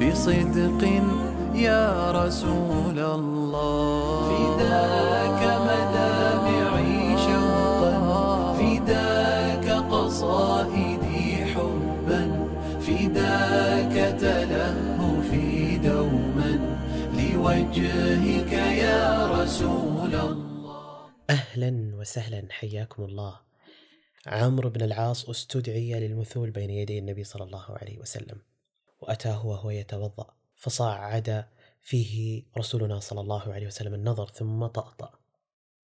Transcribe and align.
بصدق 0.00 0.82
يا 1.54 2.10
رسول 2.10 2.98
الله. 2.98 4.28
فداك 4.30 5.40
مدامعي 5.68 7.18
شوقا 7.26 7.94
فداك 8.58 9.66
قصائدي 9.92 11.44
حبا 11.52 12.22
فداك 12.80 13.94
تلهفي 14.20 15.78
دوما. 15.78 16.52
لوجهك 17.14 18.52
يا 18.52 19.26
رسول 19.26 20.14
الله. 20.14 21.10
أهلا 21.30 21.70
وسهلا 22.00 22.42
حياكم 22.50 23.04
الله. 23.04 23.34
عمرو 24.26 24.70
بن 24.70 24.82
العاص 24.82 25.28
أستدعي 25.28 26.00
للمثول 26.00 26.50
بين 26.50 26.70
يدي 26.70 26.98
النبي 26.98 27.24
صلى 27.24 27.44
الله 27.44 27.64
عليه 27.68 27.98
وسلم. 27.98 28.38
وأتاه 29.04 29.46
وهو 29.46 29.70
يتوضأ 29.70 30.26
فصعد 30.56 31.44
فيه 31.82 32.42
رسولنا 32.58 33.00
صلى 33.00 33.20
الله 33.20 33.52
عليه 33.52 33.66
وسلم 33.66 33.94
النظر 33.94 34.28
ثم 34.28 34.66
طأطأ 34.66 35.10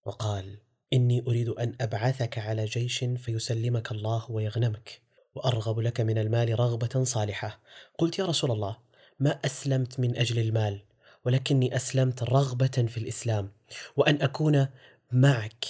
وقال 0.05 0.59
إني 0.93 1.25
أريد 1.27 1.49
أن 1.49 1.77
أبعثك 1.81 2.39
على 2.39 2.65
جيش 2.65 3.05
فيسلمك 3.05 3.93
الله 3.93 4.31
ويغنمك 4.31 5.01
وأرغب 5.35 5.81
لك 5.81 6.01
من 6.01 6.19
المال 6.19 6.61
رغبة 6.61 7.05
صالحة. 7.05 7.61
قلت 7.99 8.19
يا 8.19 8.25
رسول 8.25 8.51
الله 8.51 8.77
ما 9.21 9.41
أسلمت 9.45 10.01
من 10.01 10.17
أجل 10.17 10.39
المال 10.39 10.83
ولكني 11.25 11.77
أسلمت 11.77 12.23
رغبة 12.23 12.87
في 12.89 12.99
الإسلام 12.99 13.53
وأن 13.97 14.23
أكون 14.23 14.67
معك. 15.13 15.65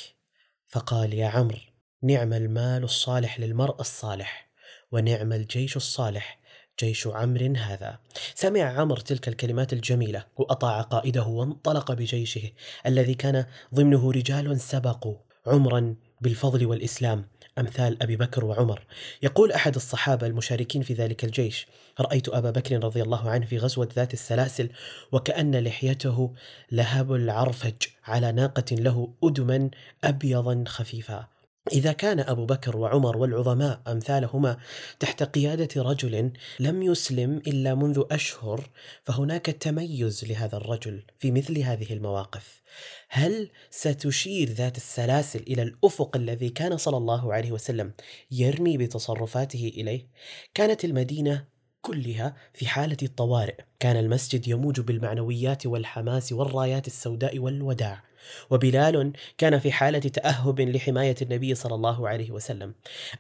فقال 0.69 1.15
يا 1.15 1.27
عمرو 1.27 1.59
نعم 2.03 2.33
المال 2.33 2.85
الصالح 2.85 3.41
للمرء 3.41 3.81
الصالح 3.81 4.51
ونعم 4.93 5.33
الجيش 5.33 5.77
الصالح 5.77 6.40
جيش 6.81 7.07
عمرو 7.07 7.55
هذا. 7.57 7.99
سمع 8.35 8.61
عمرو 8.61 9.01
تلك 9.01 9.29
الكلمات 9.29 9.73
الجميلة 9.73 10.25
وأطاع 10.37 10.81
قائده 10.81 11.23
وانطلق 11.23 11.93
بجيشه 11.93 12.51
الذي 12.87 13.15
كان 13.15 13.45
ضمنه 13.75 14.13
رجال 14.13 14.61
سبقوا. 14.61 15.17
عمرا 15.47 15.95
بالفضل 16.21 16.67
والإسلام 16.67 17.25
أمثال 17.59 18.03
أبي 18.03 18.17
بكر 18.17 18.45
وعمر. 18.45 18.87
يقول 19.23 19.53
أحد 19.53 19.75
الصحابة 19.75 20.27
المشاركين 20.27 20.83
في 20.83 20.95
ذلك 20.95 21.25
الجيش 21.25 21.67
رأيت 22.01 22.29
أبا 22.29 22.51
بكر 22.51 22.85
رضي 22.85 23.03
الله 23.03 23.31
عنه 23.31 23.47
في 23.47 23.59
غزوة 23.59 23.89
ذات 23.97 24.13
السلاسل 24.13 24.71
وكأن 25.13 25.57
لحيته 25.57 26.35
لهب 26.73 27.13
العرفج 27.13 27.83
على 28.05 28.33
ناقة 28.33 28.77
له 28.77 29.15
أدما 29.25 29.71
أبيضا 30.05 30.65
خفيفا. 30.67 31.40
إذا 31.73 31.93
كان 31.93 32.21
أبو 32.21 32.47
بكر 32.47 32.77
وعمر 32.77 33.17
والعظماء 33.17 33.83
أمثالهما 33.89 34.57
تحت 35.01 35.23
قيادة 35.23 35.83
رجل 35.83 36.33
لم 36.61 36.83
يسلم 36.83 37.37
إلا 37.47 37.75
منذ 37.75 38.03
أشهر 38.11 38.71
فهناك 39.05 39.47
تميز 39.47 40.25
لهذا 40.25 40.57
الرجل 40.57 41.03
في 41.19 41.31
مثل 41.31 41.59
هذه 41.59 41.93
المواقف. 41.93 42.63
هل 43.09 43.51
ستشير 43.71 44.49
ذات 44.49 44.77
السلاسل 44.77 45.41
إلى 45.41 45.63
الأفق 45.63 46.17
الذي 46.17 46.49
كان 46.49 46.77
صلى 46.77 46.97
الله 46.97 47.35
عليه 47.35 47.53
وسلم 47.53 47.93
يرمي 48.31 48.79
بتصرفاته 48.79 49.73
إليه؟ 49.77 50.07
كانت 50.55 50.85
المدينة 50.85 51.45
كلها 51.83 52.37
في 52.55 52.67
حالة 52.67 52.97
الطوارئ. 53.03 53.57
كان 53.81 53.97
المسجد 53.97 54.49
يموج 54.49 54.81
بالمعنويات 54.81 55.67
والحماس 55.67 56.33
والرايات 56.33 56.87
السوداء 56.87 57.39
والوداع. 57.39 58.10
وبلال 58.51 59.13
كان 59.39 59.59
في 59.59 59.73
حالة 59.73 59.99
تأهب 59.99 60.61
لحماية 60.61 61.17
النبي 61.23 61.55
صلى 61.55 61.75
الله 61.75 62.09
عليه 62.09 62.31
وسلم. 62.31 62.75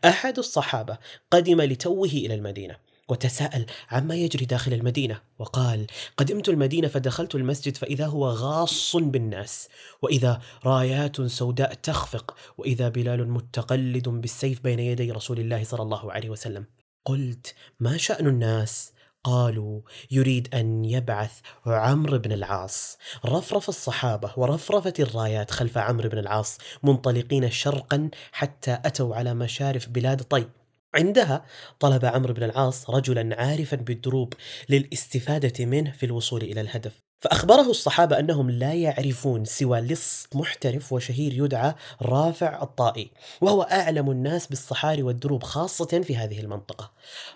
أحد 0.04 0.38
الصحابة 0.38 0.98
قدم 1.30 1.60
لتوه 1.60 2.08
إلى 2.08 2.34
المدينة 2.34 2.76
وتساءل 3.10 3.66
عما 3.90 4.14
يجري 4.14 4.44
داخل 4.44 4.72
المدينة 4.72 5.20
وقال 5.38 5.86
قدمت 6.16 6.48
المدينة 6.48 6.88
فدخلت 6.88 7.34
المسجد 7.34 7.76
فإذا 7.76 8.06
هو 8.06 8.28
غاص 8.28 8.96
بالناس 8.96 9.68
وإذا 10.02 10.40
رايات 10.64 11.22
سوداء 11.22 11.74
تخفق 11.74 12.36
وإذا 12.58 12.88
بلال 12.88 13.30
متقلد 13.30 14.08
بالسيف 14.08 14.60
بين 14.60 14.78
يدي 14.78 15.10
رسول 15.10 15.40
الله 15.40 15.64
صلى 15.64 15.82
الله 15.82 16.12
عليه 16.12 16.30
وسلم 16.30 16.64
قلت 17.04 17.54
ما 17.80 17.96
شأن 17.96 18.26
الناس 18.26 18.92
قالوا 19.24 19.80
يريد 20.10 20.54
أن 20.54 20.84
يبعث 20.84 21.40
عمرو 21.66 22.18
بن 22.18 22.32
العاص. 22.32 22.98
رفرف 23.26 23.68
الصحابة 23.68 24.32
ورفرفت 24.36 25.00
الرايات 25.00 25.50
خلف 25.50 25.78
عمرو 25.78 26.08
بن 26.08 26.18
العاص 26.18 26.58
منطلقين 26.82 27.50
شرقا 27.50 28.10
حتى 28.32 28.78
أتوا 28.84 29.16
على 29.16 29.34
مشارف 29.34 29.88
بلاد 29.88 30.22
طي 30.22 30.48
عندها 30.94 31.44
طلب 31.80 32.04
عمرو 32.04 32.34
بن 32.34 32.42
العاص 32.42 32.90
رجلا 32.90 33.42
عارفا 33.42 33.76
بالدروب 33.76 34.34
للاستفادة 34.68 35.64
منه 35.64 35.90
في 35.92 36.06
الوصول 36.06 36.42
إلى 36.42 36.60
الهدف. 36.60 37.09
فأخبره 37.20 37.70
الصحابة 37.70 38.18
أنهم 38.18 38.50
لا 38.50 38.74
يعرفون 38.74 39.44
سوى 39.44 39.80
لص 39.80 40.26
محترف 40.34 40.92
وشهير 40.92 41.32
يدعى 41.32 41.74
رافع 42.02 42.62
الطائي 42.62 43.10
وهو 43.40 43.62
أعلم 43.62 44.10
الناس 44.10 44.46
بالصحاري 44.46 45.02
والدروب 45.02 45.42
خاصة 45.42 46.00
في 46.04 46.16
هذه 46.16 46.40
المنطقة. 46.40 46.90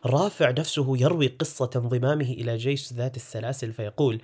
رافع 0.07 0.51
نفسه 0.51 0.97
يروي 0.99 1.27
قصة 1.27 1.71
انضمامه 1.77 2.25
إلى 2.25 2.57
جيش 2.57 2.93
ذات 2.93 3.17
السلاسل 3.17 3.73
فيقول 3.73 4.23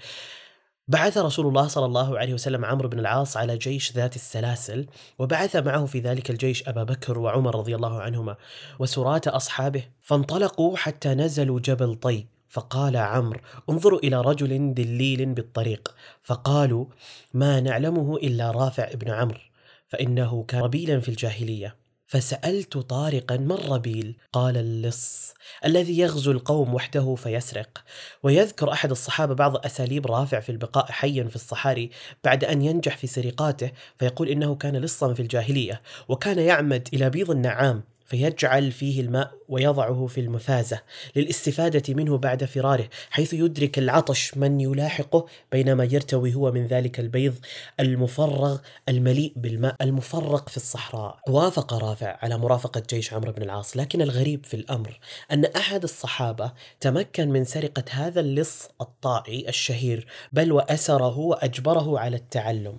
بعث 0.89 1.19
رسول 1.19 1.47
الله 1.47 1.69
صلى 1.69 1.87
الله 1.87 2.19
عليه 2.19 2.35
وسلم 2.35 2.65
عمرو 2.65 2.89
بن 2.89 2.99
العاص 2.99 3.37
على 3.37 3.57
جيش 3.59 3.93
ذات 3.93 4.17
السلاسل 4.17 4.87
وبعث 5.19 5.57
معه 5.57 5.87
في 5.87 6.01
ذلك 6.01 6.31
الجيش 6.31 6.69
أبا 6.69 6.83
بكر 6.83 7.19
وعمر 7.19 7.55
رضي 7.59 7.75
الله 7.75 8.01
عنهما 8.03 8.37
وسرات 8.79 9.29
أصحابه 9.29 9.83
فانطلقوا 10.03 10.77
حتى 10.77 11.09
نزلوا 11.09 11.61
جبل 11.61 11.95
طي. 11.95 12.27
فقال 12.51 12.97
عمرو 12.97 13.41
انظروا 13.71 13.99
إلى 13.99 14.21
رجل 14.21 14.75
دليل 14.75 15.27
بالطريق. 15.27 15.95
فقالوا 16.23 16.87
ما 17.35 17.61
نعلمه 17.61 18.17
إلا 18.17 18.51
رافع 18.51 18.85
ابن 18.85 19.11
عمرو 19.11 19.41
فإنه 19.89 20.45
كان 20.49 20.61
ربيلا 20.61 21.01
في 21.01 21.09
الجاهلية. 21.09 21.77
فسألت 22.07 22.79
طارقا 22.79 23.37
من 23.37 23.53
ربيل 23.53 24.17
قال 24.33 24.57
اللص 24.57 25.35
الذي 25.65 25.99
يغزو 25.99 26.33
القوم 26.33 26.75
وحده 26.75 27.15
فيسرق. 27.15 27.85
ويذكر 28.23 28.73
أحد 28.73 28.91
الصحابة 28.91 29.35
بعض 29.35 29.67
أساليب 29.67 30.07
رافع 30.07 30.41
في 30.41 30.53
البقاء 30.53 30.87
حيا 30.93 31.25
في 31.25 31.37
الصحاري 31.37 31.91
بعد 32.25 32.45
أن 32.45 32.63
ينجح 32.63 32.97
في 32.97 33.07
سرقاته 33.07 33.71
فيقول 33.99 34.29
إنه 34.29 34.55
كان 34.55 34.77
لصا 34.77 35.15
في 35.15 35.23
الجاهلية 35.23 35.83
وكان 36.09 36.39
يعمد 36.39 36.89
إلى 36.95 37.11
بيض 37.11 37.31
النعام. 37.31 37.83
فيجعل 38.11 38.73
فيه 38.73 39.01
الماء 39.01 39.33
ويضعه 39.49 40.07
في 40.07 40.21
المفازة 40.21 40.81
للاستفادة 41.17 41.95
منه 41.95 42.19
بعد 42.19 42.45
فراره 42.45 42.89
حيث 43.11 43.35
يدرك 43.35 43.79
العطش 43.79 44.37
من 44.37 44.61
يلاحقه 44.61 45.27
بينما 45.53 45.85
يرتوي 45.85 46.35
هو 46.35 46.53
من 46.53 46.67
ذلك 46.67 47.01
البيض 47.01 47.35
المفرغ 47.81 48.59
المليء 48.89 49.33
بالماء 49.37 49.77
المفرق 49.81 50.49
في 50.49 50.57
الصحراء. 50.57 51.21
وافق 51.29 51.75
رافع 51.75 52.19
على 52.23 52.39
مرافقة 52.39 52.83
جيش 52.91 53.13
عمرو 53.13 53.33
بن 53.33 53.43
العاص 53.43 53.77
لكن 53.77 54.03
الغريب 54.03 54.47
في 54.47 54.55
الأمر 54.55 54.99
أن 55.33 55.45
أحد 55.45 55.83
الصحابة 55.83 56.53
تمكن 56.81 57.29
من 57.29 57.45
سرقة 57.45 57.85
هذا 57.91 58.21
اللص 58.21 58.69
الطائي 58.81 59.49
الشهير 59.49 60.07
بل 60.33 60.53
وأسره 60.53 61.19
وأجبره 61.19 61.99
على 61.99 62.17
التعلم. 62.17 62.79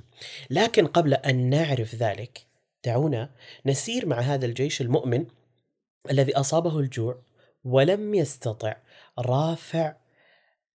لكن 0.50 0.88
قبل 0.88 1.13
أن 1.13 1.50
نعرف 1.50 1.95
ذلك 1.95 2.50
دعونا 2.86 3.30
نسير 3.66 4.06
مع 4.06 4.19
هذا 4.19 4.45
الجيش 4.45 4.81
المؤمن 4.81 5.25
الذي 6.12 6.36
أصابه 6.36 6.80
الجوع 6.80 7.22
ولم 7.63 8.16
يستطع 8.16 8.75
رافع 9.19 9.95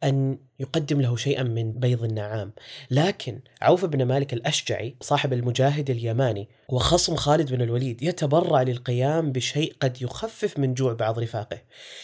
أن 0.04 0.38
يقدم 0.60 1.00
له 1.00 1.16
شيئا 1.16 1.42
من 1.42 1.72
بيض 1.72 2.04
النعام، 2.04 2.52
لكن 2.90 3.40
عوف 3.62 3.84
بن 3.84 4.04
مالك 4.04 4.32
الأشجعي 4.32 4.96
صاحب 5.00 5.32
المجاهد 5.32 5.90
اليماني 5.90 6.48
وخصم 6.68 7.16
خالد 7.16 7.52
بن 7.52 7.62
الوليد 7.62 8.02
يتبرع 8.02 8.62
للقيام 8.62 9.32
بشيء 9.32 9.76
قد 9.80 10.02
يخفف 10.02 10.58
من 10.58 10.74
جوع 10.74 10.92
بعض 10.92 11.18
رفاقه. 11.18 11.58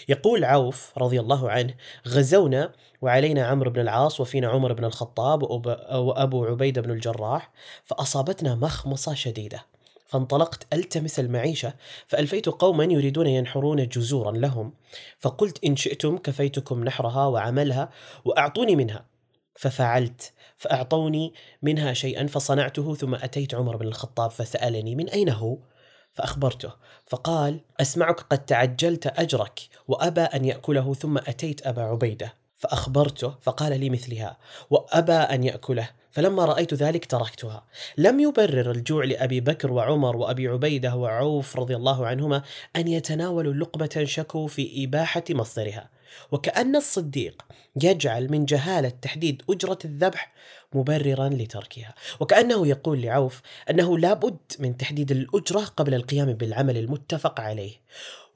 يقول 0.09 0.45
عوف 0.45 0.99
رضي 0.99 1.21
الله 1.21 1.51
عنه: 1.51 1.75
غزونا 2.09 2.73
وعلينا 3.03 3.47
عمرو 3.47 3.71
بن 3.71 3.81
العاص 3.81 4.21
وفينا 4.21 4.49
عمر 4.49 4.73
بن 4.73 4.85
الخطاب 4.85 5.43
وأبو 5.43 6.45
عبيدة 6.45 6.83
بن 6.83 6.91
الجراح 6.91 7.53
فأصابتنا 7.85 8.55
مخمصة 8.55 9.15
شديدة. 9.15 9.67
فانطلقت 10.13 10.67
ألتمس 10.73 11.21
المعيشة 11.21 11.75
فألفيت 12.07 12.49
قوما 12.49 12.85
يريدون 12.85 13.27
ينحرون 13.27 13.89
جزورا 13.89 14.33
لهم 14.33 14.75
فقلت 15.19 15.65
إن 15.65 15.77
شئتم 15.77 16.19
كفيتكم 16.19 16.85
نحرها 16.85 17.27
وعملها 17.27 17.91
وأعطوني 18.25 18.77
منها 18.77 19.05
ففعلت 19.57 20.33
فأعطوني 20.57 21.35
منها 21.63 21.93
شيئا 21.93 22.27
فصنعته 22.27 22.95
ثم 22.95 23.15
أتيت 23.15 23.55
عمر 23.55 23.77
بن 23.77 23.87
الخطاب 23.87 24.31
فسألني 24.31 24.95
من 24.95 25.09
أين 25.09 25.29
هو؟ 25.29 25.59
فأخبرته 26.13 26.73
فقال 27.07 27.61
أسمعك 27.81 28.21
قد 28.21 28.45
تعجلت 28.45 29.07
أجرك 29.07 29.61
وأبى 29.89 30.21
أن 30.21 30.45
يأكله 30.45 30.95
ثم 30.95 31.19
أتيت 31.19 31.67
أبا 31.67 31.83
عبيدة 31.83 32.35
فأخبرته 32.57 33.35
فقال 33.41 33.81
لي 33.81 33.91
مثلها 33.91 34.39
وأبى 34.71 35.13
أن 35.13 35.45
يأكله 35.45 35.91
فلما 36.13 36.45
رأيت 36.45 36.75
ذلك 36.75 37.05
تركتها. 37.05 37.65
لم 37.99 38.21
يبرر 38.21 38.71
الجوع 38.71 39.05
لأبي 39.05 39.41
بكر 39.41 39.73
وعمر 39.73 40.17
وأبي 40.17 40.49
عبيدة 40.49 40.95
وعوف 40.95 41.57
رضي 41.57 41.77
الله 41.77 42.07
عنهما 42.07 42.43
أن 42.77 42.89
يتناولوا 42.89 43.55
لقمة 43.55 44.05
شكوا 44.05 44.49
في 44.49 44.85
إباحة 44.85 45.25
مصدرها. 45.31 45.91
وكأن 46.33 46.77
الصديق 46.77 47.43
يجعل 47.83 48.31
من 48.31 48.45
جهالة 48.45 48.89
تحديد 48.89 49.43
أجرة 49.51 49.79
الذبح 49.85 50.33
مبررا 50.75 51.29
لتركها. 51.29 51.95
وكأنه 52.21 52.67
يقول 52.67 53.03
لعوف 53.03 53.41
أنه 53.71 53.99
لابد 53.99 54.37
من 54.59 54.77
تحديد 54.77 55.11
الأجرة 55.11 55.61
قبل 55.61 55.95
القيام 55.95 56.33
بالعمل 56.33 56.77
المتفق 56.77 57.41
عليه. 57.41 57.73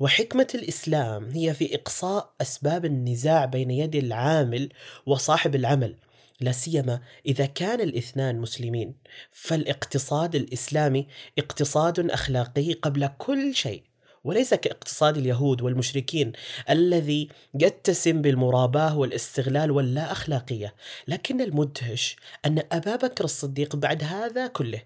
وحكمة 0.01 0.49
الإسلام 0.55 1.31
هي 1.31 1.55
في 1.55 1.75
إقصاء 1.75 2.31
أسباب 2.41 2.85
النزاع 2.85 3.45
بين 3.45 3.71
يد 3.71 3.95
العامل 3.95 4.69
وصاحب 5.07 5.55
العمل 5.55 5.95
لا 6.41 6.53
سيما 6.53 7.01
إذا 7.27 7.47
كان 7.47 7.81
الاثنان 7.81 8.41
مسلمين. 8.41 8.95
فالاقتصاد 9.31 10.35
الإسلامي 10.35 11.07
اقتصاد 11.39 12.11
أخلاقي 12.11 12.73
قبل 12.73 13.07
كل 13.19 13.55
شيء 13.55 13.83
وليس 14.25 14.55
كاقتصاد 14.55 15.17
اليهود 15.17 15.63
والمشركين 15.63 16.33
الذي 16.71 17.29
يتسم 17.61 18.23
بالمراباة 18.23 18.99
والاستغلال 18.99 19.71
واللا 19.71 20.13
أخلاقية، 20.13 20.75
لكن 21.09 21.41
المدهش 21.41 22.17
أن 22.47 22.63
أبا 22.73 22.97
بكر 22.97 23.25
الصديق 23.25 23.77
بعد 23.77 24.05
هذا 24.05 24.47
كله 24.47 24.83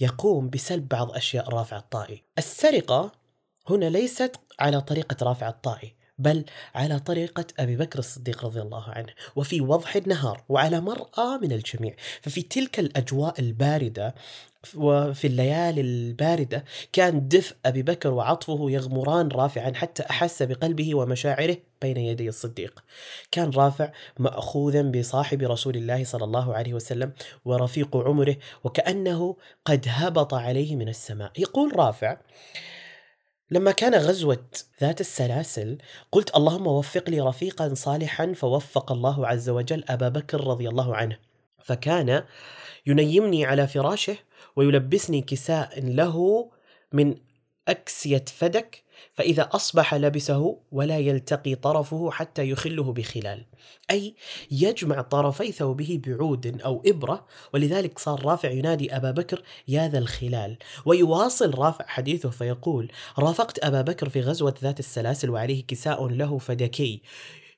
يقوم 0.00 0.50
بسلب 0.50 0.88
بعض 0.88 1.10
أشياء 1.10 1.48
رافع 1.48 1.76
الطائي. 1.76 2.22
السرقة 2.38 3.12
هنا 3.68 3.84
ليست 3.84 4.36
على 4.60 4.80
طريقة 4.80 5.16
رافع 5.22 5.48
الطائي، 5.48 5.94
بل 6.18 6.44
على 6.74 6.98
طريقة 6.98 7.44
أبي 7.58 7.76
بكر 7.76 7.98
الصديق 7.98 8.44
رضي 8.44 8.60
الله 8.60 8.84
عنه 8.88 9.12
وفي 9.36 9.60
وضح 9.60 9.96
النهار 9.96 10.44
وعلى 10.48 10.80
مرأى 10.80 11.38
من 11.42 11.52
الجميع. 11.52 11.94
ففي 12.22 12.42
تلك 12.42 12.78
الأجواء 12.78 13.40
الباردة 13.40 14.14
وفي 14.74 15.26
الليالي 15.26 15.80
الباردة 15.80 16.64
كان 16.92 17.28
دفء 17.28 17.56
أبي 17.66 17.82
بكر 17.82 18.12
وعطفه 18.12 18.70
يغمران 18.70 19.28
رافعا 19.28 19.72
حتى 19.74 20.02
أحس 20.10 20.42
بقلبه 20.42 20.94
ومشاعره 20.94 21.56
بين 21.82 21.96
يدي 21.96 22.28
الصديق. 22.28 22.84
كان 23.30 23.50
رافع 23.50 23.92
مأخوذا 24.18 24.82
بصاحب 24.82 25.42
رسول 25.42 25.76
الله 25.76 26.04
صلى 26.04 26.24
الله 26.24 26.54
عليه 26.54 26.74
وسلم 26.74 27.12
ورفيق 27.44 27.96
عمره 27.96 28.36
وكأنه 28.64 29.36
قد 29.64 29.84
هبط 29.88 30.34
عليه 30.34 30.76
من 30.76 30.88
السماء. 30.88 31.32
يقول 31.38 31.76
رافع 31.76 32.16
لما 33.50 33.72
كان 33.72 33.94
غزوة 33.94 34.44
ذات 34.80 35.00
السلاسل 35.00 35.78
قلت 36.12 36.36
اللهم 36.36 36.66
وفق 36.66 37.10
لي 37.10 37.20
رفيقا 37.20 37.74
صالحا 37.74 38.32
فوفق 38.32 38.92
الله 38.92 39.26
عز 39.26 39.48
وجل 39.48 39.84
أبا 39.88 40.08
بكر 40.08 40.46
رضي 40.46 40.68
الله 40.68 40.96
عنه. 40.96 41.18
فكان 41.64 42.24
ينيمني 42.86 43.44
على 43.44 43.66
فراشه 43.66 44.16
ويلبسني 44.56 45.22
كساء 45.22 45.80
له 45.80 46.50
من 46.92 47.16
أكسية 47.68 48.24
فدك 48.36 48.82
فإذا 49.12 49.48
أصبح 49.52 49.94
لبسه 49.94 50.58
ولا 50.72 50.98
يلتقي 50.98 51.54
طرفه 51.54 52.10
حتى 52.10 52.50
يخله 52.50 52.92
بخلال 52.92 53.44
أي 53.90 54.14
يجمع 54.50 55.00
طرفي 55.00 55.52
ثوبه 55.52 56.00
بعود 56.06 56.60
أو 56.64 56.82
إبرة 56.86 57.26
ولذلك 57.54 57.98
صار 57.98 58.26
رافع 58.26 58.50
ينادي 58.50 58.96
أبا 58.96 59.10
بكر 59.10 59.42
يا 59.68 59.88
ذا 59.88 59.98
الخلال 59.98 60.58
ويواصل 60.86 61.58
رافع 61.58 61.86
حديثه 61.86 62.30
فيقول 62.30 62.92
رافقت 63.18 63.64
أبا 63.64 63.82
بكر 63.82 64.08
في 64.08 64.20
غزوة 64.20 64.54
ذات 64.62 64.78
السلاسل 64.78 65.30
وعليه 65.30 65.66
كساء 65.66 66.08
له 66.08 66.38
فدكي 66.38 67.02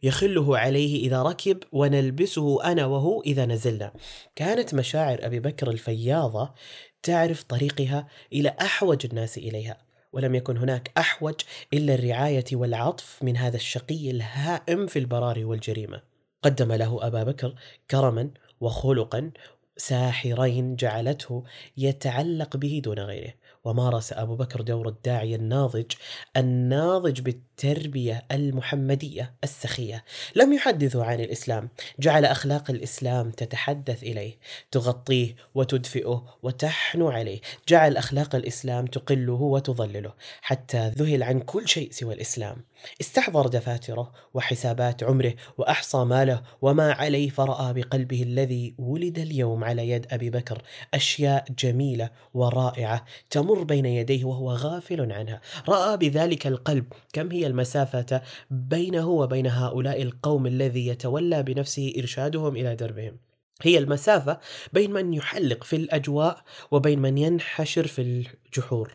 يخله 0.02 0.58
عليه 0.58 1.06
إذا 1.06 1.22
ركب 1.22 1.58
ونلبسه 1.72 2.64
أنا 2.64 2.86
وهو 2.86 3.22
إذا 3.22 3.46
نزلنا. 3.46 3.92
كانت 4.36 4.74
مشاعر 4.74 5.18
أبي 5.22 5.40
بكر 5.40 5.70
الفياضة 5.70 6.54
تعرف 7.02 7.42
طريقها 7.42 8.08
إلى 8.32 8.56
أحوج 8.60 9.06
الناس 9.06 9.38
إليها. 9.38 9.87
ولم 10.12 10.34
يكن 10.34 10.56
هناك 10.56 10.92
أحوج 10.98 11.34
إلا 11.72 11.94
الرعاية 11.94 12.44
والعطف 12.52 13.22
من 13.22 13.36
هذا 13.36 13.56
الشقي 13.56 14.10
الهائم 14.10 14.86
في 14.86 14.98
البراري 14.98 15.44
والجريمة. 15.44 16.02
قدم 16.42 16.72
له 16.72 17.06
أبا 17.06 17.22
بكر 17.22 17.54
كرما 17.90 18.30
وخلقا 18.60 19.30
ساحرين 19.76 20.76
جعلته 20.76 21.44
يتعلق 21.76 22.56
به 22.56 22.80
دون 22.84 22.98
غيره 22.98 23.34
ومارس 23.64 24.12
أبو 24.12 24.36
بكر 24.36 24.60
دور 24.60 24.88
الداعيه 24.88 25.36
الناضج 25.36 25.92
الناضج 26.36 27.20
بالتربيه 27.64 28.24
المحمدية 28.32 29.34
السخية. 29.44 30.04
لم 30.36 30.52
يحدثوا 30.52 31.04
عن 31.04 31.20
الإسلام. 31.20 31.68
جعل 31.98 32.24
أخلاق 32.24 32.70
الإسلام 32.70 33.30
تتحدث 33.30 34.02
إليه 34.02 34.38
تغطيه 34.70 35.36
وتدفئه 35.54 36.24
وتحنو 36.42 37.08
عليه. 37.08 37.40
جعل 37.68 37.96
أخلاق 37.96 38.34
الإسلام 38.34 38.86
تقله 38.86 39.32
وتضلله 39.32 40.12
حتى 40.42 40.88
ذهل 40.88 41.22
عن 41.22 41.40
كل 41.40 41.68
شيء 41.68 41.90
سوى 41.90 42.14
الإسلام. 42.14 42.64
استحضر 43.00 43.46
دفاتره 43.46 44.12
وحسابات 44.34 45.02
عمره 45.02 45.34
وأحصى 45.58 45.98
ماله 45.98 46.42
وما 46.62 46.92
عليه 46.92 47.30
فرأى 47.30 47.72
بقلبه 47.72 48.22
الذي 48.22 48.74
ولد 48.78 49.18
اليوم 49.18 49.64
على 49.64 49.90
يد 49.90 50.06
أبي 50.10 50.30
بكر. 50.30 50.62
أشياء 50.94 51.44
جميلة 51.58 52.10
ورائعة 52.34 53.04
تمر 53.30 53.62
بين 53.62 53.86
يديه 53.86 54.24
وهو 54.24 54.52
غافل 54.52 55.12
عنها. 55.12 55.40
رأى 55.68 55.96
بذلك 55.96 56.46
القلب. 56.46 56.84
كم 57.12 57.32
هي 57.32 57.47
المسافة 57.48 58.22
بينه 58.50 59.08
وبين 59.08 59.46
هؤلاء 59.46 60.02
القوم 60.02 60.46
الذي 60.46 60.86
يتولى 60.86 61.42
بنفسه 61.42 61.92
إرشادهم 61.98 62.56
إلى 62.56 62.76
دربهم. 62.76 63.16
هي 63.62 63.78
المسافة 63.78 64.38
بين 64.72 64.92
من 64.92 65.14
يحلق 65.14 65.64
في 65.64 65.76
الأجواء 65.76 66.42
وبين 66.70 66.98
من 66.98 67.18
ينحشر 67.18 67.86
في 67.86 68.02
الجحور. 68.02 68.92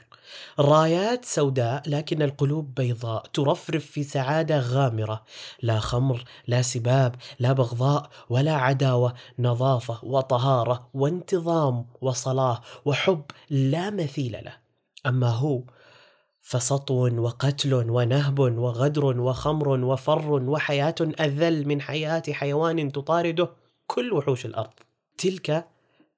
رايات 0.60 1.26
سوداء 1.26 1.84
لكن 1.88 2.22
القلوب 2.22 2.76
بيضاء. 2.76 3.26
ترفرف 3.34 3.86
في 3.86 4.04
سعادة 4.04 4.60
غامرة. 4.60 5.24
لا 5.62 5.80
خمر 5.80 6.24
لا 6.48 6.62
سباب 6.62 7.16
لا 7.40 7.54
بغضاء 7.54 8.10
ولا 8.30 8.54
عداوة. 8.54 9.14
نظافة 9.40 10.06
وطهارة 10.06 10.90
وانتظام 10.94 11.86
وصلاة 12.02 12.62
وحب 12.86 13.24
لا 13.50 13.90
مثيل 13.90 14.32
له. 14.32 14.54
أما 15.06 15.30
هو 15.30 15.64
فسطو 16.44 17.20
وقتل 17.20 17.74
ونهب 17.74 18.40
وغدر 18.40 19.06
وخمر 19.06 19.68
وفر 19.70 20.32
وحياة 20.32 20.96
أذل 21.02 21.68
من 21.68 21.82
حياة 21.82 22.24
حيوان 22.32 22.92
تطارده 22.92 23.50
كل 23.88 24.14
وحوش 24.14 24.46
الأرض. 24.46 24.74
تلك 25.18 25.73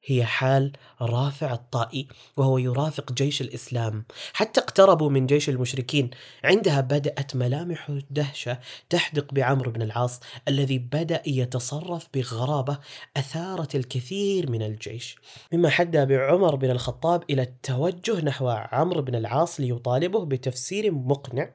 هي 0.05 0.25
حال 0.25 0.71
رافع 1.01 1.53
الطائي 1.53 2.07
وهو 2.37 2.57
يرافق 2.57 3.13
جيش 3.13 3.41
الإسلام. 3.41 4.05
حتى 4.33 4.59
اقتربوا 4.59 5.09
من 5.09 5.25
جيش 5.25 5.49
المشركين 5.49 6.09
عندها 6.43 6.81
بدأت 6.81 7.35
ملامح 7.35 7.89
الدهشه 7.89 8.59
تحدق 8.89 9.33
بعمرو 9.33 9.71
بن 9.71 9.81
العاص 9.81 10.19
الذي 10.47 10.79
بدأ 10.79 11.21
يتصرف 11.27 12.07
بغرابة 12.13 12.77
أثارت 13.17 13.75
الكثير 13.75 14.51
من 14.51 14.61
الجيش. 14.61 15.15
مما 15.53 15.69
حدى 15.69 16.05
بعمر 16.05 16.55
بن 16.55 16.71
الخطاب 16.71 17.23
إلى 17.29 17.41
التوجه 17.41 18.21
نحو 18.21 18.49
عمرو 18.49 19.01
بن 19.01 19.15
العاص 19.15 19.59
ليطالبه 19.59 20.25
بتفسير 20.25 20.91
مقنع 20.91 21.49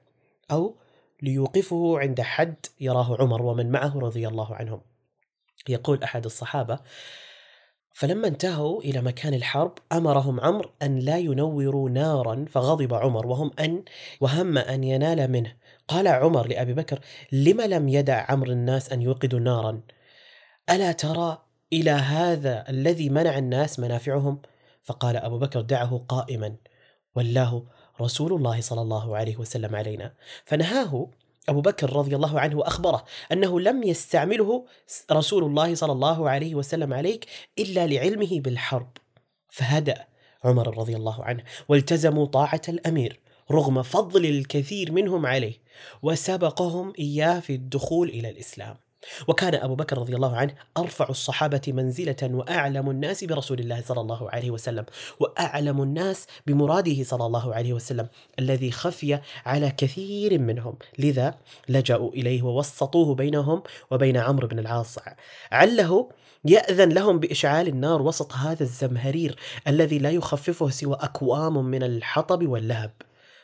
أو 0.50 0.76
ليوقفه 1.22 1.98
عند 1.98 2.20
حد 2.20 2.66
يراه 2.80 3.16
عمر 3.20 3.42
ومن 3.42 3.70
معه 3.70 3.98
رضي 3.98 4.28
الله 4.28 4.54
عنهم. 4.54 4.80
يقول 5.68 6.02
أحد 6.02 6.24
الصحابة 6.24 6.78
فلما 7.92 8.28
انتهوا 8.28 8.82
إلى 8.82 9.00
مكان 9.02 9.34
الحرب 9.34 9.74
أمرهم 9.92 10.40
عمرو 10.40 10.70
أن 10.82 10.98
لا 10.98 11.18
ينوروا 11.18 11.90
نارا 11.90 12.44
فغضب 12.48 12.94
عمر 12.94 13.26
وهم 13.26 13.50
أن 13.60 13.84
وهم 14.20 14.58
أن 14.58 14.84
ينال 14.84 15.30
منه. 15.30 15.56
قال 15.88 16.08
عمر 16.08 16.46
لأبي 16.46 16.74
بكر 16.74 17.00
لم 17.32 17.60
لم 17.60 17.88
يدع 17.88 18.30
عمرو 18.30 18.52
الناس 18.52 18.92
أن 18.92 19.02
يوقدوا 19.02 19.40
نارا؟ 19.40 19.80
ألا 20.70 20.92
ترى 20.92 21.38
إلى 21.72 21.90
هذا 21.90 22.64
الذي 22.68 23.08
منع 23.08 23.38
الناس 23.38 23.80
منافعهم؟ 23.80 24.42
فقال 24.82 25.16
أبو 25.16 25.38
بكر 25.38 25.60
دعه 25.60 26.04
قائما 26.08 26.56
والله 27.16 27.66
رسول 28.00 28.32
الله 28.32 28.60
صلى 28.60 28.82
الله 28.82 29.16
عليه 29.16 29.36
وسلم 29.36 29.76
علينا. 29.76 30.14
فنهاه 30.44 31.10
أبو 31.48 31.60
بكر 31.60 31.96
رضي 31.96 32.16
الله 32.16 32.40
عنه 32.40 32.58
وأخبره 32.58 33.04
أنه 33.32 33.60
لم 33.60 33.82
يستعمله 33.82 34.66
رسول 35.12 35.44
الله 35.44 35.74
صلى 35.74 35.92
الله 35.92 36.30
عليه 36.30 36.54
وسلم 36.54 36.92
عليك 36.92 37.26
إلا 37.58 37.86
لعلمه 37.86 38.40
بالحرب. 38.40 38.90
فهدأ 39.48 40.06
عمر 40.44 40.78
رضي 40.78 40.96
الله 40.96 41.24
عنه 41.24 41.42
والتزموا 41.68 42.26
طاعة 42.26 42.62
الأمير 42.68 43.20
رغم 43.50 43.82
فضل 43.82 44.26
الكثير 44.26 44.92
منهم 44.92 45.26
عليه 45.26 45.54
وسبقهم 46.02 46.92
إياه 46.98 47.40
في 47.40 47.54
الدخول 47.54 48.08
إلى 48.08 48.30
الإسلام. 48.30 48.76
وكان 49.28 49.54
أبو 49.54 49.74
بكر 49.74 49.98
رضي 49.98 50.14
الله 50.14 50.36
عنه 50.36 50.54
أرفع 50.78 51.08
الصحابة 51.08 51.60
منزلة 51.68 52.16
وأعلم 52.22 52.90
الناس 52.90 53.24
برسول 53.24 53.58
الله 53.58 53.82
صلى 53.82 54.00
الله 54.00 54.30
عليه 54.30 54.50
وسلم 54.50 54.86
وأعلم 55.20 55.82
الناس 55.82 56.26
بمراده 56.46 57.04
صلى 57.04 57.26
الله 57.26 57.54
عليه 57.54 57.72
وسلم 57.72 58.08
الذي 58.38 58.70
خفي 58.70 59.20
على 59.46 59.70
كثير 59.70 60.38
منهم. 60.38 60.74
لذا 60.98 61.34
لجأوا 61.68 62.10
إليه 62.12 62.42
ووسطوه 62.42 63.14
بينهم 63.14 63.62
وبين 63.90 64.16
عمرو 64.16 64.48
بن 64.48 64.58
العاص. 64.58 64.98
عله 65.52 66.08
يأذن 66.44 66.88
لهم 66.88 67.18
بإشعال 67.18 67.68
النار 67.68 68.02
وسط 68.02 68.32
هذا 68.32 68.62
الزمهرير 68.62 69.36
الذي 69.68 69.98
لا 69.98 70.10
يخففه 70.10 70.68
سوى 70.70 70.96
أكوام 71.00 71.64
من 71.64 71.82
الحطب 71.82 72.48
واللهب. 72.48 72.90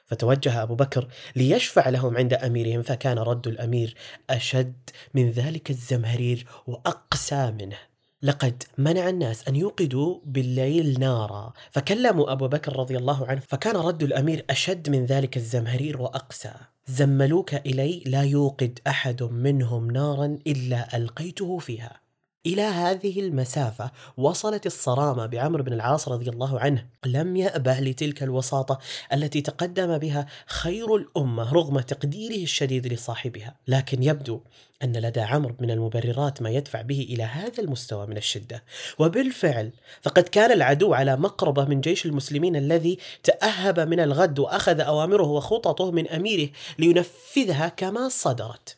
فتوجه 0.06 0.62
أبو 0.62 0.74
بكر 0.74 1.08
ليشفع 1.36 1.88
لهم 1.88 2.16
عند 2.16 2.34
أميرهم 2.34 2.82
فكان 2.82 3.18
رد 3.18 3.46
الأمير 3.46 3.94
أشد 4.30 4.90
من 5.14 5.30
ذلك 5.30 5.70
الزمهرير 5.70 6.46
وأقسى 6.66 7.50
منه. 7.60 7.76
لقد 8.22 8.62
منع 8.78 9.08
الناس 9.08 9.48
أن 9.48 9.56
يوقدوا 9.56 10.20
بالليل 10.24 11.00
نارا. 11.00 11.52
فكلموا 11.70 12.32
أبو 12.32 12.48
بكر 12.48 12.76
رضي 12.76 12.96
الله 12.96 13.26
عنه 13.26 13.40
فكان 13.48 13.76
رد 13.76 14.02
الأمير 14.02 14.44
أشد 14.50 14.90
من 14.90 15.04
ذلك 15.04 15.36
الزمهرير 15.36 16.02
وأقسى. 16.02 16.52
زملوك 16.86 17.54
إلي 17.54 18.02
لا 18.06 18.22
يوقد 18.22 18.78
أحد 18.86 19.22
منهم 19.22 19.90
نارا 19.90 20.38
إلا 20.46 20.96
ألقيته 20.96 21.58
فيها. 21.58 22.05
إلى 22.46 22.62
هذه 22.62 23.20
المسافة 23.20 23.90
وصلت 24.16 24.66
الصرامة 24.66 25.26
بعمر 25.26 25.62
بن 25.62 25.72
العاص 25.72 26.08
رضي 26.08 26.30
الله 26.30 26.60
عنه. 26.60 26.86
لم 27.06 27.36
يأبه 27.36 27.80
لتلك 27.80 28.22
الوساطة 28.22 28.78
التي 29.12 29.40
تقدم 29.40 29.98
بها 29.98 30.26
خير 30.46 30.96
الأمة 30.96 31.52
رغم 31.52 31.80
تقديره 31.80 32.42
الشديد 32.42 32.92
لصاحبها. 32.92 33.56
لكن 33.68 34.02
يبدو 34.02 34.40
أن 34.82 34.96
لدى 34.96 35.20
عمرو 35.20 35.54
من 35.60 35.70
المبررات 35.70 36.42
ما 36.42 36.50
يدفع 36.50 36.82
به 36.82 37.06
إلى 37.10 37.22
هذا 37.22 37.62
المستوى 37.62 38.06
من 38.06 38.16
الشدة. 38.16 38.64
وبالفعل 38.98 39.70
فقد 40.02 40.22
كان 40.22 40.52
العدو 40.52 40.94
على 40.94 41.16
مقربة 41.16 41.64
من 41.64 41.80
جيش 41.80 42.06
المسلمين 42.06 42.56
الذي 42.56 42.98
تأهب 43.22 43.80
من 43.80 44.00
الغد 44.00 44.38
وأخذ 44.38 44.80
أوامره 44.80 45.26
وخططه 45.26 45.90
من 45.90 46.08
أميره 46.08 46.50
لينفذها 46.78 47.68
كما 47.68 48.08
صدرت. 48.08 48.76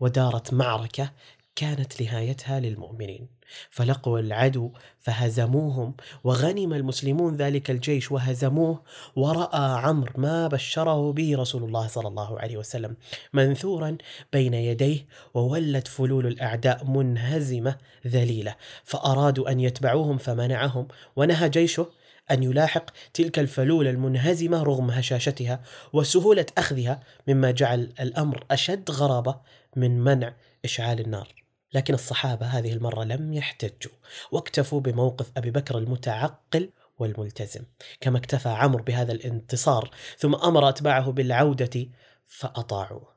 ودارت 0.00 0.52
معركة 0.52 1.10
كانت 1.56 2.02
نهايتها 2.02 2.60
للمؤمنين. 2.60 3.28
فلقوا 3.70 4.18
العدو 4.18 4.72
فهزموهم 5.00 5.94
وغنم 6.24 6.74
المسلمون 6.74 7.36
ذلك 7.36 7.70
الجيش 7.70 8.12
وهزموه 8.12 8.82
ورأى 9.16 9.80
عمرو 9.80 10.12
ما 10.16 10.48
بشره 10.48 11.12
به 11.12 11.36
رسول 11.36 11.64
الله 11.64 11.86
صلى 11.86 12.08
الله 12.08 12.40
عليه 12.40 12.56
وسلم 12.56 12.96
منثورا 13.32 13.96
بين 14.32 14.54
يديه 14.54 15.06
وولت 15.34 15.88
فلول 15.88 16.26
الأعداء 16.26 16.84
منهزمة 16.84 17.76
ذليلة. 18.06 18.54
فأرادوا 18.84 19.50
أن 19.50 19.60
يتبعوهم 19.60 20.18
فمنعهم 20.18 20.88
ونهى 21.16 21.48
جيشه 21.48 21.86
أن 22.30 22.42
يلاحق 22.42 22.90
تلك 23.14 23.38
الفلول 23.38 23.86
المنهزمة 23.86 24.62
رغم 24.62 24.90
هشاشتها 24.90 25.60
وسهولة 25.92 26.46
أخذها 26.58 27.00
مما 27.28 27.50
جعل 27.50 27.92
الأمر 28.00 28.44
أشد 28.50 28.90
غرابة 28.90 29.36
من 29.76 30.00
منع 30.00 30.34
إشعال 30.64 31.00
النار. 31.00 31.45
لكن 31.76 31.94
الصحابة 31.94 32.46
هذه 32.46 32.72
المرة 32.72 33.04
لم 33.04 33.32
يحتجوا 33.32 33.92
واكتفوا 34.32 34.80
بموقف 34.80 35.30
أبي 35.36 35.50
بكر 35.50 35.78
المتعقل 35.78 36.70
والملتزم 36.98 37.64
كما 38.00 38.18
اكتفى 38.18 38.48
عمرو 38.48 38.84
بهذا 38.84 39.12
الانتصار 39.12 39.90
ثم 40.18 40.34
أمر 40.34 40.68
أتباعه 40.68 41.12
بالعودة 41.12 41.88
فأطاعوه. 42.26 43.16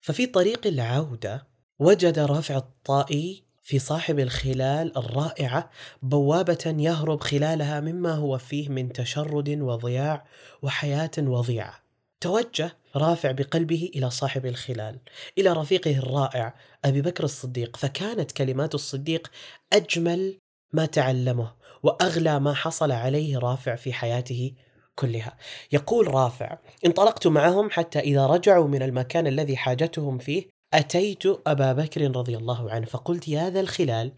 ففي 0.00 0.26
طريق 0.26 0.66
العودة 0.66 1.46
وجد 1.78 2.18
رافع 2.18 2.56
الطائي 2.56 3.44
في 3.62 3.78
صاحب 3.78 4.18
الخلال 4.18 4.98
الرائعة 4.98 5.70
بوابة 6.02 6.74
يهرب 6.78 7.20
خلالها 7.20 7.80
مما 7.80 8.14
هو 8.14 8.38
فيه 8.38 8.68
من 8.68 8.92
تشرد 8.92 9.48
وضياع 9.48 10.26
وحياة 10.62 11.10
وضيعة. 11.18 11.81
توجه 12.22 12.76
رافع 12.96 13.32
بقلبه 13.32 13.90
إلى 13.94 14.10
صاحب 14.10 14.46
الخلال، 14.46 14.98
إلى 15.38 15.52
رفيقه 15.52 15.98
الرائع 15.98 16.54
أبي 16.84 17.02
بكر 17.02 17.24
الصديق، 17.24 17.76
فكانت 17.76 18.32
كلمات 18.32 18.74
الصديق 18.74 19.30
أجمل 19.72 20.38
ما 20.72 20.86
تعلمه 20.86 21.52
وأغلى 21.82 22.40
ما 22.40 22.54
حصل 22.54 22.92
عليه 22.92 23.38
رافع 23.38 23.76
في 23.76 23.92
حياته 23.92 24.52
كلها. 24.94 25.36
يقول 25.72 26.14
رافع: 26.14 26.58
انطلقت 26.86 27.26
معهم 27.26 27.70
حتى 27.70 27.98
إذا 27.98 28.26
رجعوا 28.26 28.68
من 28.68 28.82
المكان 28.82 29.26
الذي 29.26 29.56
حاجتهم 29.56 30.18
فيه 30.18 30.46
أتيت 30.74 31.22
أبا 31.46 31.72
بكر 31.72 32.16
رضي 32.16 32.36
الله 32.36 32.70
عنه 32.70 32.86
فقلت 32.86 33.28
يا 33.28 33.50
ذا 33.50 33.60
الخلال 33.60 34.12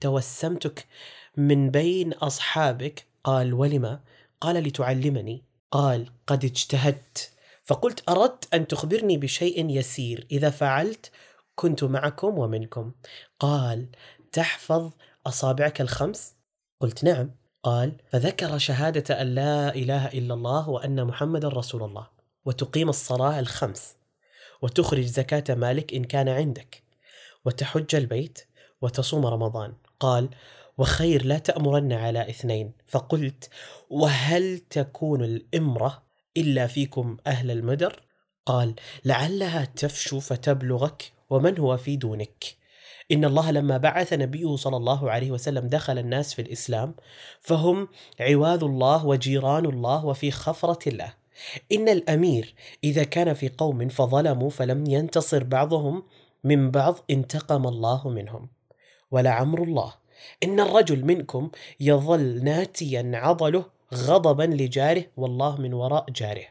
توسمتك 0.00 0.86
من 1.36 1.70
بين 1.70 2.12
أصحابك 2.12 3.06
قال 3.24 3.54
ولما؟ 3.54 4.00
قال 4.40 4.56
لتعلمني 4.56 5.42
قال 5.70 6.06
قد 6.26 6.44
اجتهدت 6.44 7.35
فقلت 7.66 8.08
أردت 8.08 8.54
أن 8.54 8.66
تخبرني 8.66 9.16
بشيء 9.18 9.70
يسير. 9.70 10.26
إذا 10.30 10.50
فعلت 10.50 11.10
كنت 11.54 11.84
معكم 11.84 12.38
ومنكم. 12.38 12.92
قال 13.40 13.88
تحفظ 14.32 14.90
أصابعك 15.26 15.80
الخمس؟ 15.80 16.34
قلت 16.80 17.04
نعم. 17.04 17.30
قال 17.62 17.96
فذكر 18.12 18.58
شهادة 18.58 19.22
أن 19.22 19.34
لا 19.34 19.74
إله 19.74 20.06
إلا 20.06 20.34
الله 20.34 20.68
وأن 20.68 21.04
محمدا 21.04 21.48
رسول 21.48 21.82
الله 21.82 22.06
وتقيم 22.44 22.88
الصلاة 22.88 23.40
الخمس 23.40 23.96
وتخرج 24.62 25.04
زكاة 25.04 25.54
مالك 25.54 25.94
إن 25.94 26.04
كان 26.04 26.28
عندك 26.28 26.82
وتحج 27.44 27.94
البيت 27.94 28.38
وتصوم 28.82 29.26
رمضان. 29.26 29.74
قال 30.00 30.28
وخير 30.78 31.24
لا 31.24 31.38
تأمرن 31.38 31.92
على 31.92 32.30
اثنين. 32.30 32.72
فقلت 32.86 33.50
وهل 33.90 34.58
تكون 34.58 35.24
الإمرة 35.24 36.05
إلا 36.36 36.66
فيكم 36.66 37.16
أهل 37.26 37.50
المدر؟ 37.50 38.02
قال 38.46 38.74
لعلها 39.04 39.64
تفشو 39.64 40.20
فتبلغك 40.20 41.12
ومن 41.30 41.58
هو 41.58 41.76
في 41.76 41.96
دونك. 41.96 42.44
إن 43.12 43.24
الله 43.24 43.50
لما 43.50 43.76
بعث 43.76 44.12
نبيه 44.12 44.56
صلى 44.56 44.76
الله 44.76 45.10
عليه 45.10 45.30
وسلم 45.30 45.66
دخل 45.66 45.98
الناس 45.98 46.34
في 46.34 46.42
الإسلام 46.42 46.94
فهم 47.40 47.88
عواذ 48.20 48.64
الله 48.64 49.06
وجيران 49.06 49.66
الله 49.66 50.04
وفي 50.06 50.30
خفرة 50.30 50.88
الله. 50.88 51.12
إن 51.72 51.88
الأمير 51.88 52.54
إذا 52.84 53.04
كان 53.04 53.34
في 53.34 53.48
قوم 53.48 53.88
فظلموا 53.88 54.50
فلم 54.50 54.86
ينتصر 54.86 55.44
بعضهم 55.44 56.02
من 56.44 56.70
بعض 56.70 56.98
انتقم 57.10 57.66
الله 57.66 58.08
منهم. 58.08 58.48
ولعمر 59.10 59.62
الله 59.62 59.94
إن 60.44 60.60
الرجل 60.60 61.04
منكم 61.04 61.50
يظل 61.80 62.44
ناتيا 62.44 63.10
عضله 63.14 63.75
غضبا 63.96 64.42
لجاره 64.42 65.04
والله 65.16 65.60
من 65.60 65.74
وراء 65.74 66.10
جاره. 66.10 66.44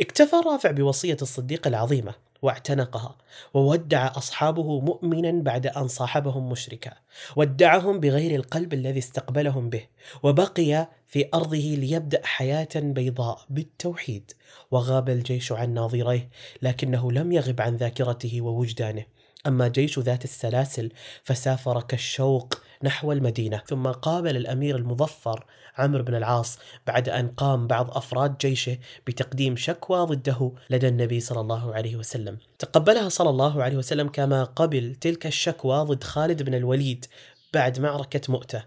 اكتفى 0.00 0.36
رافع 0.46 0.70
بوصية 0.70 1.16
الصديق 1.22 1.66
العظيمة 1.66 2.14
واعتنقها 2.42 3.16
وودع 3.54 4.06
أصحابه 4.16 4.80
مؤمنا 4.80 5.42
بعد 5.42 5.66
أن 5.66 5.88
صاحبهم 5.88 6.48
مشركا. 6.48 6.92
ودعهم 7.36 8.00
بغير 8.00 8.34
القلب 8.34 8.74
الذي 8.74 8.98
استقبلهم 8.98 9.70
به 9.70 9.86
وبقي 10.22 10.88
في 11.06 11.28
أرضه 11.34 11.56
ليبدأ 11.56 12.20
حياة 12.24 12.68
بيضاء 12.74 13.38
بالتوحيد. 13.50 14.32
وغاب 14.70 15.08
الجيش 15.08 15.52
عن 15.52 15.74
ناظريه 15.74 16.28
لكنه 16.62 17.12
لم 17.12 17.32
يغب 17.32 17.60
عن 17.60 17.76
ذاكرته 17.76 18.40
ووجدانه. 18.40 19.04
أما 19.46 19.68
جيش 19.68 19.98
ذات 19.98 20.24
السلاسل 20.24 20.92
فسافر 21.22 21.80
كالشوق 21.80 22.54
نحو 22.82 23.12
المدينة. 23.12 23.62
ثم 23.66 23.86
قابل 23.86 24.36
الأمير 24.36 24.76
المظفر 24.76 25.44
عمرو 25.78 26.02
بن 26.02 26.14
العاص 26.14 26.58
بعد 26.86 27.08
أن 27.08 27.28
قام 27.28 27.66
بعض 27.66 27.96
أفراد 27.96 28.38
جيشه 28.38 28.78
بتقديم 29.06 29.56
شكوى 29.56 29.98
ضده 29.98 30.52
لدى 30.70 30.88
النبي 30.88 31.20
صلى 31.20 31.40
الله 31.40 31.74
عليه 31.74 31.96
وسلم. 31.96 32.38
تقبلها 32.58 33.08
صلى 33.08 33.30
الله 33.30 33.62
عليه 33.62 33.76
وسلم 33.76 34.08
كما 34.08 34.44
قبل 34.44 34.94
تلك 34.94 35.26
الشكوى 35.26 35.78
ضد 35.84 36.04
خالد 36.04 36.42
بن 36.42 36.54
الوليد 36.54 37.06
بعد 37.54 37.80
معركة 37.80 38.20
مؤتة. 38.28 38.62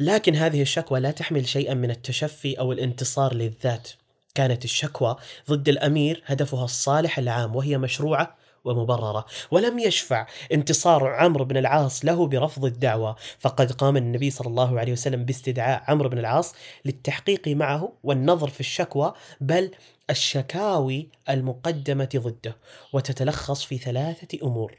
لكن 0.00 0.36
هذه 0.36 0.62
الشكوى 0.62 1.00
لا 1.00 1.10
تحمل 1.10 1.48
شيئا 1.48 1.74
من 1.74 1.90
التشفي 1.90 2.58
أو 2.58 2.72
الانتصار 2.72 3.34
للذات. 3.34 3.88
كانت 4.34 4.64
الشكوى 4.64 5.16
ضد 5.50 5.68
الأمير 5.68 6.22
هدفها 6.26 6.64
الصالح 6.64 7.18
العام 7.18 7.56
وهي 7.56 7.78
مشروعة 7.78 8.41
ومبررة. 8.64 9.26
ولم 9.50 9.78
يشفع 9.78 10.26
انتصار 10.52 11.06
عمرو 11.06 11.44
بن 11.44 11.56
العاص 11.56 12.04
له 12.04 12.26
برفض 12.26 12.64
الدعوة. 12.64 13.16
فقد 13.38 13.72
قام 13.72 13.96
النبي 13.96 14.30
صلى 14.30 14.46
الله 14.46 14.80
عليه 14.80 14.92
وسلم 14.92 15.24
باستدعاء 15.24 15.84
عمرو 15.88 16.08
بن 16.08 16.18
العاص 16.18 16.54
للتحقيق 16.84 17.48
معه 17.48 17.92
والنظر 18.04 18.48
في 18.48 18.60
الشكوى 18.60 19.12
بل 19.40 19.70
الشكاوي 20.10 21.08
المقدمة 21.28 22.08
ضده 22.16 22.56
وتتلخص 22.92 23.64
في 23.64 23.78
ثلاثة 23.78 24.38
أمور. 24.42 24.76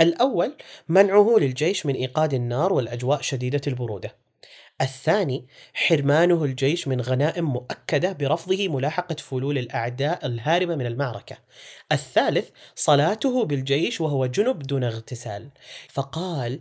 الأول 0.00 0.56
منعه 0.88 1.36
للجيش 1.38 1.86
من 1.86 1.94
إيقاد 1.94 2.34
النار 2.34 2.72
والأجواء 2.72 3.20
شديدة 3.20 3.60
البرودة. 3.66 4.23
الثاني 4.80 5.46
حرمانه 5.74 6.44
الجيش 6.44 6.88
من 6.88 7.00
غنائم 7.00 7.44
مؤكدة 7.44 8.12
برفضه 8.12 8.68
ملاحقة 8.68 9.14
فلول 9.14 9.58
الأعداء 9.58 10.26
الهاربه 10.26 10.76
من 10.76 10.86
المعركة. 10.86 11.36
الثالث 11.92 12.48
صلاته 12.74 13.44
بالجيش 13.44 14.00
وهو 14.00 14.26
جنب 14.26 14.58
دون 14.58 14.84
اغتسال. 14.84 15.50
فقال: 15.88 16.60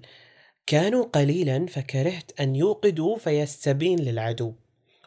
كانوا 0.67 1.05
قليلا 1.05 1.65
فكرهت 1.65 2.31
أن 2.39 2.55
يوقدوا 2.55 3.17
فيستبين 3.17 3.99
للعدو. 3.99 4.53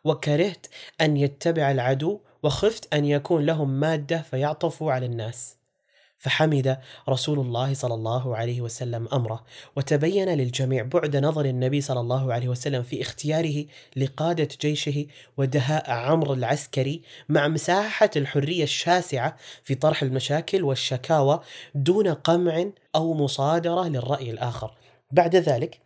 وكرهت 0.05 0.67
أن 1.01 1.17
يتبع 1.17 1.71
العدو 1.71 2.21
وخفت 2.43 2.95
أن 2.95 3.05
يكون 3.05 3.47
لهم 3.47 3.71
مادة 3.71 4.23
فيعطفوا 4.23 4.93
على 4.93 5.07
الناس. 5.07 5.57
فحمد 6.27 6.79
رسول 7.09 7.39
الله 7.39 7.75
صلى 7.75 7.95
الله 7.95 8.37
عليه 8.37 8.61
وسلم 8.61 9.09
أمره 9.13 9.45
وتبين 9.77 10.29
للجميع 10.29 10.83
بعد 10.83 11.17
نظر 11.17 11.45
النبي 11.45 11.81
صلى 11.81 12.01
الله 12.01 12.33
عليه 12.33 12.49
وسلم 12.49 12.83
في 12.83 13.03
اختياره 13.03 13.65
لقادة 13.97 14.49
جيشه 14.61 15.07
ودهاء 15.37 15.91
عمرو 15.91 16.35
العسكري 16.35 17.03
مع 17.29 17.49
مساحة 17.49 18.11
الحرية 18.17 18.63
الشاسعة 18.63 19.37
في 19.65 19.75
طرح 19.75 20.03
المشاكل 20.03 20.65
والشكاوى 20.65 21.41
دون 21.75 22.09
قمع 22.09 22.65
أو 22.95 23.15
مصادرة 23.15 23.89
للرأي 23.89 24.31
الآخر. 24.31 24.75
بعد 25.11 25.37
ذلك 25.37 25.81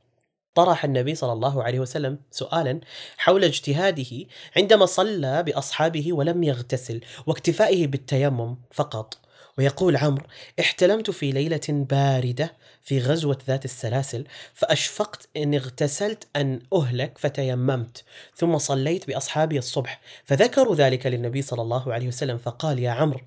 طرح 0.54 0.84
النبي 0.84 1.14
صلى 1.14 1.32
الله 1.32 1.62
عليه 1.62 1.80
وسلم 1.80 2.18
سؤالا 2.30 2.80
حول 3.16 3.44
اجتهاده 3.44 4.26
عندما 4.56 4.86
صلى 4.86 5.42
بأصحابه 5.42 6.12
ولم 6.12 6.42
يغتسل 6.42 7.00
واكتفائه 7.26 7.86
بالتيمم 7.86 8.56
فقط 8.70 9.29
ويقول 9.58 9.96
عمرو 9.96 10.24
احتلمت 10.60 11.10
في 11.10 11.32
ليلة 11.32 11.60
باردة 11.68 12.52
في 12.82 12.98
غزوة 12.98 13.38
ذات 13.46 13.64
السلاسل 13.64 14.24
فأشفقت 14.54 15.28
إن 15.36 15.54
اغتسلت 15.54 16.28
أن 16.36 16.60
أهلك 16.72 17.18
فتيممت 17.18 18.04
ثم 18.36 18.58
صليت 18.58 19.06
بأصحابي 19.06 19.58
الصبح 19.58 20.00
فذكروا 20.24 20.74
ذلك 20.74 21.06
للنبي 21.06 21.42
صلى 21.42 21.62
الله 21.62 21.92
عليه 21.92 22.08
وسلم 22.08 22.38
فقال 22.38 22.78
يا 22.78 22.90
عمرو 22.90 23.20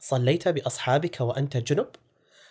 صليت 0.00 0.48
بأصحابك 0.48 1.20
وأنت 1.20 1.56
جنب؟ 1.56 1.88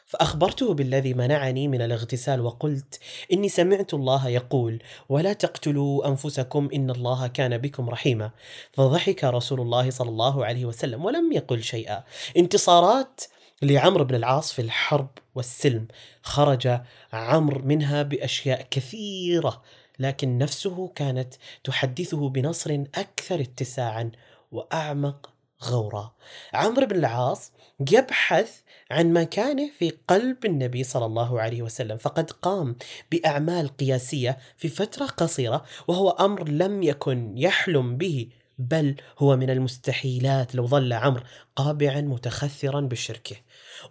فأخبرته 0.10 0.74
بالذي 0.74 1.14
منعني 1.14 1.68
من 1.68 1.82
الاغتسال 1.82 2.42
وقلت 2.42 3.00
إني 3.34 3.50
سمعت 3.50 3.94
الله 3.94 4.30
يقول 4.30 4.84
ولا 5.10 5.34
تقتلوا 5.34 6.08
أنفسكم 6.08 6.70
إن 6.74 6.90
الله 6.90 7.28
كان 7.28 7.58
بكم 7.58 7.90
رحيما. 7.90 8.32
فضحك 8.74 9.24
رسول 9.24 9.62
الله 9.62 9.90
صلى 9.90 10.10
الله 10.10 10.46
عليه 10.46 10.66
وسلم 10.66 11.06
ولم 11.06 11.32
يقل 11.32 11.64
شيئا. 11.64 12.04
انتصارات 12.38 13.22
لعمرو 13.62 14.04
بن 14.04 14.16
العاص 14.16 14.54
في 14.54 14.62
الحرب 14.62 15.10
والسلم. 15.36 15.88
خرج 16.24 16.80
عمرو 17.14 17.62
منها 17.62 18.04
بأشياء 18.04 18.68
كثيرة 18.72 19.62
لكن 20.00 20.38
نفسه 20.38 20.88
كانت 20.96 21.34
تحدثه 21.64 22.30
بنصر 22.30 22.84
أكثر 22.96 23.42
اتساعا 23.42 24.12
وأعمق 24.52 25.30
غورا 25.64 26.14
عمرو 26.54 26.86
بن 26.86 26.96
العاص 26.96 27.52
يبحث 27.92 28.60
عن 28.92 29.14
مكانه 29.14 29.70
في 29.80 29.94
قلب 30.08 30.46
النبي 30.46 30.84
صلى 30.84 31.06
الله 31.06 31.42
عليه 31.42 31.62
وسلم 31.62 31.98
فقد 31.98 32.32
قام 32.32 32.76
بأعمال 33.12 33.78
قياسية 33.78 34.38
في 34.58 34.68
فترة 34.68 35.06
قصيرة 35.06 35.64
وهو 35.88 36.10
أمر 36.10 36.50
لم 36.50 36.84
يكن 36.84 37.38
يحلم 37.38 37.98
به 37.98 38.28
بل 38.60 38.96
هو 39.20 39.38
من 39.38 39.50
المستحيلات 39.50 40.56
لو 40.56 40.68
ظل 40.68 40.94
عمرو 40.94 41.24
قابعا 41.56 42.02
متخثرا 42.02 42.82
بشركه. 42.82 43.36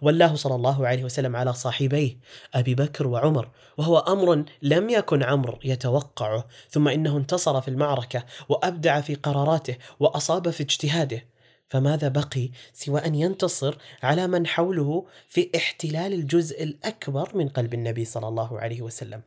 والله 0.01 0.35
صلى 0.35 0.55
الله 0.55 0.87
عليه 0.87 1.03
وسلم 1.03 1.35
على 1.35 1.53
صاحبيه 1.53 2.17
أبي 2.53 2.75
بكر 2.75 3.07
وعمر 3.07 3.49
وهو 3.77 3.97
أمر 3.97 4.45
لم 4.61 4.89
يكن 4.89 5.23
عمرو 5.23 5.59
يتوقعه 5.63 6.47
ثم 6.69 6.87
إنه 6.87 7.17
انتصر 7.17 7.61
في 7.61 7.67
المعركة 7.67 8.23
وأبدع 8.49 9.01
في 9.01 9.15
قراراته 9.15 9.77
وأصاب 9.99 10.49
في 10.49 10.63
اجتهاده. 10.63 11.28
فماذا 11.69 12.07
بقي 12.07 12.49
سوى 12.73 13.05
أن 13.05 13.15
ينتصر 13.15 13.77
على 14.03 14.27
من 14.27 14.47
حوله 14.47 15.05
في 15.27 15.49
احتلال 15.55 16.13
الجزء 16.13 16.63
الأكبر 16.63 17.37
من 17.37 17.49
قلب 17.49 17.73
النبي 17.73 18.05
صلى 18.05 18.27
الله 18.27 18.59
عليه 18.59 18.81
وسلم. 18.81 19.21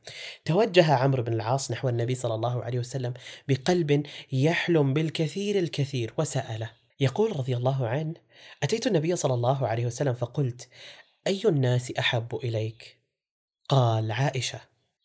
توجه 0.45 0.95
عمرو 0.95 1.23
بن 1.23 1.33
العاص 1.33 1.71
نحو 1.71 1.89
النبي 1.89 2.15
صلى 2.15 2.35
الله 2.35 2.65
عليه 2.65 2.79
وسلم 2.79 3.15
بقلب 3.49 4.07
يحلم 4.33 4.95
بالكثير 4.95 5.59
الكثير 5.59 6.15
وسأله. 6.19 6.71
يقول 7.01 7.37
رضي 7.37 7.57
الله 7.57 7.89
عنه: 7.89 8.15
أتيت 8.63 8.87
النبي 8.87 9.17
صلى 9.17 9.35
الله 9.35 9.67
عليه 9.67 9.87
وسلم 9.87 10.15
فقلت: 10.15 10.69
أي 11.27 11.41
الناس 11.45 11.93
أحب 11.93 12.37
إليك؟ 12.37 12.99
قال 13.69 14.13
عائشة. 14.13 14.61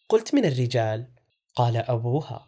قلت 0.10 0.36
من 0.36 0.46
الرجال؟ 0.46 1.08
قال 1.56 1.78
أبوها. 1.78 2.48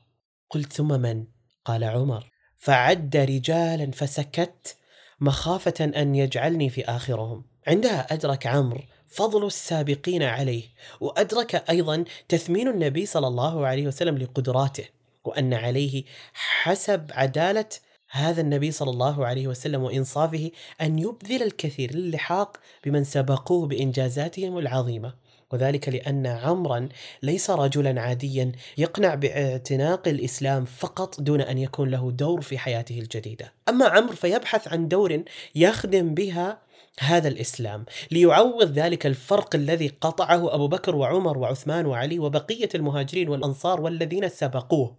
قلت 0.49 0.73
ثم 0.73 1.01
من؟ 1.01 1.25
قال 1.65 1.83
عمر. 1.83 2.31
فعد 2.57 3.17
رجالا 3.17 3.91
فسكت 3.91 4.75
مخافة 5.21 5.85
أن 5.85 6.15
يجعلني 6.15 6.69
في 6.69 6.85
آخرهم. 6.85 7.43
عندها 7.67 8.13
أدرك 8.13 8.47
عمرو 8.47 8.81
فضل 9.07 9.45
السابقين 9.45 10.23
عليه 10.23 10.63
وأدرك 10.99 11.55
أيضا 11.69 12.03
تثمين 12.29 12.67
النبي 12.67 13.05
صلى 13.05 13.27
الله 13.27 13.67
عليه 13.67 13.87
وسلم 13.87 14.17
لقدراته 14.17 14.85
وأن 15.23 15.53
عليه 15.53 16.03
حسب 16.33 17.11
عدالة 17.11 17.65
هذا 18.09 18.41
النبي 18.41 18.71
صلى 18.71 18.89
الله 18.89 19.25
عليه 19.25 19.47
وسلم 19.47 19.83
وإنصافه 19.83 20.51
أن 20.81 20.99
يبذل 20.99 21.43
الكثير 21.43 21.95
للحاق 21.95 22.57
بمن 22.85 23.03
سبقوه 23.03 23.67
بإنجازاتهم 23.67 24.57
العظيمة. 24.57 25.13
وذلك 25.51 25.89
لأن 25.89 26.27
عمرا 26.27 26.89
ليس 27.23 27.49
رجلا 27.49 28.01
عاديا 28.01 28.51
يقنع 28.77 29.15
باعتناق 29.15 30.07
الإسلام 30.07 30.65
فقط 30.65 31.21
دون 31.21 31.41
أن 31.41 31.57
يكون 31.57 31.89
له 31.89 32.11
دور 32.11 32.41
في 32.41 32.57
حياته 32.57 32.99
الجديدة. 32.99 33.53
أما 33.69 33.85
عمرو 33.85 34.15
فيبحث 34.15 34.67
عن 34.67 34.87
دور 34.87 35.23
يخدم 35.55 36.13
بها 36.13 36.69
هذا 36.99 37.27
الإسلام 37.27 37.85
ليعوض 38.11 38.71
ذلك 38.71 39.05
الفرق 39.05 39.55
الذي 39.55 39.87
قطعه 40.01 40.55
أبو 40.55 40.67
بكر 40.67 40.95
وعمر 40.95 41.37
وعثمان 41.37 41.85
وعلي 41.85 42.19
وبقية 42.19 42.69
المهاجرين 42.75 43.29
والأنصار 43.29 43.81
والذين 43.81 44.29
سبقوه. 44.29 44.95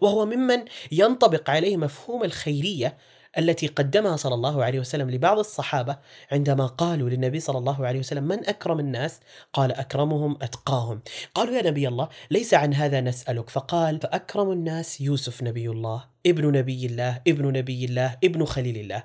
وهو 0.00 0.26
ممن 0.26 0.64
ينطبق 0.92 1.50
عليه 1.50 1.76
مفهوم 1.76 2.24
الخيرية 2.24 2.96
التي 3.38 3.66
قدمها 3.66 4.16
صلى 4.16 4.34
الله 4.34 4.64
عليه 4.64 4.80
وسلم 4.80 5.10
لبعض 5.10 5.38
الصحابة 5.38 5.96
عندما 6.32 6.66
قالوا 6.66 7.10
للنبي 7.10 7.40
صلى 7.40 7.58
الله 7.58 7.86
عليه 7.86 7.98
وسلم 7.98 8.24
من 8.24 8.46
أكرم 8.48 8.80
الناس؟ 8.80 9.20
قال 9.52 9.72
أكرمهم 9.72 10.38
أتقاهم. 10.42 11.00
قالوا 11.34 11.56
يا 11.56 11.70
نبي 11.70 11.88
الله 11.88 12.08
ليس 12.30 12.54
عن 12.54 12.74
هذا 12.74 13.00
نسألك 13.00 13.50
فقال 13.50 14.00
فأكرم 14.00 14.52
الناس 14.52 15.00
يوسف 15.00 15.42
نبي 15.42 15.70
الله 15.70 16.04
ابن 16.26 16.52
نبي 16.52 16.86
الله 16.86 17.22
ابن 17.28 17.52
نبي 17.52 17.84
الله 17.84 18.16
ابن 18.24 18.44
خليل 18.44 18.76
الله. 18.76 19.02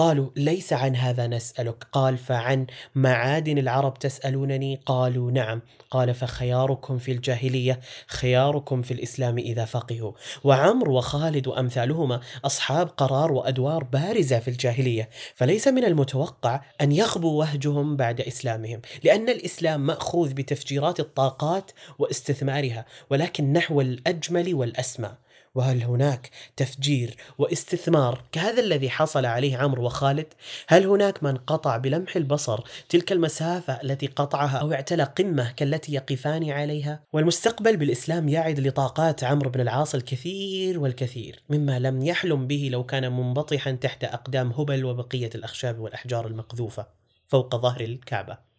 قالوا 0.00 0.30
ليس 0.36 0.72
عن 0.72 0.96
هذا 0.96 1.26
نسألك. 1.26 1.84
قال 1.92 2.18
فعن 2.18 2.66
معادن 2.94 3.58
العرب 3.58 3.98
تسألونني؟ 3.98 4.80
قالوا 4.86 5.30
نعم. 5.30 5.62
قال 5.90 6.14
فخياركم 6.14 6.98
في 6.98 7.12
الجاهلية 7.12 7.80
خياركم 8.06 8.82
في 8.82 8.90
الإسلام 8.90 9.38
إذا 9.38 9.64
فقهوا. 9.64 10.12
وعمر 10.44 10.90
وخالد 10.90 11.46
وأمثالهما 11.46 12.20
أصحاب 12.44 12.88
قرار 12.88 13.32
وأدوار 13.32 13.84
بارزة 13.84 14.38
في 14.38 14.48
الجاهلية. 14.48 15.08
فليس 15.34 15.68
من 15.68 15.84
المتوقع 15.84 16.60
أن 16.80 16.92
يخبو 16.92 17.38
وهجهم 17.38 17.96
بعد 17.96 18.20
إسلامهم 18.20 18.80
لأن 19.04 19.28
الإسلام 19.28 19.86
مأخوذ 19.86 20.32
بتفجيرات 20.32 21.00
الطاقات 21.00 21.70
واستثمارها 21.98 22.84
ولكن 23.10 23.52
نحو 23.52 23.80
الأجمل 23.80 24.54
والأسمى. 24.54 25.10
وهل 25.54 25.82
هناك 25.82 26.30
تفجير 26.56 27.16
واستثمار 27.38 28.24
كهذا 28.32 28.60
الذي 28.60 28.90
حصل 28.90 29.26
عليه 29.26 29.56
عمرو 29.56 29.84
وخالد؟ 29.84 30.26
هل 30.68 30.86
هناك 30.86 31.22
من 31.22 31.36
قطع 31.36 31.76
بلمح 31.76 32.16
البصر 32.16 32.60
تلك 32.88 33.12
المسافة 33.12 33.72
التي 33.72 34.06
قطعها 34.06 34.56
أو 34.56 34.72
اعتلى 34.72 35.02
قمة 35.02 35.50
كالتي 35.50 35.92
يقفان 35.92 36.50
عليها؟ 36.50 37.02
والمستقبل 37.12 37.76
بالإسلام 37.76 38.28
يعد 38.28 38.60
لطاقات 38.60 39.24
عمرو 39.24 39.50
بن 39.50 39.60
العاص 39.60 39.94
الكثير 39.94 40.80
والكثير 40.80 41.42
مما 41.48 41.78
لم 41.78 42.02
يحلم 42.02 42.46
به 42.46 42.68
لو 42.72 42.84
كان 42.84 43.12
منبطحا 43.12 43.72
تحت 43.72 44.04
أقدام 44.04 44.52
هبل 44.52 44.84
وبقية 44.84 45.30
الأخشاب 45.34 45.78
والأحجار 45.78 46.26
المقذوفة 46.26 46.86
فوق 47.26 47.56
ظهر 47.56 47.80
الكعبة 47.80 48.50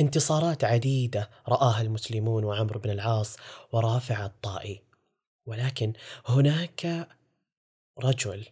انتصارات 0.00 0.64
عديدة 0.64 1.30
رآها 1.48 1.82
المسلمون 1.82 2.44
وعمرو 2.44 2.80
بن 2.80 2.90
العاص 2.90 3.36
ورافع 3.72 4.26
الطائي 4.26 4.83
ولكن 5.46 5.92
هناك 6.26 7.08
رجل 8.04 8.46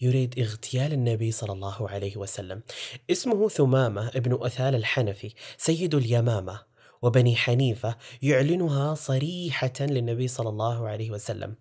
يريد 0.00 0.38
اغتيال 0.38 0.92
النبي 0.92 1.32
صلى 1.32 1.52
الله 1.52 1.90
عليه 1.90 2.16
وسلم. 2.16 2.62
اسمه 3.10 3.48
ثمامة 3.48 4.08
ابن 4.08 4.38
أثال 4.42 4.74
الحنفي 4.74 5.34
سيد 5.56 5.94
اليمامة 5.94 6.60
وبني 7.02 7.36
حنيفة 7.36 7.96
يعلنها 8.22 8.94
صريحة 8.94 9.72
للنبي 9.80 10.28
صلى 10.28 10.48
الله 10.48 10.88
عليه 10.88 11.10
وسلم. 11.10 11.54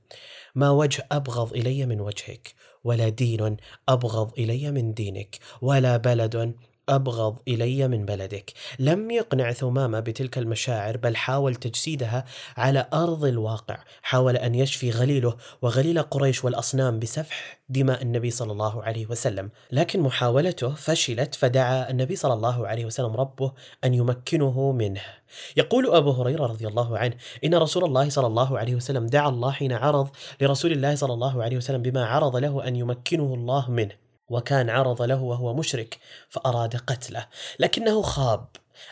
ما 0.56 0.70
وجه 0.70 1.08
أبغض 1.12 1.54
إلي 1.54 1.86
من 1.86 2.02
وجهك 2.02 2.54
ولا 2.84 3.10
دين 3.10 3.58
أبغض 3.90 4.40
إلي 4.40 4.72
من 4.72 4.94
دينك 4.94 5.40
ولا 5.62 5.98
بلد 5.98 6.56
أبغض 6.90 7.40
إلي 7.48 7.88
من 7.88 8.06
بلدك. 8.06 8.54
لم 8.80 9.12
يقنع 9.12 9.52
ثمامة 9.52 10.00
بتلك 10.00 10.38
المشاعر 10.38 10.98
بل 10.98 11.16
حاول 11.16 11.56
تجسيدها 11.56 12.26
على 12.58 12.88
أرض 12.94 13.26
الواقع. 13.26 13.78
حاول 14.02 14.38
أن 14.38 14.56
يشفي 14.56 14.92
غليله 14.92 15.38
وغليل 15.62 16.02
قريش 16.02 16.46
والأصنام 16.46 17.00
بسفح 17.00 17.60
دماء 17.70 18.02
النبي 18.02 18.32
صلى 18.32 18.52
الله 18.52 18.84
عليه 18.84 19.06
وسلم. 19.06 19.50
لكن 19.72 20.00
محاولته 20.00 20.70
فشلت 20.76 21.36
فدعا 21.36 21.90
النبي 21.90 22.16
صلى 22.16 22.34
الله 22.34 22.68
عليه 22.68 22.86
وسلم 22.86 23.16
ربه 23.16 23.52
أن 23.84 23.94
يمكنه 23.94 24.72
منه. 24.72 25.02
يقول 25.58 25.96
أبو 25.96 26.12
هريرة 26.12 26.46
رضي 26.46 26.68
الله 26.68 26.98
عنه 26.98 27.14
إن 27.44 27.56
رسول 27.56 27.84
الله 27.84 28.10
صلى 28.10 28.28
الله 28.28 28.60
عليه 28.60 28.76
وسلم 28.76 29.06
دعا 29.06 29.30
الله 29.30 29.52
حين 29.52 29.74
عرض 29.74 30.10
لرسول 30.42 30.72
الله 30.72 30.96
صلى 30.96 31.14
الله 31.14 31.44
عليه 31.44 31.58
وسلم 31.58 31.82
بما 31.82 32.06
عرض 32.06 32.36
له 32.36 32.68
أن 32.68 32.76
يمكنه 32.76 33.34
الله 33.34 33.72
منه. 33.72 34.09
وكان 34.30 34.70
عرض 34.70 35.02
له 35.02 35.22
وهو 35.22 35.54
مشرك 35.54 35.98
فأراد 36.30 36.76
قتله. 36.76 37.26
لكنه 37.60 38.02
خاب. 38.02 38.48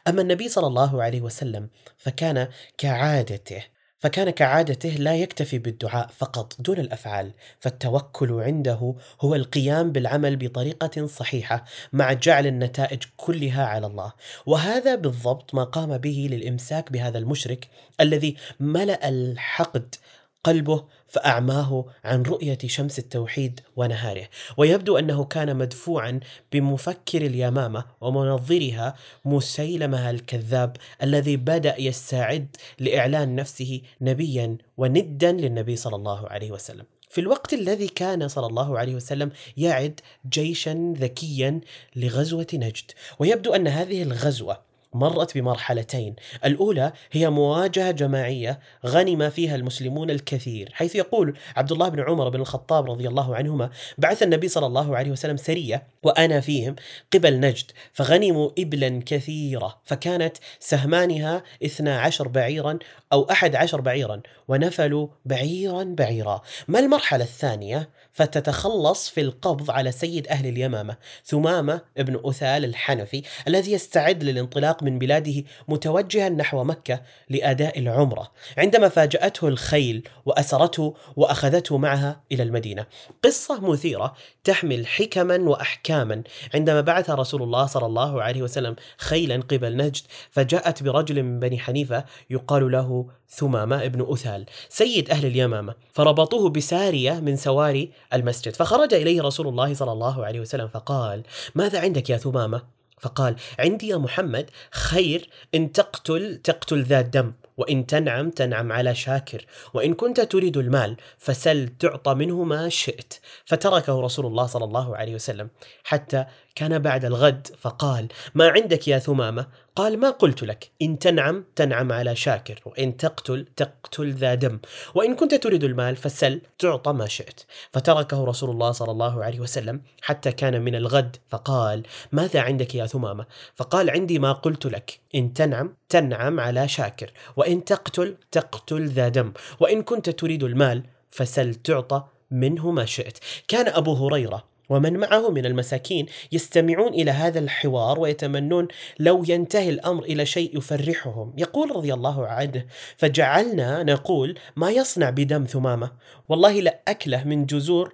أما 0.08 0.21
النبي 0.21 0.50
صلى 0.50 0.67
الله 0.67 1.04
عليه 1.04 1.21
وسلم 1.21 1.69
فكان 1.97 2.47
كعادته 2.78 3.63
فكان 4.00 4.30
كعادته 4.30 4.89
لا 4.89 5.15
يكتفي 5.15 5.58
بالدعاء 5.58 6.08
فقط 6.17 6.62
دون 6.62 6.80
الأفعال 6.80 7.32
فالتوكل 7.60 8.32
عنده 8.41 8.95
هو 9.21 9.36
القيام 9.36 9.91
بالعمل 9.91 10.36
بطريقة 10.36 11.06
صحيحة 11.06 11.65
مع 11.93 12.13
جعل 12.13 12.47
النتائج 12.47 13.04
كلها 13.17 13.65
على 13.65 13.88
الله. 13.88 14.13
وهذا 14.45 14.95
بالضبط 14.95 15.56
ما 15.56 15.63
قام 15.63 15.97
به 15.97 16.28
للإمساك 16.32 16.91
بهذا 16.91 17.17
المشرك 17.17 17.67
الذي 18.02 18.36
ملأ 18.60 19.10
الحقد 19.10 19.95
قلبه 20.43 20.86
فأعماه 21.08 21.86
عن 22.04 22.23
رؤية 22.23 22.58
شمس 22.65 23.00
التوحيد 23.00 23.60
ونهاره. 23.76 24.28
ويبدو 24.58 24.97
أنه 24.97 25.23
كان 25.23 25.56
مدفوعا 25.56 26.19
بمفكر 26.52 27.21
اليمامة 27.21 27.86
ومنظرها 28.02 28.95
مسيلمة 29.26 30.10
الكذاب 30.10 30.78
الذي 31.04 31.38
بدأ 31.38 31.82
يستعد 31.82 32.56
لإعلان 32.80 33.36
نفسه 33.36 33.82
نبيا 34.02 34.58
وندا 34.78 35.32
للنبي 35.32 35.76
صلى 35.76 35.95
الله 35.95 36.28
عليه 36.28 36.52
وسلم. 36.52 36.86
في 37.10 37.21
الوقت 37.21 37.54
الذي 37.54 37.88
كان 37.88 38.28
صلى 38.28 38.47
الله 38.47 38.80
عليه 38.80 38.95
وسلم 38.95 39.32
يعد 39.58 40.00
جيشا 40.30 40.93
ذكيا 40.97 41.62
لغزوة 41.95 42.47
نجد. 42.54 42.91
ويبدو 43.19 43.54
أن 43.54 43.67
هذه 43.67 44.04
الغزوة 44.04 44.67
مرت 45.00 45.38
بمرحلتين. 45.38 46.16
الأولى 46.46 46.92
هي 47.12 47.30
مواجهة 47.30 47.92
جماعية 47.92 48.60
غنم 48.86 49.30
فيها 49.30 49.56
المسلمون 49.56 50.10
الكثير 50.10 50.70
حيث 50.74 50.96
يقول 50.96 51.38
عبد 51.56 51.72
الله 51.72 51.90
بن 51.90 52.00
عمر 52.00 52.30
بن 52.30 52.42
الخطاب 52.42 52.92
رضي 52.92 53.08
الله 53.08 53.36
عنهما 53.36 53.70
بعث 53.98 54.24
النبي 54.24 54.48
صلى 54.48 54.66
الله 54.66 54.98
عليه 54.98 55.12
وسلم 55.12 55.38
سرية 55.38 55.88
وأنا 56.04 56.40
فيهم 56.40 56.76
قبل 57.14 57.40
نجد 57.40 57.72
فغنموا 57.94 58.50
إبلا 58.60 59.02
كثيرة 59.06 59.82
فكانت 59.84 60.38
سهمانها 60.60 61.44
اثنا 61.66 62.00
عشر 62.00 62.28
بعيرا 62.28 62.80
أو 63.14 63.24
أحد 63.32 63.56
عشر 63.56 63.82
بعيرا 63.82 64.22
ونفلوا 64.48 65.08
بعيرا 65.26 65.84
بعيرا. 65.84 66.42
ما 66.68 66.80
المرحلة 66.80 67.24
الثانية؟ 67.24 67.90
فتتخلص 68.18 69.10
في 69.10 69.22
القبض 69.22 69.72
على 69.72 69.92
سيد 69.92 70.28
أهل 70.28 70.48
اليمامة 70.48 70.98
ثمامة 71.26 71.82
ابن 71.98 72.22
أثال 72.26 72.66
الحنفي 72.66 73.22
الذي 73.48 73.72
يستعد 73.72 74.24
للانطلاق 74.24 74.84
من 74.88 75.00
بلاده 75.00 75.43
متوجها 75.67 76.30
نحو 76.30 76.63
مكة 76.63 77.02
لأداء 77.30 77.80
العمرة. 77.80 78.32
عندما 78.58 78.89
فاجأته 78.89 79.47
الخيل 79.47 80.08
وأسرته 80.26 80.95
وأخذته 81.15 81.78
معها 81.78 82.21
إلى 82.32 82.43
المدينة. 82.43 82.86
قصة 83.23 83.71
مثيرة 83.71 84.13
تحمل 84.43 84.88
حكما 84.88 85.38
وأحكاما. 85.38 86.23
عندما 86.54 86.82
بعث 86.82 87.10
رسول 87.10 87.43
الله 87.43 87.65
صلى 87.65 87.86
الله 87.86 88.23
عليه 88.23 88.41
وسلم 88.41 88.76
خيلا 88.97 89.36
قبل 89.36 89.78
نجد 89.78 90.04
فجاءت 90.32 90.84
برجل 90.84 91.23
من 91.23 91.39
بني 91.39 91.60
حنيفة 91.60 92.06
يقال 92.30 92.71
له 92.71 93.10
ثمامة 93.30 93.84
ابن 93.84 94.13
أثال 94.13 94.45
سيد 94.69 95.10
أهل 95.10 95.26
اليمامة. 95.26 95.76
فربطوه 95.93 96.50
بسارية 96.50 97.13
من 97.19 97.36
سواري 97.36 97.91
المسجد. 98.13 98.56
فخرج 98.56 98.93
إليه 98.93 99.21
رسول 99.21 99.47
الله 99.47 99.73
صلى 99.73 99.91
الله 99.91 100.26
عليه 100.26 100.39
وسلم 100.39 100.67
فقال 100.67 101.23
ماذا 101.56 101.80
عندك 101.80 102.10
يا 102.10 102.17
ثمامة؟ 102.17 102.77
فقال 103.00 103.36
عندي 103.60 103.88
يا 103.88 103.98
محمد 103.98 104.50
خير 104.72 105.30
إن 105.56 105.72
تقتل 105.72 106.38
تقتل 106.44 106.84
ذات 106.84 107.06
دم 107.06 107.34
وإن 107.58 107.86
تنعم 107.86 108.30
تنعم 108.30 108.72
على 108.72 108.96
شاكر 108.96 109.46
وإن 109.74 109.94
كنت 109.94 110.22
تريد 110.22 110.58
المال 110.58 110.98
فسل 111.18 111.68
تعطى 111.80 112.14
منه 112.14 112.44
ما 112.44 112.70
شئت. 112.70 113.14
فتركه 113.46 114.02
رسول 114.02 114.26
الله 114.26 114.46
صلى 114.46 114.66
الله 114.66 114.98
عليه 114.98 115.16
وسلم 115.16 115.50
حتى 115.84 116.26
كان 116.58 116.80
بعد 116.80 117.06
الغد 117.06 117.48
فقال 117.60 118.08
ما 118.36 118.50
عندك 118.50 118.88
يا 118.88 119.00
ثمامة؟ 119.00 119.48
قال 119.76 120.00
ما 120.00 120.10
قلت 120.10 120.43
لك 120.43 120.72
إن 120.82 121.00
تنعم 121.00 121.46
تنعم 121.56 121.91
على 121.91 122.15
شاكر 122.15 122.62
وإن 122.65 122.98
تقتل 122.98 123.48
تقتل 123.56 124.13
ذا 124.13 124.36
دم 124.36 124.60
وإن 124.96 125.15
كنت 125.15 125.36
تريد 125.36 125.63
المال 125.63 125.96
فسل 125.96 126.41
تعطى 126.60 126.93
ما 126.93 127.08
شئت. 127.08 127.41
فتركه 127.74 128.24
رسول 128.26 128.50
الله 128.50 128.72
صلى 128.72 128.91
الله 128.91 129.24
عليه 129.24 129.39
وسلم 129.39 129.82
حتى 130.02 130.32
كان 130.32 130.62
من 130.62 130.76
الغد 130.76 131.15
فقال 131.30 131.84
ماذا 132.12 132.41
عندك 132.41 132.76
يا 132.76 132.86
ثمامة؟ 132.86 133.26
فقال 133.56 133.89
عندي 133.89 134.20
ما 134.20 134.32
قلت 134.32 134.65
لك 134.65 135.00
إن 135.15 135.34
تنعم 135.34 135.74
تنعم 135.89 136.39
على 136.39 136.67
شاكر 136.67 137.12
وإن 137.36 137.65
تقتل 137.65 138.15
تقتل 138.32 138.88
ذا 138.88 139.08
دم 139.08 139.34
وإن 139.60 139.82
كنت 139.82 140.10
تريد 140.10 140.43
المال 140.43 140.84
فسل 141.12 141.56
تعطى 141.56 142.04
منه 142.32 142.72
ما 142.72 142.86
شئت. 142.86 143.17
كان 143.48 143.67
أبو 143.67 143.93
هريرة 143.93 144.57
ومن 144.70 144.98
معه 144.98 145.30
من 145.30 145.46
المساكين 145.46 146.06
يستمعون 146.32 146.94
إلى 146.94 147.12
هذا 147.12 147.40
الحوار 147.40 148.00
ويتمنون 148.00 148.68
لو 149.00 149.24
ينتهي 149.28 149.70
الأمر 149.70 150.04
إلى 150.04 150.26
شيء 150.26 150.58
يفرحهم، 150.58 151.34
يقول 151.38 151.76
رضي 151.76 151.94
الله 151.94 152.28
عنه: 152.28 152.66
فجعلنا 152.98 153.84
نقول 153.84 154.40
ما 154.56 154.72
يصنع 154.72 155.10
بدم 155.10 155.46
ثمامة، 155.46 155.92
والله 156.30 156.62
لأكله 156.62 157.24
من 157.24 157.46
جذور 157.46 157.94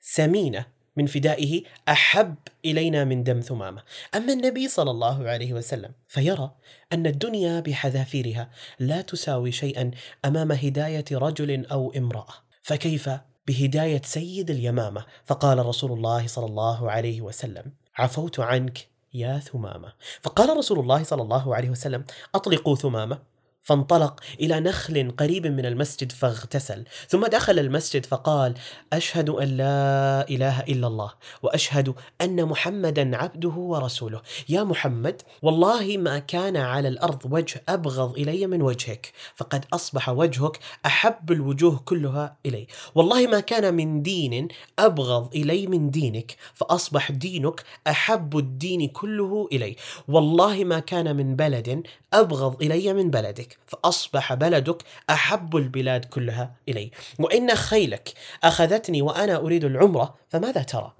سمينة 0.00 0.66
من 0.96 1.06
فدائه 1.06 1.62
أحب 1.88 2.34
إلينا 2.64 3.04
من 3.04 3.24
دم 3.24 3.40
ثمامة، 3.40 3.82
أما 4.14 4.32
النبي 4.32 4.68
صلى 4.68 4.90
الله 4.90 5.28
عليه 5.28 5.52
وسلم 5.52 5.90
فيرى 6.08 6.50
أن 6.92 7.06
الدنيا 7.06 7.60
بحذافيرها 7.60 8.50
لا 8.78 9.00
تساوي 9.00 9.52
شيئا 9.52 9.90
أمام 10.24 10.52
هداية 10.52 11.04
رجل 11.12 11.66
أو 11.66 11.92
امرأة، 11.96 12.34
فكيف 12.62 13.10
بهداية 13.46 14.02
سيد 14.04 14.50
اليمامة. 14.50 15.04
فقال 15.24 15.66
رسول 15.66 15.92
الله 15.92 16.26
صلى 16.26 16.46
الله 16.46 16.90
عليه 16.90 17.20
وسلم 17.20 17.72
عفوت 17.96 18.40
عنك 18.40 18.88
يا 19.14 19.38
ثمامة. 19.38 19.92
فقال 20.22 20.56
رسول 20.56 20.78
الله 20.78 21.04
صلى 21.04 21.22
الله 21.22 21.54
عليه 21.54 21.70
وسلم 21.70 22.04
أطلقوا 22.34 22.76
ثمامة. 22.76 23.31
فانطلق 23.62 24.20
إلى 24.40 24.60
نخل 24.60 25.10
قريب 25.18 25.46
من 25.46 25.66
المسجد 25.66 26.12
فاغتسل 26.12 26.84
ثم 27.08 27.26
دخل 27.26 27.58
المسجد 27.58 28.06
فقال 28.06 28.54
أشهد 28.92 29.30
أن 29.30 29.48
لا 29.48 30.28
إله 30.30 30.60
إلا 30.60 30.86
الله 30.86 31.12
وأشهد 31.42 31.94
أن 32.20 32.44
محمدا 32.44 33.16
عبده 33.16 33.48
ورسوله. 33.48 34.22
يا 34.48 34.64
محمد 34.64 35.22
والله 35.42 35.96
ما 35.96 36.18
كان 36.18 36.56
على 36.56 36.88
الأرض 36.88 37.22
وجه 37.30 37.62
أبغض 37.68 38.18
إلي 38.18 38.46
من 38.46 38.62
وجهك 38.62 39.12
فقد 39.36 39.64
أصبح 39.72 40.08
وجهك 40.08 40.58
أحب 40.86 41.32
الوجوه 41.32 41.80
كلها 41.84 42.36
إلي. 42.46 42.66
والله 42.94 43.26
ما 43.26 43.40
كان 43.40 43.74
من 43.74 44.02
دين 44.02 44.48
أبغض 44.78 45.34
إلي 45.34 45.66
من 45.66 45.90
دينك 45.90 46.36
فأصبح 46.54 47.10
دينك 47.10 47.62
أحب 47.86 48.38
الدين 48.38 48.88
كله 48.88 49.48
إلي. 49.52 49.76
والله 50.08 50.64
ما 50.64 50.78
كان 50.78 51.16
من 51.16 51.36
بلد 51.36 51.82
أبغض 52.12 52.62
إلي 52.62 52.92
من 52.92 53.10
بلدك 53.10 53.51
فأصبح 53.66 54.34
بلدك 54.34 54.82
أحب 55.10 55.56
البلاد 55.56 56.04
كلها 56.04 56.54
إلي. 56.68 56.90
وإن 57.18 57.54
خيلك 57.54 58.12
أخذتني 58.44 59.02
وأنا 59.02 59.36
أريد 59.36 59.64
العمرة 59.64 60.14
فماذا 60.28 60.62
ترى؟ 60.62 60.92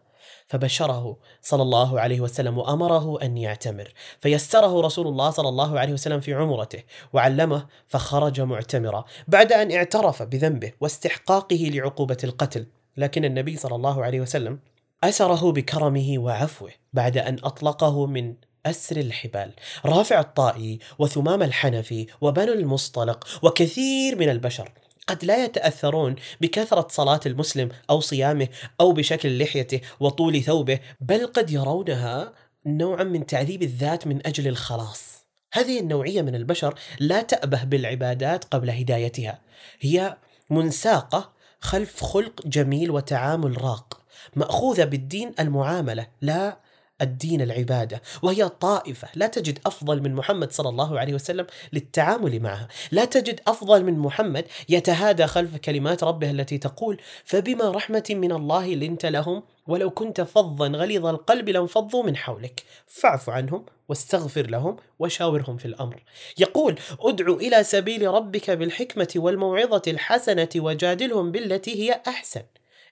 فبشره 0.48 1.16
صلى 1.42 1.62
الله 1.62 2.00
عليه 2.00 2.20
وسلم 2.20 2.58
وأمره 2.58 3.22
أن 3.22 3.36
يعتمر. 3.36 3.92
فيسره 4.20 4.80
رسول 4.80 5.06
الله 5.06 5.30
صلى 5.30 5.48
الله 5.48 5.80
عليه 5.80 5.92
وسلم 5.92 6.20
في 6.20 6.34
عمرته 6.34 6.82
وعلمه 7.12 7.66
فخرج 7.88 8.40
معتمرا. 8.40 9.04
بعد 9.28 9.52
أن 9.52 9.72
اعترف 9.72 10.22
بذنبه 10.22 10.72
واستحقاقه 10.80 11.70
لعقوبة 11.74 12.16
القتل. 12.24 12.66
لكن 12.96 13.24
النبي 13.24 13.56
صلى 13.56 13.74
الله 13.74 14.04
عليه 14.04 14.20
وسلم 14.20 14.58
أسره 15.04 15.52
بكرمه 15.52 16.14
وعفوه 16.16 16.70
بعد 16.92 17.18
أن 17.18 17.36
أطلقه 17.44 18.06
من 18.06 18.34
أسر 18.66 18.96
الحبال 18.96 19.52
رافع 19.84 20.20
الطائي 20.20 20.78
وثمام 20.98 21.42
الحنفي 21.42 22.06
وبنو 22.20 22.52
المصطلق 22.52 23.26
وكثير 23.42 24.18
من 24.18 24.28
البشر. 24.28 24.72
قد 25.06 25.24
لا 25.24 25.44
يتأثرون 25.44 26.16
بكثرة 26.40 26.86
صلاة 26.90 27.20
المسلم 27.26 27.68
أو 27.90 28.00
صيامه 28.00 28.48
أو 28.80 28.92
بشكل 28.92 29.42
لحيته 29.42 29.80
وطول 30.00 30.42
ثوبه 30.42 30.80
بل 31.00 31.26
قد 31.26 31.50
يرونها 31.50 32.32
نوعا 32.66 33.04
من 33.04 33.26
تعذيب 33.26 33.62
الذات 33.62 34.06
من 34.06 34.26
أجل 34.26 34.48
الخلاص. 34.48 35.26
هذه 35.52 35.80
النوعية 35.80 36.22
من 36.22 36.34
البشر 36.34 36.74
لا 37.00 37.22
تأبه 37.22 37.64
بالعبادات 37.64 38.44
قبل 38.44 38.70
هدايتها. 38.70 39.40
هي 39.80 40.16
منساقة 40.50 41.32
خلف 41.60 42.04
خلق 42.04 42.46
جميل 42.46 42.90
وتعامل 42.90 43.62
راق 43.62 44.00
مأخوذة 44.36 44.84
بالدين 44.84 45.34
المعاملة 45.40 46.06
لا 46.20 46.58
الدين 47.02 47.42
العبادة 47.42 48.02
وهي 48.22 48.48
طائفة 48.48 49.08
لا 49.14 49.26
تجد 49.26 49.58
أفضل 49.66 50.02
من 50.02 50.14
محمد 50.14 50.52
صلى 50.52 50.68
الله 50.68 51.00
عليه 51.00 51.14
وسلم 51.14 51.46
للتعامل 51.72 52.40
معها. 52.40 52.68
لا 52.90 53.04
تجد 53.04 53.40
أفضل 53.46 53.84
من 53.84 53.98
محمد 53.98 54.44
يتهادى 54.68 55.26
خلف 55.26 55.56
كلمات 55.56 56.04
ربه 56.04 56.30
التي 56.30 56.58
تقول 56.58 57.00
فبما 57.24 57.70
رحمة 57.70 58.04
من 58.10 58.32
الله 58.32 58.74
لنت 58.74 59.06
لهم 59.06 59.42
ولو 59.66 59.90
كنت 59.90 60.20
فظا 60.20 60.68
غليظ 60.68 61.06
القلب 61.06 61.48
لانفضوا 61.48 62.02
من 62.02 62.16
حولك. 62.16 62.62
فاعف 62.86 63.30
عنهم 63.30 63.66
واستغفر 63.88 64.50
لهم 64.50 64.76
وشاورهم 64.98 65.56
في 65.56 65.64
الأمر. 65.64 66.02
يقول 66.38 66.78
ادع 67.00 67.26
إلى 67.32 67.64
سبيل 67.64 68.06
ربك 68.06 68.50
بالحكمة 68.50 69.08
والموعظة 69.16 69.82
الحسنة 69.88 70.48
وجادلهم 70.56 71.32
بالتي 71.32 71.82
هي 71.82 72.00
أحسن. 72.08 72.42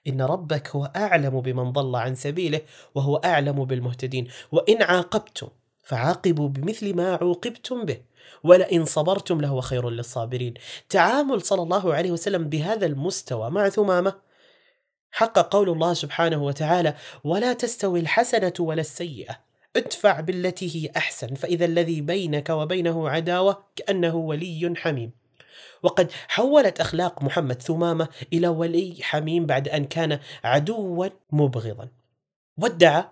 إن 0.07 0.21
ربك 0.21 0.69
هو 0.69 0.91
أعلم 0.95 1.41
بمن 1.41 1.71
ضل 1.71 1.95
عن 1.95 2.15
سبيله 2.15 2.61
وهو 2.95 3.15
أعلم 3.15 3.65
بالمهتدين. 3.65 4.27
وإن 4.51 4.81
عاقبتم 4.81 5.47
فعاقبوا 5.83 6.49
بمثل 6.49 6.95
ما 6.95 7.15
عوقبتم 7.15 7.85
به 7.85 7.97
ولئن 8.43 8.85
صبرتم 8.85 9.41
لهو 9.41 9.61
خير 9.61 9.89
للصابرين. 9.89 10.53
تعامل 10.89 11.41
صلى 11.41 11.63
الله 11.63 11.93
عليه 11.93 12.11
وسلم 12.11 12.49
بهذا 12.49 12.85
المستوى 12.85 13.49
مع 13.49 13.69
ثمامة 13.69 14.13
حق 15.11 15.39
قول 15.39 15.69
الله 15.69 15.93
سبحانه 15.93 16.43
وتعالى 16.43 16.95
ولا 17.23 17.53
تستوي 17.53 17.99
الحسنة 17.99 18.53
ولا 18.59 18.81
السيئة 18.81 19.39
ادفع 19.75 20.19
بالتي 20.19 20.75
هي 20.75 20.91
أحسن 20.97 21.35
فإذا 21.35 21.65
الذي 21.65 22.01
بينك 22.01 22.49
وبينه 22.49 23.09
عداوة 23.09 23.63
كأنه 23.75 24.15
ولي 24.15 24.73
حميم. 24.77 25.11
وقد 25.83 26.11
حولت 26.27 26.79
أخلاق 26.79 27.23
محمد 27.23 27.61
ثمامة 27.61 28.07
إلى 28.33 28.47
ولي 28.47 28.95
حميم 29.01 29.45
بعد 29.45 29.67
أن 29.67 29.85
كان 29.85 30.19
عدوا 30.43 31.07
مبغضا. 31.31 31.87
وادعى 32.57 33.03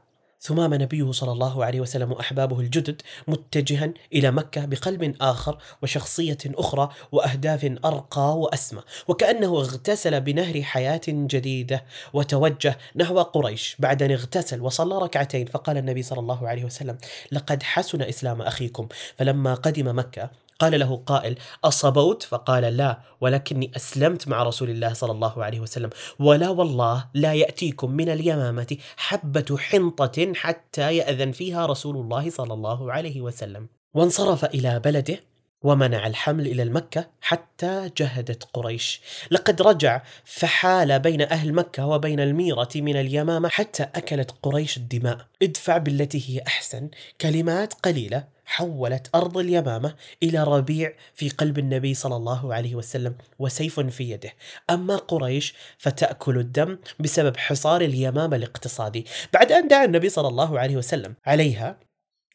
ثمام 0.42 0.74
نبيه 0.74 1.12
صلى 1.12 1.32
الله 1.32 1.66
عليه 1.66 1.82
وسلم 1.82 2.12
وأحبابه 2.12 2.60
الجدد 2.60 3.02
متجها 3.28 3.94
إلى 4.14 4.32
مكة 4.32 4.66
بقلب 4.66 5.16
آخر 5.22 5.58
وشخصية 5.84 6.38
أخرى 6.46 6.90
وأهداف 7.12 7.78
أرقى 7.86 8.38
وأسمى. 8.40 8.82
وكأنه 9.08 9.58
اغتسل 9.58 10.22
بنهر 10.22 10.62
حياة 10.62 11.02
جديدة 11.08 11.86
وتوجه 12.14 12.78
نحو 12.96 13.22
قريش. 13.22 13.76
بعد 13.80 14.04
أن 14.04 14.12
اغتسل 14.12 14.62
وصلى 14.62 14.98
ركعتين 14.98 15.46
فقال 15.46 15.78
النبي 15.78 16.04
صلى 16.04 16.20
الله 16.20 16.48
عليه 16.48 16.66
وسلم 16.66 16.98
لقد 17.32 17.64
حسن 17.64 18.02
إسلام 18.02 18.42
أخيكم. 18.42 18.88
فلما 19.18 19.54
قدم 19.54 20.00
مكة 20.00 20.30
قال 20.60 20.80
له 20.80 21.04
قائل 21.06 21.38
أصبوت؟ 21.64 22.24
فقال 22.24 22.64
لا 22.64 23.00
ولكني 23.22 23.72
أسلمت 23.76 24.28
مع 24.28 24.44
رسول 24.44 24.70
الله 24.70 24.94
صلى 24.94 25.12
الله 25.12 25.44
عليه 25.44 25.60
وسلم. 25.60 25.90
ولا 26.20 26.50
والله 26.50 27.06
لا 27.14 27.34
يأتيكم 27.34 27.92
من 27.92 28.10
اليمامة 28.10 28.78
حبة 28.98 29.58
حنطة 29.58 30.34
حتى 30.36 30.98
يأذن 30.98 31.32
فيها 31.32 31.66
رسول 31.66 31.98
الله 31.98 32.30
صلى 32.30 32.54
الله 32.54 32.92
عليه 32.92 33.22
وسلم. 33.22 33.68
وانصرف 33.94 34.46
إلى 34.46 34.80
بلده 34.80 35.20
ومنع 35.64 36.08
الحمل 36.08 36.48
إلى 36.48 36.64
المكة 36.64 37.08
حتى 37.22 37.92
جهدت 37.98 38.44
قريش، 38.54 39.02
لقد 39.32 39.62
رجع 39.62 40.02
فحال 40.24 41.00
بين 41.00 41.22
أهل 41.22 41.54
مكة 41.54 41.86
وبين 41.86 42.20
الميرة 42.20 42.70
من 42.76 42.96
اليمامة 42.96 43.50
حتى 43.50 43.84
أكلت 43.84 44.32
قريش 44.44 44.78
الدماء، 44.78 45.18
ادفع 45.44 45.78
بالتي 45.78 46.24
هي 46.30 46.44
أحسن، 46.48 46.90
كلمات 47.22 47.74
قليلة 47.74 48.39
حولت 48.50 49.10
أرض 49.16 49.38
اليمامة 49.38 49.96
إلى 50.24 50.44
ربيع 50.44 50.94
في 51.14 51.30
قلب 51.30 51.60
النبي 51.60 51.94
صلى 51.94 52.16
الله 52.16 52.54
عليه 52.54 52.76
وسلم 52.76 53.16
وسيف 53.40 53.80
في 53.80 54.10
يده، 54.12 54.34
أما 54.70 54.96
قريش 54.96 55.54
فتأكل 55.78 56.38
الدم 56.38 56.78
بسبب 57.00 57.38
حصار 57.38 57.82
اليمامة 57.82 58.36
الاقتصادي، 58.36 59.06
بعد 59.34 59.52
أن 59.52 59.68
دعا 59.68 59.86
النبي 59.86 60.10
صلى 60.10 60.28
الله 60.28 60.60
عليه 60.60 60.78
وسلم 60.78 61.16
عليها 61.26 61.89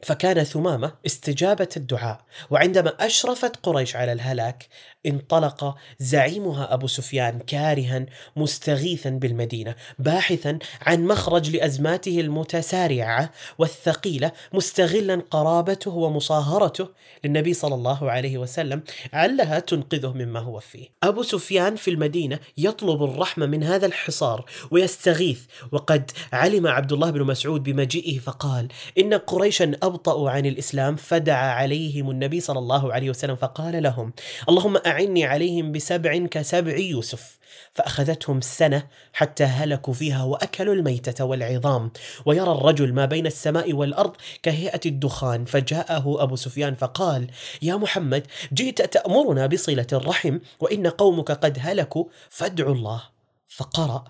فكان 0.04 0.44
ثمامة 0.44 0.92
استجابة 1.06 1.68
الدعاء 1.76 2.20
وعندما 2.50 2.90
أشرفت 3.00 3.56
قريش 3.56 3.96
على 3.96 4.12
الهلاك 4.12 4.68
انطلق 5.06 5.74
زعيمها 5.98 6.74
أبو 6.74 6.86
سفيان 6.86 7.38
كارها 7.38 8.06
مستغيثا 8.36 9.10
بالمدينة 9.10 9.74
باحثا 9.98 10.58
عن 10.82 11.04
مخرج 11.04 11.56
لأزماته 11.56 12.20
المتسارعة 12.20 13.30
والثقيلة 13.58 14.32
مستغلا 14.52 15.22
قرابته 15.30 15.90
ومصاهرته 15.90 16.88
للنبي 17.24 17.54
صلى 17.54 17.74
الله 17.74 18.10
عليه 18.10 18.38
وسلم 18.38 18.82
علها 19.12 19.58
تنقذه 19.58 20.12
مما 20.12 20.40
هو 20.40 20.60
فيه. 20.60 20.88
أبو 21.02 21.22
سفيان 21.22 21.76
في 21.76 21.90
المدينة 21.90 22.38
يطلب 22.58 23.02
الرحمة 23.02 23.46
من 23.46 23.62
هذا 23.62 23.86
الحصار 23.86 24.44
ويستغيث 24.70 25.40
وقد 25.72 26.10
علم 26.32 26.66
عبد 26.66 26.92
الله 26.92 27.10
بن 27.10 27.22
مسعود 27.22 27.62
بمجيئه 27.62 28.18
فقال 28.18 28.68
إن 28.98 29.14
قريشا 29.14 29.72
ابطاوا 29.94 30.30
عن 30.30 30.46
الإسلام 30.46 30.96
فدعا 30.96 31.52
عليهم 31.52 32.10
النبي 32.10 32.40
صلى 32.40 32.58
الله 32.58 32.92
عليه 32.92 33.10
وسلم 33.10 33.36
فقال 33.36 33.82
لهم 33.82 34.12
اللهم 34.48 34.76
أعني 34.76 35.24
عليهم 35.24 35.72
بسبع 35.72 36.26
كسبع 36.26 36.76
يوسف. 36.76 37.38
فأخذتهم 37.72 38.40
سنة 38.40 38.86
حتى 39.12 39.44
هلكوا 39.44 39.94
فيها 39.94 40.24
وأكلوا 40.24 40.74
الميتة 40.74 41.24
والعظام. 41.24 41.90
ويرى 42.26 42.52
الرجل 42.52 42.92
ما 42.92 43.04
بين 43.04 43.26
السماء 43.26 43.72
والأرض 43.72 44.16
كهيئة 44.42 44.80
الدخان 44.86 45.44
فجاءه 45.44 46.22
أبو 46.22 46.36
سفيان 46.36 46.74
فقال 46.74 47.30
يا 47.62 47.76
محمد 47.76 48.26
جئت 48.52 48.82
تأمرنا 48.82 49.46
بصلة 49.46 49.86
الرحم 49.92 50.38
وإن 50.60 50.86
قومك 50.86 51.30
قد 51.30 51.58
هلكوا 51.60 52.04
فادعوا 52.30 52.74
الله. 52.74 53.02
فقرأ 53.48 54.04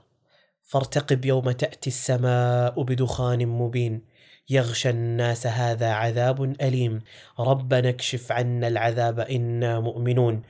فارتقب 0.62 1.25
يوم 1.25 1.51
تأتي 1.51 1.90
السماء 1.90 2.83
بدخان 2.83 3.47
مبين. 3.47 4.13
يغشى 4.50 4.90
الناس 4.90 5.46
هذا 5.46 5.90
عذاب 5.92 6.42
أليم. 6.42 7.00
ربنا 7.40 7.88
اكشف 7.88 8.33
عنا 8.33 8.68
العذاب 8.68 9.20
إنا 9.20 9.80
مؤمنون. 9.80 10.42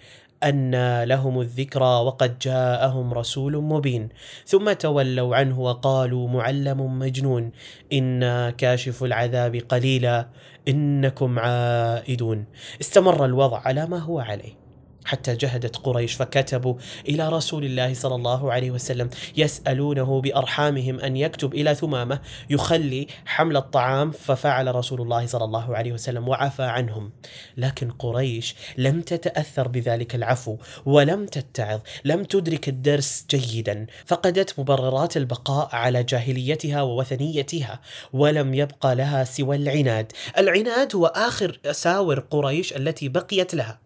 أنى 0.44 1.06
لهم 1.06 1.40
الذكرى 1.40 1.84
وقد 2.06 2.38
جاءهم 2.38 3.14
رسول 3.14 3.62
مبين. 3.62 4.08
ثم 4.46 4.72
تولوا 4.72 5.36
عنه 5.36 5.60
وقالوا 5.60 6.28
معلم 6.28 6.98
مجنون. 6.98 7.52
إنا 7.92 8.50
كاشف 8.50 9.04
العذاب 9.04 9.56
قليلا 9.56 10.28
إنكم 10.68 11.38
عائدون. 11.38 12.44
استمر 12.80 13.24
الوضع 13.24 13.58
على 13.58 13.86
ما 13.86 13.98
هو 13.98 14.20
عليه. 14.20 14.63
حتى 15.04 15.34
جهدت 15.34 15.76
قريش 15.76 16.14
فكتبوا 16.14 16.74
إلى 17.08 17.28
رسول 17.28 17.64
الله 17.64 17.94
صلى 17.94 18.14
الله 18.14 18.52
عليه 18.52 18.70
وسلم 18.70 19.10
يسألونه 19.36 20.20
بأرحامهم 20.20 21.00
أن 21.00 21.16
يكتب 21.16 21.54
إلى 21.54 21.74
ثمامة 21.74 22.20
يخلي 22.50 23.06
حمل 23.26 23.56
الطعام 23.56 24.10
ففعل 24.10 24.74
رسول 24.74 25.00
الله 25.00 25.26
صلى 25.26 25.44
الله 25.44 25.76
عليه 25.76 25.92
وسلم 25.92 26.28
وعفى 26.28 26.62
عنهم. 26.62 27.12
لكن 27.56 27.90
قريش 27.90 28.54
لم 28.76 29.00
تتأثر 29.00 29.68
بذلك 29.68 30.14
العفو 30.14 30.56
ولم 30.86 31.26
تتعظ 31.26 31.80
لم 32.04 32.24
تدرك 32.24 32.68
الدرس 32.68 33.26
جيدا 33.30 33.86
فقدت 34.06 34.58
مبررات 34.60 35.16
البقاء 35.16 35.68
على 35.72 36.02
جاهليتها 36.02 36.82
ووثنيتها 36.82 37.80
ولم 38.12 38.54
يبقى 38.54 38.94
لها 38.94 39.24
سوى 39.24 39.56
العناد. 39.56 40.12
العناد 40.38 40.96
هو 40.96 41.06
آخر 41.06 41.58
اساور 41.66 42.20
قريش 42.20 42.76
التي 42.76 43.08
بقيت 43.08 43.54
لها. 43.54 43.83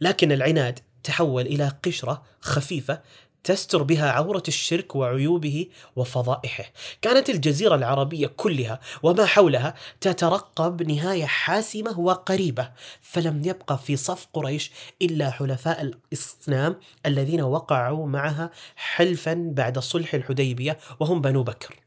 لكن 0.00 0.32
العناد 0.32 0.78
تحول 1.04 1.46
إلى 1.46 1.72
قشرة 1.84 2.22
خفيفة 2.40 3.00
تستر 3.44 3.82
بها 3.82 4.10
عورة 4.10 4.42
الشرك 4.48 4.96
وعيوبه 4.96 5.66
وفضائحه. 5.96 6.64
كانت 7.02 7.30
الجزيرة 7.30 7.74
العربية 7.74 8.26
كلها 8.26 8.80
وما 9.02 9.26
حولها 9.26 9.74
تترقب 10.00 10.82
نهاية 10.82 11.24
حاسمة 11.24 12.00
وقريبة، 12.00 12.70
فلم 13.00 13.42
يبقى 13.44 13.78
في 13.78 13.96
صف 13.96 14.26
قريش 14.32 14.72
إلا 15.02 15.30
حلفاء 15.30 15.82
الاصنام 15.82 16.76
الذين 17.06 17.42
وقعوا 17.42 18.06
معها 18.06 18.50
حلفا 18.76 19.34
بعد 19.52 19.78
صلح 19.78 20.14
الحديبية 20.14 20.78
وهم 21.00 21.20
بنو 21.20 21.42
بكر. 21.42 21.81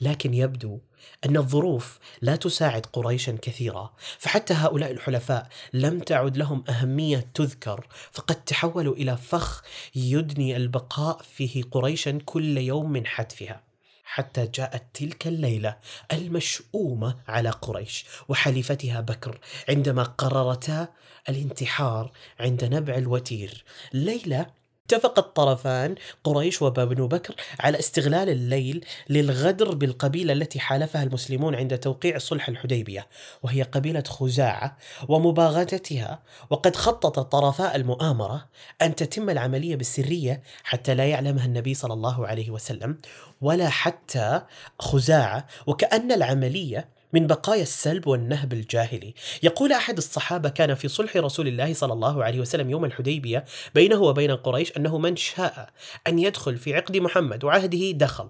لكن 0.00 0.34
يبدو 0.34 0.80
أن 1.26 1.36
الظروف 1.36 1.98
لا 2.22 2.36
تساعد 2.36 2.86
قريشا 2.86 3.38
كثيرا 3.42 3.94
فحتى 4.18 4.54
هؤلاء 4.54 4.90
الحلفاء 4.90 5.48
لم 5.72 6.00
تعد 6.00 6.36
لهم 6.36 6.64
أهمية 6.68 7.26
تذكر 7.34 7.86
فقد 8.12 8.44
تحولوا 8.44 8.94
إلى 8.94 9.16
فخ 9.16 9.62
يدني 9.94 10.56
البقاء 10.56 11.22
فيه 11.22 11.62
قريشا 11.62 12.18
كل 12.24 12.58
يوم 12.58 12.92
من 12.92 13.06
حتفها. 13.06 13.62
حتى 14.04 14.46
جاءت 14.46 14.82
تلك 14.94 15.26
الليلة 15.26 15.76
المشؤومة 16.12 17.16
على 17.28 17.50
قريش 17.50 18.04
وحليفتها 18.28 19.00
بكر 19.00 19.40
عندما 19.68 20.02
قررتا 20.02 20.88
الانتحار 21.28 22.12
عند 22.40 22.64
نبع 22.64 22.94
الوتير. 22.94 23.64
ليلة 23.92 24.46
اتفق 24.86 25.18
الطرفان 25.18 25.94
قريش 26.24 26.62
وبنو 26.62 27.08
بكر 27.08 27.34
على 27.60 27.78
استغلال 27.78 28.28
الليل 28.28 28.84
للغدر 29.10 29.74
بالقبيلة 29.74 30.32
التي 30.32 30.60
حالفها 30.60 31.02
المسلمون 31.02 31.54
عند 31.54 31.78
توقيع 31.78 32.18
صلح 32.18 32.48
الحديبية 32.48 33.06
وهي 33.42 33.62
قبيلة 33.62 34.02
خزاعة 34.06 34.76
ومباغتتها. 35.08 36.22
وقد 36.50 36.76
خطط 36.76 37.18
طرفاء 37.20 37.76
المؤامرة 37.76 38.48
أن 38.82 38.94
تتم 38.94 39.30
العملية 39.30 39.76
بالسرية 39.76 40.42
حتى 40.64 40.94
لا 40.94 41.04
يعلمها 41.04 41.44
النبي 41.44 41.74
صلى 41.74 41.92
الله 41.94 42.26
عليه 42.26 42.50
وسلم 42.50 42.98
ولا 43.40 43.68
حتى 43.68 44.42
خزاعة. 44.78 45.46
وكأن 45.66 46.12
العملية 46.12 46.88
من 47.12 47.26
بقايا 47.26 47.62
السلب 47.62 48.06
والنهب 48.06 48.52
الجاهلي. 48.52 49.14
يقول 49.42 49.72
أحد 49.72 49.96
الصحابة 49.96 50.48
كان 50.48 50.74
في 50.74 50.88
صلح 50.88 51.16
رسول 51.16 51.48
الله 51.48 51.74
صلى 51.74 51.92
الله 51.92 52.24
عليه 52.24 52.40
وسلم 52.40 52.70
يوم 52.70 52.84
الحديبية 52.84 53.44
بينه 53.74 54.02
وبين 54.02 54.30
قريش 54.30 54.76
أنه 54.76 54.98
من 54.98 55.16
شاء 55.16 55.70
أن 56.06 56.18
يدخل 56.18 56.56
في 56.58 56.74
عقد 56.74 56.96
محمد 56.96 57.44
وعهده 57.44 57.90
دخل 57.90 58.28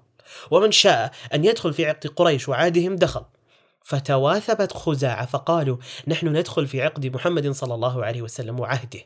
ومن 0.50 0.72
شاء 0.72 1.10
أن 1.34 1.44
يدخل 1.44 1.72
في 1.72 1.86
عقد 1.86 2.06
قريش 2.06 2.48
وعهدهم 2.48 2.96
دخل. 2.96 3.24
فتواثبت 3.84 4.72
خزاعة 4.72 5.26
فقالوا 5.26 5.76
نحن 6.08 6.28
ندخل 6.28 6.66
في 6.66 6.82
عقد 6.82 7.06
محمد 7.06 7.50
صلى 7.50 7.74
الله 7.74 8.04
عليه 8.04 8.22
وسلم 8.22 8.60
وعهده. 8.60 9.00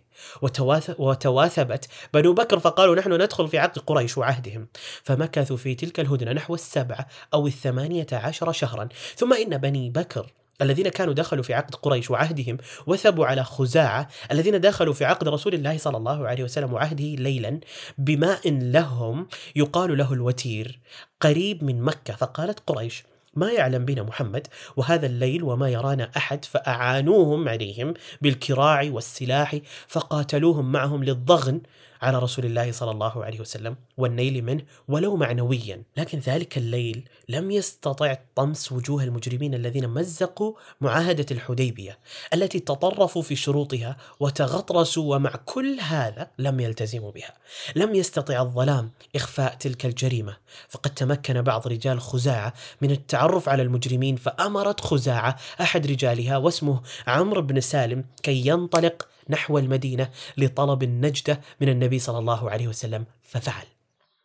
وتواثبت 0.99 1.89
بنو 2.15 2.33
بكر 2.33 2.59
فقالوا 2.59 2.95
نحن 2.95 3.13
ندخل 3.13 3.49
في 3.49 3.59
عقد 3.59 3.79
قريش 3.79 4.19
وعهدهم. 4.19 4.69
فمكثوا 5.03 5.57
في 5.57 5.75
تلك 5.75 6.01
الهدنة 6.01 6.33
نحو 6.33 6.55
السبعة 6.55 7.07
أو 7.35 7.47
الثمانية 7.47 8.07
عشر 8.13 8.53
شهرا. 8.53 8.89
ثم 9.17 9.33
إن 9.33 9.59
بني 9.59 9.91
بكر 9.91 10.27
الذين 10.63 10.89
كانوا 10.89 11.15
دخلوا 11.15 11.43
في 11.43 11.55
عقد 11.55 11.75
قريش 11.75 12.11
وعهدهم 12.11 12.57
وثبوا 12.87 13.27
على 13.27 13.45
خزاعة 13.45 14.09
الذين 14.33 14.61
دخلوا 14.61 14.95
في 14.95 15.05
عقد 15.05 15.29
رسول 15.29 15.55
الله 15.55 15.79
صلى 15.79 15.97
الله 15.97 16.29
عليه 16.29 16.45
وسلم 16.45 16.73
وعهده 16.73 17.05
ليلا 17.05 17.61
بماء 17.99 18.51
لهم 18.51 19.29
يقال 19.57 19.99
له 19.99 20.13
الوتير 20.13 20.81
قريب 21.21 21.65
من 21.65 21.83
مكة 21.83 22.17
فقالت 22.17 22.61
قريش 22.67 23.05
ما 23.37 23.53
يعلم 23.53 23.85
بنا 23.85 24.03
محمد 24.03 24.47
وهذا 24.77 25.07
الليل 25.07 25.43
وما 25.43 25.69
يرانا 25.71 26.11
أحد 26.17 26.45
فأعانوهم 26.45 27.49
عليهم 27.49 27.95
بالكراع 28.21 28.89
والسلاح 28.91 29.59
فقاتلوهم 29.89 30.73
معهم 30.73 31.05
للضغن. 31.05 31.61
على 32.03 32.19
رسول 32.19 32.45
الله 32.45 32.73
صلى 32.73 32.91
الله 32.91 33.25
عليه 33.25 33.41
وسلم 33.41 33.77
والنيل 33.97 34.45
منه 34.45 34.63
ولو 34.89 35.17
معنويا. 35.17 35.83
لكن 35.97 36.19
ذلك 36.19 36.59
الليل 36.59 37.09
لم 37.29 37.51
يستطع 37.51 38.17
طمس 38.35 38.73
وجوه 38.73 39.05
المجرمين 39.05 39.55
الذين 39.55 39.89
مزقوا 39.89 40.53
معاهدة 40.81 41.27
الحديبية 41.31 41.99
التي 42.35 42.61
تطرفوا 42.61 43.23
في 43.23 43.37
شروطها 43.37 43.97
وتغطرسوا 44.21 45.17
ومع 45.17 45.31
كل 45.45 45.81
هذا 45.81 46.31
لم 46.39 46.61
يلتزموا 46.61 47.11
بها. 47.11 47.35
لم 47.77 47.95
يستطع 47.95 48.43
الظلام 48.43 48.91
إخفاء 49.17 49.55
تلك 49.55 49.87
الجريمة. 49.87 50.37
فقد 50.69 50.95
تمكن 50.95 51.43
بعض 51.43 51.69
رجال 51.69 52.01
خزاعة 52.01 52.55
من 52.81 52.91
التعرف 52.91 53.49
على 53.49 53.63
المجرمين 53.63 54.17
فأمرت 54.17 54.81
خزاعة 54.81 55.37
أحد 55.61 55.87
رجالها 55.87 56.37
واسمه 56.37 56.81
عمرو 57.07 57.43
بن 57.43 57.61
سالم 57.61 58.05
كي 58.23 58.47
ينطلق 58.47 59.09
نحو 59.31 59.59
المدينة 59.59 60.11
لطلب 60.37 60.83
النجدة 60.83 61.41
من 61.61 61.69
النبي 61.69 61.99
صلى 61.99 62.19
الله 62.19 62.51
عليه 62.51 62.69
وسلم 62.69 63.05
ففعل. 63.23 63.67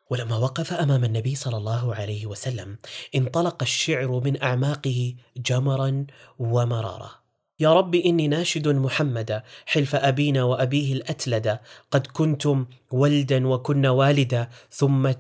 ولما 0.10 0.38
وقف 0.38 0.74
أمام 0.74 1.04
النبي 1.04 1.36
صلى 1.36 1.58
الله 1.58 1.96
عليه 1.96 2.26
وسلم 2.26 2.78
انطلق 3.16 3.58
الشعر 3.62 4.22
من 4.26 4.44
أعماقه 4.44 5.16
جمرا 5.38 6.06
ومرارا 6.40 7.12
يا 7.60 7.74
رب 7.74 7.96
إني 7.96 8.28
ناشد 8.28 8.68
محمدا 8.68 9.44
حلف 9.66 9.96
أبينا 9.96 10.44
وأبيه 10.44 10.94
الأتلدا 10.94 11.60
قد 11.92 12.08
كنتم 12.08 12.66
ولدا 12.92 13.48
وكنا 13.48 13.90
والدا 13.90 14.48
ثم 14.72 15.12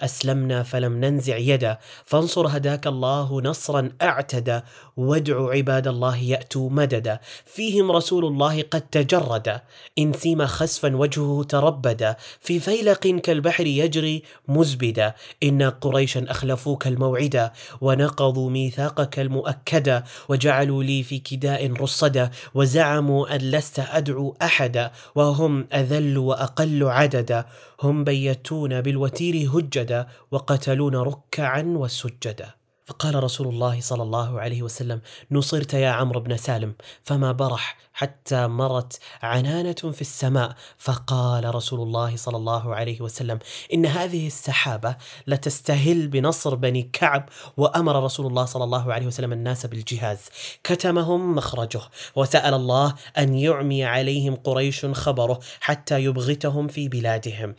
أسلمنا 0.00 0.62
فلم 0.62 1.04
ننزع 1.04 1.36
يدا. 1.36 1.78
فانصر 2.04 2.46
هداك 2.46 2.86
الله 2.86 3.40
نصرا 3.40 3.90
أعتدى 4.02 4.60
وادع 4.96 5.50
عباد 5.50 5.88
الله 5.88 6.16
يأتوا 6.16 6.70
مددا. 6.70 7.20
فيهم 7.46 7.92
رسول 7.92 8.24
الله 8.24 8.62
قد 8.62 8.80
تجرد 8.80 9.60
إن 9.98 10.12
سيم 10.12 10.46
خسفا 10.46 10.96
وجهه 10.96 11.42
تربدا. 11.42 12.16
في 12.40 12.60
فيلق 12.60 13.06
كالبحر 13.06 13.66
يجري 13.66 14.22
مزبدا. 14.48 15.14
إن 15.42 15.62
قريشا 15.62 16.24
أخلفوك 16.28 16.86
الموعدا 16.86 17.52
ونقضوا 17.80 18.50
ميثاقك 18.50 19.18
المؤكدا. 19.18 20.04
وجعلوا 20.28 20.84
لي 20.84 21.02
في 21.02 21.18
كداء 21.18 21.72
رصدا 21.72 22.30
وزعموا 22.54 23.34
أن 23.34 23.40
لست 23.40 23.78
أدعو 23.78 24.36
أحدا. 24.42 24.90
وهم 25.14 25.66
أذل 25.72 26.18
وأقل 26.18 26.84
عددا 27.14 27.46
هم 27.82 28.04
بيتون 28.04 28.80
بالوتير 28.80 29.34
هجدا 29.58 30.06
وقتلون 30.30 30.96
ركعا 30.96 31.62
وسجدا. 31.62 32.50
فقال 32.84 33.24
رسول 33.24 33.48
الله 33.48 33.80
صلى 33.80 34.02
الله 34.02 34.40
عليه 34.40 34.62
وسلم 34.62 35.00
نصرت 35.30 35.74
يا 35.74 35.88
عمرو 35.90 36.20
بن 36.20 36.36
سالم 36.36 36.74
فما 37.02 37.32
برح 37.32 37.76
حتى 38.02 38.46
مرت 38.46 38.98
عنانة 39.22 39.72
في 39.72 40.00
السماء. 40.00 40.54
فقال 40.78 41.54
رسول 41.54 41.80
الله 41.80 42.16
صلى 42.16 42.36
الله 42.36 42.74
عليه 42.74 43.00
وسلم 43.00 43.38
إن 43.74 43.86
هذه 43.86 44.26
السحابة 44.26 44.96
لتستهل 45.26 46.08
بنصر 46.08 46.54
بني 46.54 46.90
كعب. 46.92 47.28
وأمر 47.56 48.04
رسول 48.04 48.26
الله 48.26 48.44
صلى 48.44 48.64
الله 48.64 48.92
عليه 48.92 49.06
وسلم 49.06 49.32
الناس 49.32 49.66
بالجهاز. 49.66 50.18
كتمهم 50.64 51.34
مخرجه 51.34 51.80
وسأل 52.16 52.54
الله 52.54 52.94
أن 53.18 53.34
يعمي 53.34 53.84
عليهم 53.84 54.34
قريش 54.34 54.86
خبره 54.86 55.40
حتى 55.60 56.04
يبغتهم 56.04 56.68
في 56.68 56.88
بلادهم. 56.88 57.54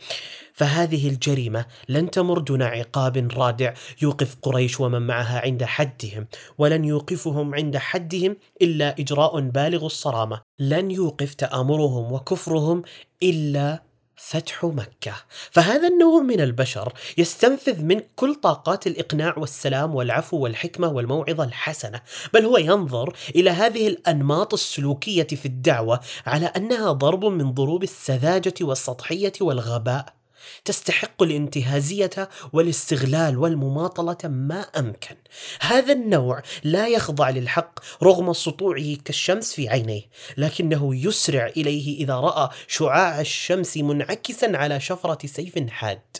فهذه 0.54 1.08
الجريمة 1.08 1.66
لن 1.88 2.10
تمر 2.10 2.38
دون 2.38 2.62
عقاب 2.62 3.28
رادع 3.36 3.74
يوقف 4.02 4.36
قريش 4.42 4.80
ومن 4.80 5.06
معها 5.06 5.40
عند 5.40 5.64
حدهم 5.64 6.26
ولن 6.58 6.84
يوقفهم 6.84 7.54
عند 7.54 7.76
حدهم 7.76 8.36
إلا 8.62 8.94
إجراء 9.00 9.40
بالغ 9.40 9.86
الصرامة. 9.86 10.33
لن 10.58 10.90
يوقف 10.90 11.34
تأمرهم 11.34 12.12
وكفرهم 12.12 12.82
إلا 13.22 13.82
فتح 14.16 14.64
مكة. 14.64 15.14
فهذا 15.50 15.88
النوع 15.88 16.22
من 16.22 16.40
البشر 16.40 16.92
يستنفذ 17.18 17.82
من 17.82 18.00
كل 18.16 18.34
طاقات 18.34 18.86
الإقناع 18.86 19.34
والسلام 19.38 19.94
والعفو 19.94 20.36
والحكمة 20.36 20.88
والموعظة 20.88 21.44
الحسنة. 21.44 22.00
بل 22.34 22.44
هو 22.44 22.56
ينظر 22.56 23.16
إلى 23.36 23.50
هذه 23.50 23.88
الأنماط 23.88 24.52
السلوكية 24.52 25.26
في 25.26 25.46
الدعوة 25.46 26.00
على 26.26 26.46
أنها 26.46 26.92
ضرب 26.92 27.24
من 27.24 27.52
ضروب 27.52 27.82
السذاجة 27.82 28.54
والسطحية 28.60 29.32
والغباء. 29.40 30.23
تستحق 30.64 31.22
الانتهازية 31.22 32.28
والاستغلال 32.52 33.38
والمماطلة 33.38 34.18
ما 34.24 34.60
أمكن. 34.60 35.16
هذا 35.60 35.92
النوع 35.92 36.42
لا 36.64 36.88
يخضع 36.88 37.30
للحق 37.30 37.80
رغم 38.02 38.32
سطوعه 38.32 38.96
كالشمس 39.04 39.52
في 39.52 39.68
عينيه 39.68 40.02
لكنه 40.36 40.94
يسرع 41.06 41.46
إليه 41.46 41.98
إذا 41.98 42.14
رأى 42.14 42.50
شعاع 42.68 43.20
الشمس 43.20 43.76
منعكسا 43.76 44.52
على 44.54 44.80
شفرة 44.80 45.26
سيف 45.26 45.70
حاد. 45.70 46.16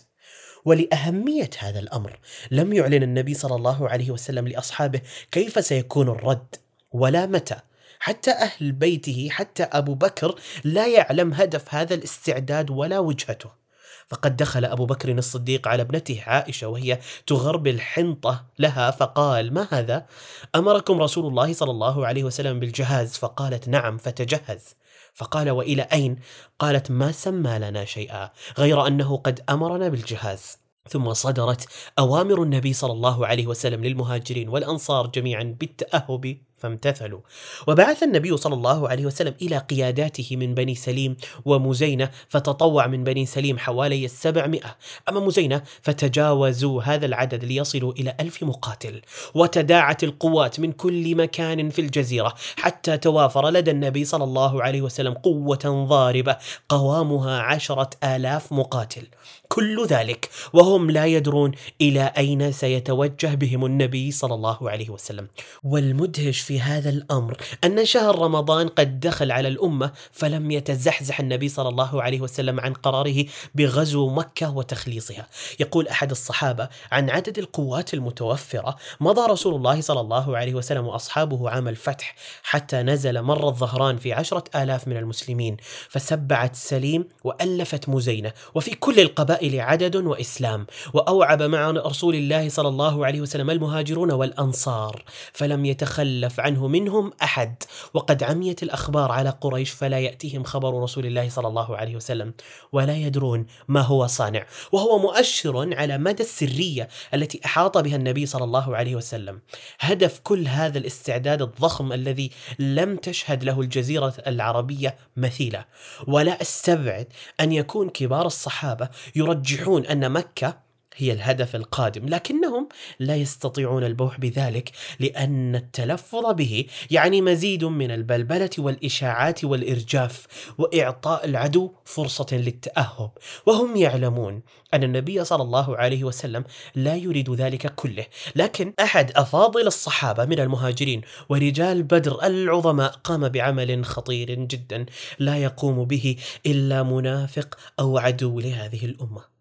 ولأهمية 0.65 1.51
هذا 1.59 1.81
الأمر 1.81 2.19
لم 2.51 2.73
يعلن 2.73 3.03
النبي 3.03 3.35
صلى 3.35 3.55
الله 3.55 3.89
عليه 3.89 4.11
وسلم 4.11 4.49
لأصحابه 4.49 5.01
كيف 5.33 5.65
سيكون 5.65 6.09
الرد 6.09 6.55
ولا 6.93 7.27
متى. 7.27 7.57
حتى 7.99 8.31
أهل 8.31 8.73
بيته 8.73 9.29
حتى 9.31 9.63
أبو 9.63 9.95
بكر 9.95 10.35
لا 10.65 10.87
يعلم 10.87 11.33
هدف 11.33 11.75
هذا 11.75 11.95
الاستعداد 11.95 12.71
ولا 12.71 12.99
وجهته. 12.99 13.64
فقد 14.09 14.37
دخل 14.37 14.65
أبو 14.65 14.87
بكر 14.87 15.11
الصديق 15.11 15.69
على 15.69 15.83
ابنته 15.83 16.23
عائشة 16.27 16.69
وهي 16.69 16.99
تغربل 17.27 17.81
حنطة 17.81 18.45
لها 18.59 18.91
فقال 18.91 19.55
ما 19.55 19.69
هذا؟ 19.71 20.07
أمركم 20.55 21.03
رسول 21.03 21.27
الله 21.27 21.53
صلى 21.53 21.71
الله 21.71 22.07
عليه 22.07 22.25
وسلم 22.25 22.61
بالجهاز 22.61 23.17
فقالت 23.17 23.69
نعم 23.69 23.99
فتجهز 23.99 24.75
فقال 25.15 25.51
وإلى 25.51 25.83
اين؟ 25.83 26.17
قالت 26.59 26.91
ما 26.91 27.13
سمى 27.13 27.59
لنا 27.59 27.85
شيئا 27.85 28.31
غير 28.59 28.87
أنه 28.87 29.17
قد 29.17 29.41
أمرنا 29.49 29.89
بالجهاز 29.89 30.59
ثم 30.89 31.13
صدرت 31.13 31.67
أوامر 31.99 32.43
النبي 32.43 32.73
صلى 32.73 32.93
الله 32.93 33.27
عليه 33.27 33.47
وسلم 33.47 33.85
للمهاجرين 33.85 34.49
والأنصار 34.49 35.07
جميعا 35.07 35.57
بالتأهب 35.61 36.39
فامتثلوا. 36.65 37.21
وبعث 37.69 38.03
النبي 38.03 38.37
صلى 38.37 38.55
الله 38.55 38.89
عليه 38.89 39.07
وسلم 39.07 39.35
إلى 39.43 39.59
قياداته 39.59 40.37
من 40.37 40.55
بني 40.55 40.75
سليم 40.75 41.17
ومزينة 41.45 42.11
فتطوع 42.29 42.87
من 42.87 43.05
بني 43.05 43.27
سليم 43.27 43.59
حوالي 43.59 44.05
السبعمائة. 44.05 44.77
أما 45.09 45.21
مزينة 45.21 45.63
فتجاوزوا 45.83 46.83
هذا 46.83 47.07
العدد 47.07 47.45
ليصلوا 47.45 47.93
إلى 47.93 48.17
ألف 48.21 48.43
مقاتل. 48.43 49.01
وتداعت 49.35 50.05
القوات 50.05 50.61
من 50.61 50.73
كل 50.73 51.17
مكان 51.17 51.71
في 51.71 51.81
الجزيرة 51.81 52.35
حتى 52.57 52.97
توافر 52.99 53.51
لدى 53.51 53.71
النبي 53.71 54.05
صلى 54.05 54.25
الله 54.25 54.63
عليه 54.63 54.83
وسلم 54.83 55.15
قوة 55.15 55.87
ضاربة 55.89 56.37
قوامها 56.69 57.41
عشرة 57.41 57.91
آلاف 58.05 58.53
مقاتل. 58.53 59.07
كل 59.49 59.87
ذلك 59.87 60.31
وهم 60.53 60.91
لا 60.91 61.07
يدرون 61.07 61.53
إلى 61.81 62.13
أين 62.19 62.53
سيتوجه 62.53 63.35
بهم 63.35 63.67
النبي 63.67 64.11
صلى 64.11 64.35
الله 64.35 64.71
عليه 64.71 64.91
وسلم 64.91 65.29
والمدهش 65.65 66.41
في 66.41 66.61
هذا 66.61 66.91
الأمر 66.91 67.37
أن 67.65 67.85
شهر 67.85 68.19
رمضان 68.19 68.69
قد 68.69 69.01
دخل 69.01 69.33
على 69.33 69.49
الأمة 69.49 69.93
فلم 70.13 70.51
يتزحزح 70.51 71.21
النبي 71.21 71.49
صلى 71.49 71.69
الله 71.69 72.03
عليه 72.03 72.21
وسلم 72.21 72.61
عن 72.61 72.73
قراره 72.73 73.25
بغزو 73.55 74.09
مكة 74.09 74.57
وتخليصها. 74.57 75.27
يقول 75.61 75.89
أحد 75.89 76.11
الصحابة 76.11 76.69
عن 76.93 77.11
عدد 77.11 77.39
القوات 77.39 77.95
المتوفرة 77.95 78.77
مضى 79.01 79.33
رسول 79.33 79.55
الله 79.55 79.81
صلى 79.81 80.01
الله 80.01 80.37
عليه 80.37 80.55
وسلم 80.55 80.87
وأصحابه 80.87 81.51
عام 81.51 81.69
الفتح 81.69 82.15
حتى 82.43 82.77
نزل 82.77 83.23
مر 83.23 83.49
الظهران 83.49 83.97
في 83.97 84.13
عشرة 84.13 84.45
آلاف 84.57 84.89
من 84.89 84.97
المسلمين 84.97 85.57
فسبعت 85.89 86.57
سليم 86.57 87.09
وألفت 87.25 87.89
مزينة 87.89 88.33
وفي 88.55 88.75
كل 88.75 89.01
القبائل 89.01 89.34
عدد 89.43 89.97
وإسلام 89.97 90.67
وأوعب 90.93 91.43
مع 91.43 91.71
رسول 91.71 92.15
الله 92.15 92.49
صلى 92.49 92.69
الله 92.69 93.07
عليه 93.07 93.21
وسلم 93.21 93.51
المهاجرون 93.51 94.13
والأنصار 94.13 95.03
فلم 95.33 95.65
يتخلف 95.65 96.41
عنه 96.41 96.69
منهم 96.69 97.13
أحد. 97.23 97.63
وقد 97.95 98.23
عميت 98.23 98.63
الأخبار 98.63 99.13
على 99.13 99.31
قريش 99.31 99.71
فلا 99.71 99.99
يأتيهم 99.99 100.45
خبر 100.45 100.83
رسول 100.83 101.07
الله 101.07 101.29
صلى 101.29 101.49
الله 101.49 101.77
عليه 101.77 101.97
وسلم 101.97 102.35
ولا 102.73 102.97
يدرون 102.97 103.47
ما 103.69 103.81
هو 103.81 104.07
صانع. 104.07 104.47
وهو 104.73 104.99
مؤشر 104.99 105.75
على 105.75 105.99
مدى 105.99 106.23
السرية 106.23 106.89
التي 107.15 107.41
أحاط 107.45 107.79
بها 107.79 107.97
النبي 107.97 108.27
صلى 108.27 108.45
الله 108.45 108.77
عليه 108.77 108.97
وسلم. 108.97 109.41
هدف 109.81 110.21
كل 110.25 110.49
هذا 110.49 110.79
الاستعداد 110.79 111.43
الضخم 111.43 111.93
الذي 111.93 112.31
لم 112.59 112.97
تشهد 112.97 113.45
له 113.45 113.61
الجزيرة 113.61 114.15
العربية 114.27 114.97
مثيلة. 115.17 115.65
ولا 116.09 116.43
أستبعد 116.43 117.07
أن 117.41 117.53
يكون 117.53 117.89
كبار 117.89 118.27
الصحابة 118.27 118.89
يرجحون 119.25 119.87
أن 119.87 120.13
مكة 120.13 120.64
هي 120.97 121.13
الهدف 121.13 121.57
القادم 121.57 122.09
لكنهم 122.09 122.69
لا 122.99 123.17
يستطيعون 123.17 123.85
البوح 123.85 124.21
بذلك 124.21 124.71
لأن 125.01 125.57
التلفظ 125.57 126.33
به 126.33 126.67
يعني 126.91 127.21
مزيد 127.21 127.65
من 127.65 127.91
البلبلة 127.91 128.51
والإشاعات 128.59 129.45
والإرجاف 129.45 130.27
وإعطاء 130.59 131.25
العدو 131.25 131.71
فرصة 131.85 132.27
للتأهب. 132.33 133.11
وهم 133.47 133.77
يعلمون 133.77 134.43
أن 134.75 134.83
النبي 134.83 135.25
صلى 135.25 135.43
الله 135.43 135.77
عليه 135.77 136.05
وسلم 136.05 136.45
لا 136.75 136.95
يريد 136.95 137.31
ذلك 137.31 137.75
كله 137.75 138.07
لكن 138.37 138.73
أحد 138.81 139.13
أفاضل 139.17 139.67
الصحابة 139.67 140.25
من 140.25 140.41
المهاجرين 140.41 141.01
ورجال 141.29 141.83
بدر 141.83 142.27
العظماء 142.27 142.91
قام 142.91 143.29
بعمل 143.29 143.85
خطير 143.85 144.35
جدا 144.35 144.87
لا 145.19 145.37
يقوم 145.37 145.85
به 145.85 146.17
إلا 146.47 146.83
منافق 146.83 147.59
أو 147.81 147.99
عدو 147.99 148.41
لهذه 148.41 148.85
الأمة. 148.85 149.34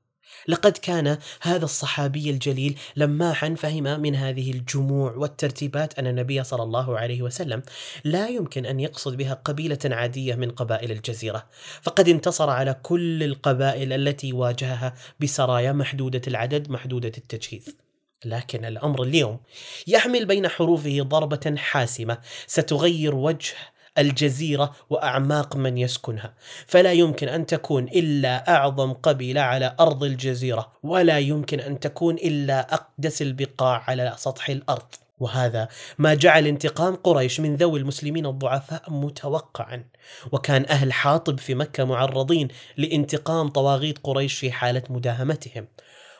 لقد 0.47 0.77
كان 0.77 1.17
هذا 1.41 1.65
الصحابي 1.65 2.29
الجليل 2.29 2.79
لماحا 2.95 3.55
فهم 3.55 3.99
من 3.99 4.15
هذه 4.15 4.51
الجموع 4.51 5.11
والترتيبات 5.11 5.99
أن 5.99 6.07
النبي 6.07 6.43
صلى 6.43 6.63
الله 6.63 6.99
عليه 6.99 7.21
وسلم 7.21 7.63
لا 8.03 8.27
يمكن 8.27 8.65
أن 8.65 8.79
يقصد 8.79 9.17
بها 9.17 9.33
قبيلة 9.33 9.79
عادية 9.85 10.35
من 10.35 10.51
قبائل 10.51 10.91
الجزيرة، 10.91 11.45
فقد 11.81 12.09
انتصر 12.09 12.49
على 12.49 12.75
كل 12.83 13.23
القبائل 13.23 13.93
التي 13.93 14.33
واجهها 14.33 14.93
بسرايا 15.19 15.71
محدودة 15.71 16.21
العدد 16.27 16.69
محدودة 16.69 17.11
التجهيز. 17.17 17.77
لكن 18.25 18.65
الأمر 18.65 19.03
اليوم 19.03 19.39
يحمل 19.87 20.25
بين 20.25 20.47
حروفه 20.47 21.01
ضربة 21.01 21.55
حاسمة 21.57 22.17
ستغير 22.47 23.15
وجه 23.15 23.53
الجزيرة 23.97 24.75
وأعماق 24.89 25.55
من 25.55 25.77
يسكنها. 25.77 26.33
فلا 26.67 26.91
يمكن 26.91 27.27
أن 27.27 27.45
تكون 27.45 27.83
إلا 27.83 28.55
أعظم 28.55 28.93
قبيلة 28.93 29.41
على 29.41 29.75
أرض 29.79 30.03
الجزيرة 30.03 30.71
ولا 30.83 31.19
يمكن 31.19 31.59
أن 31.59 31.79
تكون 31.79 32.15
إلا 32.15 32.73
أقدس 32.73 33.21
البقاع 33.21 33.83
على 33.87 34.13
سطح 34.17 34.49
الأرض. 34.49 34.87
وهذا 35.19 35.67
ما 35.97 36.13
جعل 36.13 36.47
انتقام 36.47 36.95
قريش 36.95 37.39
من 37.39 37.55
ذوي 37.55 37.79
المسلمين 37.79 38.25
الضعفاء 38.25 38.83
متوقعا. 38.87 39.83
وكان 40.31 40.65
أهل 40.69 40.93
حاطب 40.93 41.39
في 41.39 41.55
مكة 41.55 41.83
معرضين 41.83 42.47
لانتقام 42.77 43.47
طواغيت 43.49 43.97
قريش 44.03 44.33
في 44.33 44.51
حالة 44.51 44.83
مداهمتهم. 44.89 45.67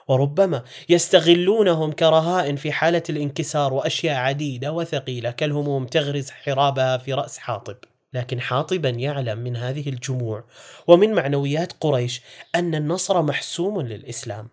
وربما 0.08 0.64
يستغلونهم 0.89 1.91
كرهائن 1.91 2.56
في 2.56 2.72
حالة 2.72 3.04
الانكسار 3.10 3.74
وأشياء 3.74 4.16
عديدة 4.16 4.72
وثقيلة 4.72 5.32
كالهموم 5.32 5.86
تغرز 5.86 6.30
حرابها 6.30 6.97
في 6.97 7.14
رأس 7.14 7.38
حاطب. 7.38 7.76
لكن 8.14 8.41
حاطبا 8.41 8.89
يعلم 8.89 9.39
من 9.39 9.56
هذه 9.56 9.89
الجموع 9.89 10.43
ومن 10.88 11.14
معنويات 11.14 11.74
قريش 11.82 12.22
أن 12.56 12.76
النصر 12.76 13.22
محسوم 13.22 13.82
للإسلام. 13.82 14.47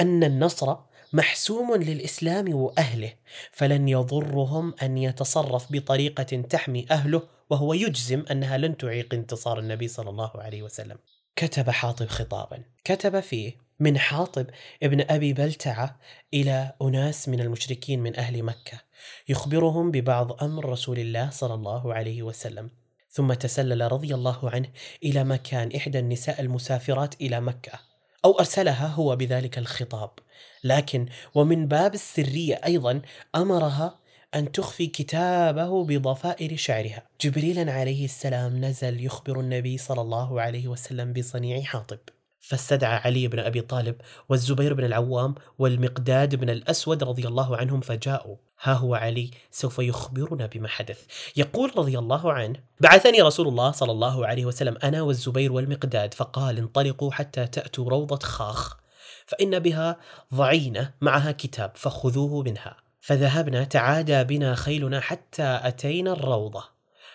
أن 0.00 0.24
النصر 0.24 0.76
محسوم 1.12 1.74
للإسلام 1.74 2.54
وأهله 2.54 3.12
فلن 3.52 3.88
يضرهم 3.88 4.74
أن 4.82 4.98
يتصرف 4.98 5.72
بطريقة 5.72 6.22
تحمي 6.22 6.86
أهله 6.90 7.22
وهو 7.50 7.74
يجزم 7.74 8.24
أنها 8.30 8.58
لن 8.58 8.76
تعيق 8.76 9.14
انتصار 9.14 9.58
النبي 9.58 9.88
صلى 9.88 10.10
الله 10.10 10.30
عليه 10.34 10.62
وسلم. 10.62 10.98
كتب 11.36 11.70
حاطب 11.70 12.06
خطابا. 12.06 12.62
كتب 12.84 13.20
فيه 13.20 13.52
من 13.82 13.98
حاطب 13.98 14.46
ابن 14.82 15.04
أبي 15.10 15.32
بلتعة 15.32 15.98
إلى 16.34 16.72
أناس 16.82 17.28
من 17.28 17.40
المشركين 17.40 18.00
من 18.00 18.16
أهل 18.16 18.42
مكة 18.42 18.80
يخبرهم 19.28 19.90
ببعض 19.90 20.42
أمر 20.42 20.68
رسول 20.68 20.98
الله 20.98 21.30
صلى 21.30 21.54
الله 21.54 21.94
عليه 21.94 22.22
وسلم. 22.22 22.70
ثم 23.10 23.32
تسلل 23.32 23.92
رضي 23.92 24.14
الله 24.14 24.50
عنه 24.50 24.68
إلى 25.04 25.24
مكان 25.24 25.76
إحدى 25.76 25.98
النساء 25.98 26.40
المسافرات 26.40 27.14
إلى 27.20 27.40
مكة 27.40 27.72
أو 28.24 28.38
أرسلها 28.38 28.86
هو 28.86 29.16
بذلك 29.16 29.58
الخطاب. 29.58 30.10
لكن 30.64 31.06
ومن 31.34 31.68
باب 31.68 31.94
السرية 31.94 32.54
أيضا 32.54 33.02
أمرها 33.36 33.98
أن 34.34 34.52
تخفي 34.52 34.86
كتابه 34.86 35.84
بضفائر 35.84 36.56
شعرها. 36.56 37.02
جبريل 37.20 37.68
عليه 37.70 38.04
السلام 38.04 38.64
نزل 38.64 39.04
يخبر 39.04 39.40
النبي 39.40 39.78
صلى 39.78 40.00
الله 40.00 40.40
عليه 40.40 40.68
وسلم 40.68 41.12
بصنيع 41.12 41.62
حاطب. 41.62 41.98
فاستدعى 42.42 42.96
علي 42.96 43.28
بن 43.28 43.38
أبي 43.38 43.60
طالب 43.60 43.96
والزبير 44.28 44.74
بن 44.74 44.84
العوام 44.84 45.34
والمقداد 45.58 46.34
بن 46.34 46.50
الأسود 46.50 47.04
رضي 47.04 47.28
الله 47.28 47.56
عنهم 47.56 47.80
فجاءوا. 47.80 48.36
ها 48.62 48.72
هو 48.72 48.94
علي 48.94 49.30
سوف 49.50 49.78
يخبرنا 49.78 50.46
بما 50.46 50.68
حدث. 50.68 51.06
يقول 51.36 51.72
رضي 51.78 51.98
الله 51.98 52.32
عنه 52.32 52.60
بعثني 52.80 53.22
رسول 53.22 53.48
الله 53.48 53.70
صلى 53.70 53.92
الله 53.92 54.26
عليه 54.26 54.46
وسلم 54.46 54.76
أنا 54.84 55.02
والزبير 55.02 55.52
والمقداد 55.52 56.14
فقال 56.14 56.58
انطلقوا 56.58 57.12
حتى 57.12 57.46
تأتوا 57.46 57.90
روضة 57.90 58.18
خاخ 58.18 58.76
فإن 59.26 59.58
بها 59.58 59.96
ضعينة 60.34 60.94
معها 61.00 61.32
كتاب 61.32 61.72
فخذوه 61.74 62.42
منها. 62.42 62.76
فذهبنا 63.00 63.64
تعادى 63.64 64.24
بنا 64.24 64.54
خيلنا 64.54 65.00
حتى 65.00 65.60
أتينا 65.62 66.12
الروضة. 66.12 66.71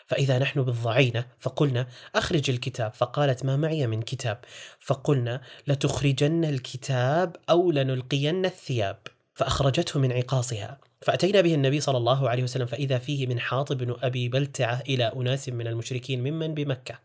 فإذا 0.08 0.40
نحن 0.40 0.62
بالضعينة 0.62 1.26
فقلنا 1.40 1.88
أخرج 2.16 2.50
الكتاب 2.50 2.94
فقالت 2.94 3.46
ما 3.46 3.58
معي 3.58 3.88
من 3.88 4.02
كتاب؟ 4.02 4.40
فقلنا 4.80 5.42
لتخرجن 5.68 6.46
الكتاب 6.46 7.36
أو 7.50 7.72
لنلقين 7.72 8.46
الثياب. 8.46 8.98
فأخرجته 9.34 10.00
من 10.00 10.12
عقاصها. 10.12 10.78
فأتينا 11.02 11.42
به 11.42 11.54
النبي 11.54 11.80
صلى 11.80 11.98
الله 11.98 12.30
عليه 12.30 12.44
وسلم 12.44 12.66
فإذا 12.66 12.98
فيه 12.98 13.28
من 13.28 13.40
حاطب 13.40 13.78
بن 13.78 13.96
أبي 14.02 14.30
بلتعة 14.30 14.84
إلى 14.90 15.12
أناس 15.16 15.50
من 15.50 15.68
المشركين 15.68 16.20
ممن 16.20 16.54
بمكة. 16.54 17.00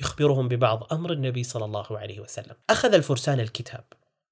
يخبرهم 0.00 0.48
ببعض 0.48 0.92
أمر 0.92 1.12
النبي 1.12 1.42
صلى 1.42 1.64
الله 1.64 1.98
عليه 1.98 2.20
وسلم. 2.20 2.54
أخذ 2.70 2.94
الفرسان 2.94 3.40
الكتاب 3.40 3.84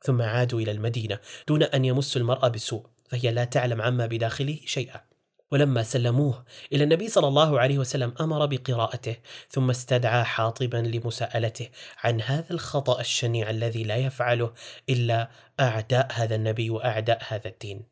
ثم 0.03 0.23
عادوا 0.23 0.61
إلى 0.61 0.71
المدينة 0.71 1.19
دون 1.49 1.63
أن 1.63 1.85
يمسوا 1.85 2.21
المرأة 2.21 2.49
بسوء 2.49 2.87
فهي 3.09 3.33
لا 3.33 3.45
تعلم 3.45 3.83
عما 3.83 4.07
بداخله 4.07 4.59
شيئا. 4.65 5.10
ولما 5.53 5.83
سلموه 5.83 6.45
إلى 6.73 6.85
النبي 6.85 7.09
صلى 7.09 7.29
الله 7.29 7.61
عليه 7.61 7.79
وسلم 7.79 8.15
أمر 8.21 8.47
بقراءته 8.47 9.17
ثم 9.49 9.71
استدعى 9.71 10.25
حاطبا 10.25 10.77
لمساءلته 10.77 11.69
عن 12.05 12.21
هذا 12.21 12.51
الخطأ 12.51 13.01
الشنيع 13.01 13.51
الذي 13.51 13.83
لا 13.83 13.97
يفعله 13.97 14.53
إلا 14.89 15.31
أعداء 15.61 16.09
هذا 16.13 16.35
النبي 16.35 16.71
وأعداء 16.71 17.23
هذا 17.29 17.49
الدين. 17.49 17.83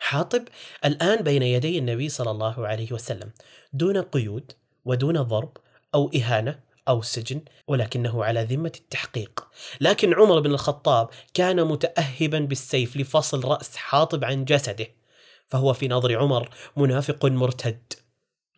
حاطب 0.00 0.44
الآن 0.84 1.22
بين 1.22 1.42
يدي 1.42 1.78
النبي 1.78 2.08
صلى 2.08 2.30
الله 2.30 2.66
عليه 2.66 2.92
وسلم 2.92 3.30
دون 3.72 4.02
قيود 4.02 4.52
ودون 4.84 5.22
ضرب 5.22 5.56
أو 5.94 6.10
إهانة 6.16 6.58
أو 6.88 7.02
سجن 7.02 7.40
ولكنه 7.68 8.24
على 8.24 8.42
ذمة 8.42 8.72
التحقيق 8.76 9.48
لكن 9.80 10.14
عمر 10.14 10.40
بن 10.40 10.50
الخطاب 10.50 11.08
كان 11.34 11.64
متاهبا 11.64 12.38
بالسيف 12.38 12.96
لفصل 12.96 13.44
رأس 13.44 13.76
حاطب 13.76 14.24
عن 14.24 14.44
جسده 14.44 14.86
فهو 15.50 15.72
في 15.72 15.88
نظر 15.88 16.18
عمر 16.18 16.50
منافق 16.76 17.26
مرتد. 17.26 17.92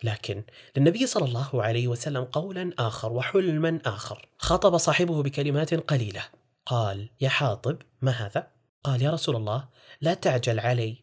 لكن 0.05 0.43
للنبي 0.77 1.07
صلى 1.07 1.25
الله 1.25 1.63
عليه 1.63 1.89
وسلم 1.89 2.25
قولا 2.25 2.71
آخر 2.79 3.13
وحلما 3.13 3.79
آخر. 3.87 4.29
خاطب 4.39 4.77
صاحبه 4.77 5.23
بكلمات 5.23 5.75
قليلة. 5.75 6.25
قال 6.67 7.09
يا 7.21 7.29
حاطب 7.29 7.77
ما 8.03 8.13
هذا؟ 8.13 8.47
قال 8.85 9.03
يا 9.03 9.11
رسول 9.11 9.37
الله 9.37 9.69
لا 10.01 10.15
تعجل 10.15 10.61
علي. 10.61 10.97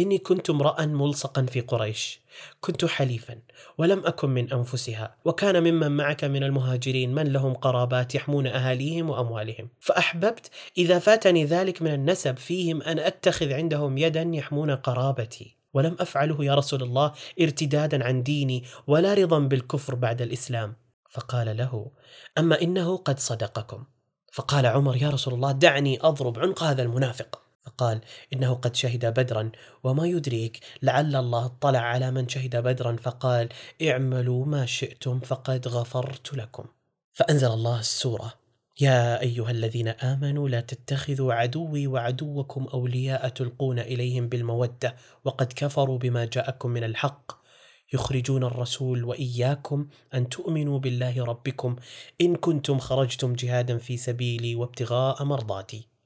إني 0.00 0.18
كنت 0.18 0.50
امرأ 0.50 0.86
ملصقا 0.86 1.42
في 1.42 1.60
قريش. 1.60 2.20
كنت 2.60 2.84
حليفا 2.84 3.38
ولم 3.78 4.06
أكن 4.06 4.30
من 4.30 4.52
أنفسها 4.52 5.16
وكان 5.24 5.62
ممن 5.62 5.96
معك 5.96 6.24
من 6.24 6.44
المهاجرين 6.44 7.14
من 7.14 7.32
لهم 7.32 7.54
قرابات 7.54 8.14
يحمون 8.14 8.46
أهاليهم 8.46 9.10
وأموالهم. 9.10 9.68
فأحببت 9.80 10.50
إذا 10.78 10.98
فاتني 10.98 11.44
ذلك 11.44 11.82
من 11.82 11.94
النسب 11.94 12.36
فيهم 12.36 12.82
أن 12.82 12.98
أتخذ 12.98 13.52
عندهم 13.52 13.98
يدا 13.98 14.30
يحمون 14.34 14.70
قرابتي. 14.70 15.56
ولم 15.74 15.96
أفعله 16.00 16.44
يا 16.44 16.54
رسول 16.54 16.82
الله 16.82 17.12
ارتدادا 17.40 18.04
عن 18.04 18.22
ديني 18.22 18.64
ولا 18.86 19.14
رضا 19.14 19.38
بالكفر 19.38 19.94
بعد 19.94 20.22
الإسلام. 20.22 20.76
فقال 21.10 21.56
له 21.56 21.90
أما 22.38 22.62
إنه 22.62 22.96
قد 22.96 23.18
صدقكم. 23.18 23.84
فقال 24.32 24.66
عمر 24.66 24.96
يا 24.96 25.10
رسول 25.10 25.34
الله 25.34 25.52
دعني 25.52 25.98
أضرب 26.02 26.38
عنق 26.38 26.62
هذا 26.62 26.82
المنافق. 26.82 27.47
فقال 27.68 28.00
إنه 28.32 28.54
قد 28.54 28.76
شهد 28.76 29.06
بدرا 29.06 29.50
وما 29.84 30.06
يدريك 30.06 30.60
لعل 30.82 31.16
الله 31.16 31.44
اطلع 31.44 31.78
على 31.78 32.10
من 32.10 32.28
شهد 32.28 32.56
بدرا 32.56 32.96
فقال 32.96 33.48
اعملوا 33.82 34.46
ما 34.46 34.66
شئتم 34.66 35.20
فقد 35.20 35.68
غفرت 35.68 36.34
لكم. 36.34 36.64
فأنزل 37.12 37.48
الله 37.48 37.80
السورة. 37.80 38.34
يا 38.80 39.20
أيها 39.20 39.50
الذين 39.50 39.88
آمنوا 39.88 40.48
لا 40.48 40.60
تتخذوا 40.60 41.34
عدوي 41.34 41.86
وعدوكم 41.86 42.66
أولياء 42.74 43.28
تلقون 43.28 43.78
إليهم 43.78 44.28
بالمودة 44.28 44.94
وقد 45.24 45.52
كفروا 45.56 45.98
بما 45.98 46.24
جاءكم 46.24 46.70
من 46.70 46.84
الحق. 46.84 47.32
يخرجون 47.92 48.44
الرسول 48.44 49.04
وإياكم 49.04 49.88
أن 50.14 50.28
تؤمنوا 50.28 50.78
بالله 50.78 51.24
ربكم 51.24 51.76
إن 52.20 52.36
كنتم 52.36 52.78
خرجتم 52.78 53.32
جهادا 53.32 53.78
في 53.78 53.96
سبيلي 53.96 54.54
وابتغاء 54.54 55.24
مرضاتي. 55.24 55.97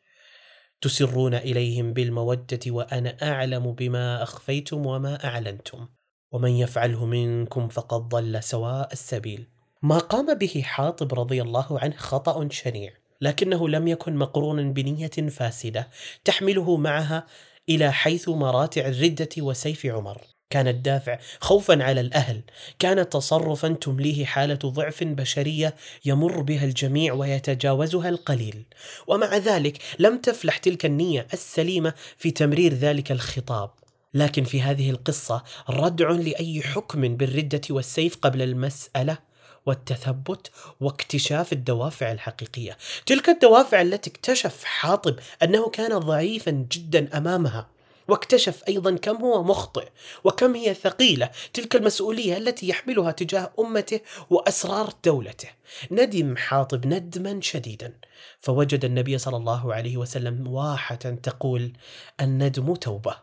تسرون 0.82 1.34
إليهم 1.34 1.92
بالمودة 1.92 2.60
وأنا 2.66 3.16
أعلم 3.22 3.72
بما 3.72 4.22
أخفيتم 4.22 4.86
وما 4.86 5.24
أعلنتم. 5.24 5.86
ومن 6.32 6.50
يفعله 6.50 7.06
منكم 7.06 7.68
فقد 7.68 8.08
ضل 8.08 8.42
سواء 8.42 8.92
السبيل. 8.92 9.46
ما 9.82 9.98
قام 9.98 10.34
به 10.34 10.62
حاطب 10.64 11.20
رضي 11.20 11.42
الله 11.42 11.80
عنه 11.80 11.96
خطأ 11.96 12.48
شنيع 12.48 12.92
لكنه 13.20 13.68
لم 13.68 13.88
يكن 13.88 14.16
مقرونا 14.16 14.62
بنية 14.62 15.28
فاسدة 15.28 15.88
تحمله 16.24 16.76
معها 16.76 17.26
إلى 17.68 17.92
حيث 17.92 18.28
مراتع 18.28 18.86
الردة 18.86 19.28
وسيف 19.38 19.86
عمر. 19.86 20.20
كان 20.52 20.68
الدافع 20.68 21.18
خوفا 21.40 21.84
على 21.84 22.00
الأهل 22.00 22.40
كان 22.78 23.08
تصرفا 23.08 23.68
تمليه 23.68 24.24
حالة 24.24 24.58
ضعف 24.64 25.04
بشرية 25.04 25.74
يمر 26.04 26.40
بها 26.40 26.64
الجميع 26.64 27.12
ويتجاوزها 27.12 28.08
القليل. 28.08 28.64
ومع 29.06 29.36
ذلك 29.36 29.78
لم 29.98 30.18
تفلح 30.18 30.58
تلك 30.58 30.86
النية 30.86 31.26
السليمة 31.32 31.94
في 32.18 32.30
تمرير 32.30 32.74
ذلك 32.74 33.12
الخطاب. 33.12 33.70
لكن 34.14 34.44
في 34.44 34.62
هذه 34.62 34.90
القصة 34.90 35.42
ردع 35.70 36.10
لأي 36.10 36.62
حكم 36.62 37.16
بالردة 37.16 37.60
والسيف 37.70 38.16
قبل 38.16 38.42
المسألة 38.42 39.18
والتثبت 39.66 40.50
واكتشاف 40.80 41.52
الدوافع 41.52 42.12
الحقيقية. 42.12 42.76
تلك 43.06 43.28
الدوافع 43.28 43.82
التي 43.82 44.10
اكتشف 44.10 44.64
حاطب 44.64 45.16
أنه 45.42 45.68
كان 45.70 45.98
ضعيفا 45.98 46.50
جدا 46.50 47.18
أمامها. 47.18 47.68
واكتشف 48.08 48.62
أيضا 48.68 48.96
كم 48.96 49.16
هو 49.16 49.44
مخطئ 49.44 49.88
وكم 50.24 50.54
هي 50.54 50.74
ثقيلة 50.74 51.30
تلك 51.52 51.76
المسؤولية 51.76 52.36
التي 52.36 52.68
يحملها 52.68 53.10
تجاه 53.10 53.52
أمته 53.58 54.00
وأسرار 54.30 54.92
دولته. 55.04 55.48
ندم 55.90 56.36
حاطب 56.36 56.86
ندما 56.86 57.40
شديدا. 57.40 57.92
فوجد 58.40 58.84
النبي 58.84 59.18
صلى 59.18 59.36
الله 59.36 59.74
عليه 59.74 59.96
وسلم 59.96 60.48
واحة 60.48 60.96
تقول 60.96 61.72
الندم 62.20 62.74
توبة. 62.74 63.16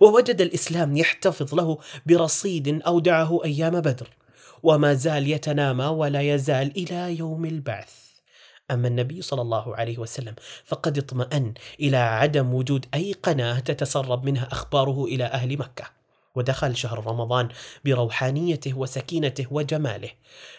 ووجد 0.00 0.40
الإسلام 0.40 0.96
يحتفظ 0.96 1.54
له 1.54 1.78
برصيد 2.06 2.82
أودعه 2.82 3.44
أيام 3.44 3.80
بدر. 3.80 4.08
وما 4.62 4.94
زال 4.94 5.30
يتنامى 5.30 5.84
ولا 5.84 6.34
يزال 6.34 6.72
إلى 6.76 7.18
يوم 7.18 7.44
البعث. 7.44 8.05
أما 8.70 8.88
النبي 8.88 9.22
صلى 9.22 9.42
الله 9.42 9.76
عليه 9.76 9.98
وسلم 9.98 10.34
فقد 10.64 10.98
اطمأن 10.98 11.54
إلى 11.80 11.96
عدم 11.96 12.54
وجود 12.54 12.86
أي 12.94 13.12
قناة 13.12 13.58
تتسرب 13.58 14.24
منها 14.24 14.48
أخباره 14.52 15.04
إلى 15.04 15.24
أهل 15.24 15.58
مكة 15.58 15.96
ودخل 16.36 16.76
شهر 16.76 17.06
رمضان 17.06 17.48
بروحانيته 17.84 18.78
وسكينته 18.78 19.46
وجماله 19.50 20.10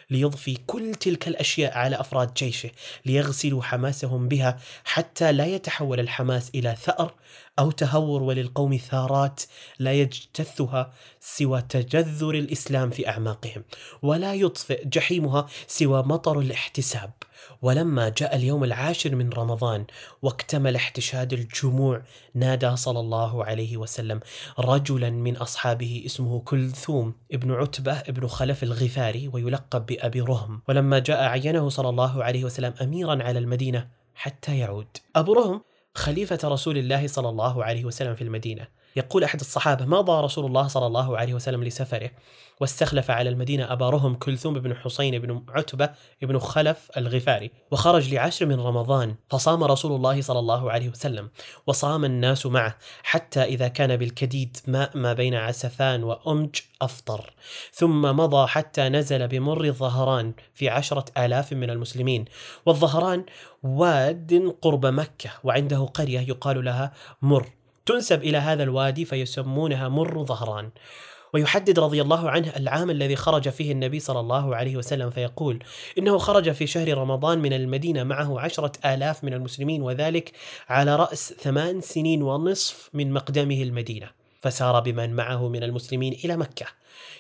ليضفي 0.10 0.58
كل 0.68 0.96
تلك 0.96 1.28
الأشياء 1.28 1.78
على 1.78 2.00
أفراد 2.00 2.34
جيشه 2.34 2.70
ليغسلوا 3.06 3.64
حماسهم 3.64 4.28
بها 4.28 4.60
حتى 4.84 5.32
لا 5.32 5.46
يتحول 5.46 6.00
الحماس 6.00 6.50
إلى 6.56 6.76
ثأر 6.76 7.14
أو 7.60 7.72
تهور 7.72 8.24
وللقوم 8.24 8.78
ثارات 8.78 9.42
لا 9.80 9.94
يجتثها 9.94 10.94
سوى 11.20 11.62
تجذر 11.62 12.30
الإسلام 12.30 12.90
في 12.90 13.10
أعماقهم 13.10 13.64
ولا 14.02 14.34
يطفئ 14.34 14.88
جحيمها 14.88 15.48
سوى 15.68 16.04
مطر 16.04 16.40
الاحتساب. 16.40 17.12
ولما 17.62 18.10
جاء 18.10 18.36
اليوم 18.36 18.64
العاشر 18.64 19.16
من 19.16 19.30
رمضان 19.30 19.86
واكتمل 20.22 20.76
احتشاد 20.76 21.34
الجموع 21.34 22.02
نادى 22.34 22.76
صلى 22.76 23.00
الله 23.00 23.46
عليه 23.46 23.78
وسلم 23.78 24.20
رجلا 24.60 25.10
من 25.10 25.38
أصحابه 25.38 26.04
اسمه 26.06 26.40
كلثوم 26.40 27.14
ابن 27.32 27.52
عتبة 27.52 27.94
ابن 27.94 28.28
خلف 28.28 28.64
الغفاري 28.64 29.28
ويلقب 29.28 29.86
بأبي 29.86 30.22
رهم. 30.22 30.62
ولما 30.70 31.00
جاء 31.00 31.24
عينه 31.24 31.70
صلى 31.70 31.90
الله 31.90 32.24
عليه 32.24 32.44
وسلم 32.46 32.74
اميرا 32.82 33.24
على 33.24 33.40
المدينة 33.40 33.88
حتى 34.16 34.58
يعود. 34.58 34.88
أبو 35.16 35.34
رهم 35.34 35.62
خليفة 35.94 36.40
رسول 36.44 36.78
الله 36.78 37.08
صلى 37.08 37.30
الله 37.30 37.64
عليه 37.64 37.86
وسلم 37.86 38.16
في 38.16 38.24
المدينة. 38.24 38.77
يقول 38.98 39.24
أحد 39.24 39.40
الصحابة 39.40 39.86
مضى 39.86 40.24
رسول 40.24 40.46
الله 40.46 40.68
صلى 40.68 40.88
الله 40.88 41.18
عليه 41.18 41.34
وسلم 41.34 41.64
لسفره؟ 41.64 42.12
واستخلف 42.60 43.12
على 43.12 43.30
المدينة 43.30 43.74
أبا 43.74 43.90
رهم 43.90 44.16
كلثوم 44.16 44.54
بن 44.54 44.76
حسين 44.76 45.20
بن 45.20 45.44
عتبة 45.50 45.90
بن 46.22 46.40
خلف 46.40 46.92
الغفاري 46.98 47.52
وخرج 47.72 48.14
لعشر 48.14 48.46
من 48.46 48.60
رمضان 48.60 49.16
فصام 49.30 49.64
رسول 49.64 49.92
الله 49.96 50.22
صلى 50.22 50.40
الله 50.40 50.72
عليه 50.72 50.90
وسلم 50.90 51.30
وصام 51.68 52.06
الناس 52.06 52.46
معه 52.46 52.78
حتى 53.04 53.44
إذا 53.44 53.68
كان 53.68 53.98
بالكديد 53.98 54.58
ماء 54.68 54.98
ما 54.98 55.14
بين 55.14 55.36
عسفان 55.36 56.04
وأمج 56.04 56.56
أفطر. 56.82 57.34
ثم 57.74 58.02
مضى 58.02 58.48
حتى 58.48 58.90
نزل 58.90 59.28
بمر 59.28 59.66
الظهران 59.66 60.34
في 60.54 60.70
عشرة 60.70 61.06
آلاف 61.18 61.54
من 61.54 61.70
المسلمين. 61.70 62.26
والظهران 62.66 63.26
واد 63.64 64.56
قرب 64.62 64.86
مكة 64.86 65.30
وعنده 65.44 65.86
قرية 65.86 66.20
يقال 66.20 66.66
لها 66.66 66.94
مر. 67.22 67.57
تنسب 67.88 68.24
إلى 68.24 68.38
هذا 68.38 68.64
الوادي 68.64 69.06
فيسمونها 69.06 69.90
مر 69.90 70.24
ظهران. 70.24 70.70
ويحدد 71.34 71.80
رضي 71.80 72.02
الله 72.02 72.30
عنه 72.30 72.54
العام 72.58 72.90
الذي 72.90 73.16
خرج 73.16 73.50
فيه 73.50 73.72
النبي 73.72 74.00
صلى 74.00 74.20
الله 74.20 74.56
عليه 74.56 74.78
وسلم 74.78 75.10
فيقول 75.10 75.64
إنه 75.98 76.18
خرج 76.18 76.52
في 76.52 76.68
شهر 76.68 76.98
رمضان 76.98 77.40
من 77.40 77.54
المدينة 77.54 78.04
معه 78.04 78.40
عشرة 78.40 78.72
آلاف 78.86 79.24
من 79.24 79.34
المسلمين 79.34 79.82
وذلك 79.82 80.32
على 80.70 80.96
رأس 80.96 81.34
ثمان 81.34 81.82
سنين 81.82 82.24
ونصف 82.24 82.90
من 82.94 83.14
مقدمه 83.14 83.62
المدينة. 83.62 84.10
فسار 84.42 84.80
بمن 84.80 85.14
معه 85.14 85.50
من 85.50 85.64
المسلمين 85.64 86.14
إلى 86.26 86.38
مكة. 86.38 86.66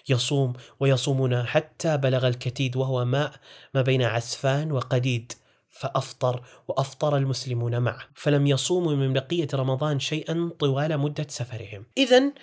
يصوم 0.09 0.53
ويصومون 0.79 1.43
حتى 1.43 1.97
بلغ 1.97 2.27
الكتيد 2.27 2.75
وهو 2.75 3.05
ماء 3.05 3.31
ما 3.73 3.81
بين 3.81 4.01
عسفان 4.01 4.71
وقديد. 4.71 5.33
فأفطر 5.69 6.45
وأفطر 6.67 7.17
المسلمون 7.17 7.81
معه 7.81 8.07
فلم 8.15 8.47
يصوموا 8.47 8.95
من 8.95 9.13
بقية 9.13 9.47
رمضان 9.53 9.99
شيئا 9.99 10.51
طوال 10.59 10.97
مدة 10.97 11.27
سفرهم. 11.29 11.85
إذا 11.97 12.33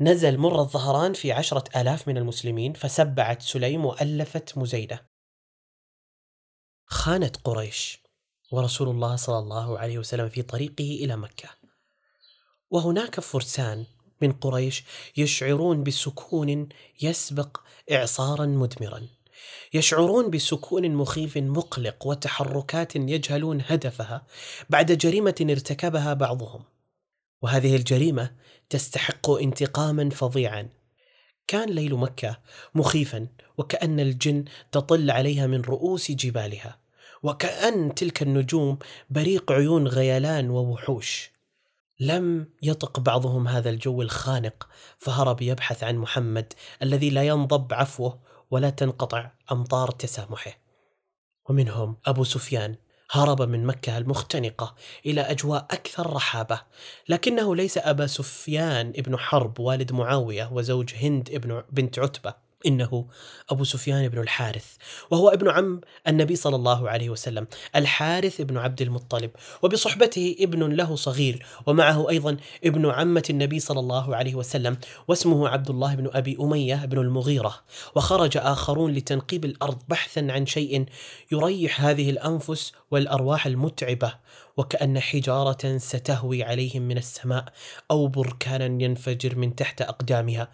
نزل 0.00 0.38
مر 0.38 0.60
الظهران 0.60 1.12
في 1.12 1.32
عشرة 1.32 1.80
آلاف 1.80 2.08
من 2.08 2.18
المسلمين 2.18 2.72
فسبعت 2.72 3.42
سليم 3.42 3.84
وألفت 3.84 4.58
مزيدة. 4.58 5.06
خانت 6.86 7.36
قريش 7.36 8.02
ورسول 8.52 8.88
الله 8.88 9.16
صلى 9.16 9.38
الله 9.38 9.78
عليه 9.78 9.98
وسلم 9.98 10.28
في 10.28 10.42
طريقه 10.42 11.04
إلى 11.04 11.16
مكة. 11.16 11.48
وهناك 12.70 13.20
فرسان 13.20 13.86
من 14.22 14.32
قريش 14.32 14.84
يشعرون 15.16 15.82
بسكون 15.82 16.68
يسبق 17.02 17.60
إعصارا 17.92 18.46
مدمرا. 18.46 19.08
يشعرون 19.74 20.30
بسكون 20.30 20.90
مخيف 20.90 21.36
مقلق 21.36 22.06
وتحركات 22.06 22.96
يجهلون 22.96 23.62
هدفها 23.66 24.26
بعد 24.70 24.92
جريمة 24.92 25.46
ارتكبها 25.50 26.14
بعضهم. 26.14 26.62
وهذه 27.42 27.76
الجريمة 27.76 28.30
تستحق 28.70 29.30
انتقاما 29.30 30.10
فظيعا. 30.10 30.68
كان 31.46 31.68
ليل 31.68 31.94
مكة 31.94 32.38
مخيفا 32.74 33.26
وكأن 33.58 34.00
الجن 34.00 34.44
تطل 34.72 35.10
عليها 35.10 35.46
من 35.46 35.60
رؤوس 35.60 36.10
جبالها 36.10 36.78
وكأن 37.22 37.94
تلك 37.94 38.22
النجوم 38.22 38.78
بريق 39.10 39.52
عيون 39.52 39.88
غيلان 39.88 40.50
ووحوش. 40.50 41.32
لم 42.00 42.46
يطق 42.62 43.00
بعضهم 43.00 43.48
هذا 43.48 43.70
الجو 43.70 44.02
الخانق 44.02 44.68
فهرب 44.98 45.42
يبحث 45.42 45.84
عن 45.84 45.96
محمد 45.96 46.52
الذي 46.82 47.10
لا 47.10 47.22
ينضب 47.22 47.74
عفوه 47.74 48.18
ولا 48.52 48.70
تنقطع 48.70 49.30
أمطار 49.52 49.90
تسامحه. 49.90 50.58
ومنهم 51.48 51.96
أبو 52.06 52.24
سفيان 52.24 52.76
هرب 53.10 53.42
من 53.42 53.66
مكة 53.66 53.98
المختنقة 53.98 54.74
إلى 55.06 55.20
أجواء 55.20 55.64
أكثر 55.70 56.12
رحابة 56.12 56.60
لكنه 57.08 57.56
ليس 57.56 57.78
أبا 57.78 58.06
سفيان 58.06 58.88
ابن 58.88 59.16
حرب 59.16 59.60
والد 59.60 59.92
معاوية 59.92 60.50
وزوج 60.52 60.94
هند 60.94 61.30
ابن 61.30 61.62
بنت 61.72 61.98
عتبة. 61.98 62.34
إنه 62.66 63.06
أبو 63.50 63.64
سفيان 63.64 64.08
بن 64.08 64.18
الحارث 64.18 64.66
وهو 65.10 65.28
ابن 65.28 65.50
عم 65.50 65.80
النبي 66.08 66.36
صلى 66.36 66.56
الله 66.56 66.90
عليه 66.90 67.10
وسلم 67.10 67.46
الحارث 67.76 68.40
بن 68.40 68.58
عبد 68.58 68.82
المطلب 68.82 69.30
وبصحبته 69.62 70.36
ابن 70.40 70.72
له 70.72 70.96
صغير 70.96 71.46
ومعه 71.66 72.10
أيضا 72.10 72.36
ابن 72.64 72.90
عمة 72.90 73.24
النبي 73.30 73.60
صلى 73.60 73.80
الله 73.80 74.16
عليه 74.16 74.34
وسلم 74.34 74.76
واسمه 75.08 75.48
عبد 75.48 75.70
الله 75.70 75.94
بن 75.94 76.10
أبي 76.12 76.36
أمية 76.40 76.84
بن 76.84 76.98
المغيرة 76.98 77.54
وخرج 77.94 78.36
آخرون 78.36 78.92
لتنقيب 78.92 79.44
الأرض 79.44 79.78
بحثا 79.88 80.26
عن 80.30 80.46
شيء 80.46 80.86
يريح 81.32 81.80
هذه 81.80 82.10
الأنفس 82.10 82.72
والأرواح 82.90 83.46
المتعبة. 83.46 84.14
وكأن 84.56 85.00
حجارة 85.00 85.78
ستهوي 85.78 86.42
عليهم 86.42 86.82
من 86.82 86.98
السماء 86.98 87.44
أو 87.90 88.06
بركانا 88.06 88.82
ينفجر 88.84 89.36
من 89.36 89.54
تحت 89.54 89.82
أقدامها. 89.82 90.48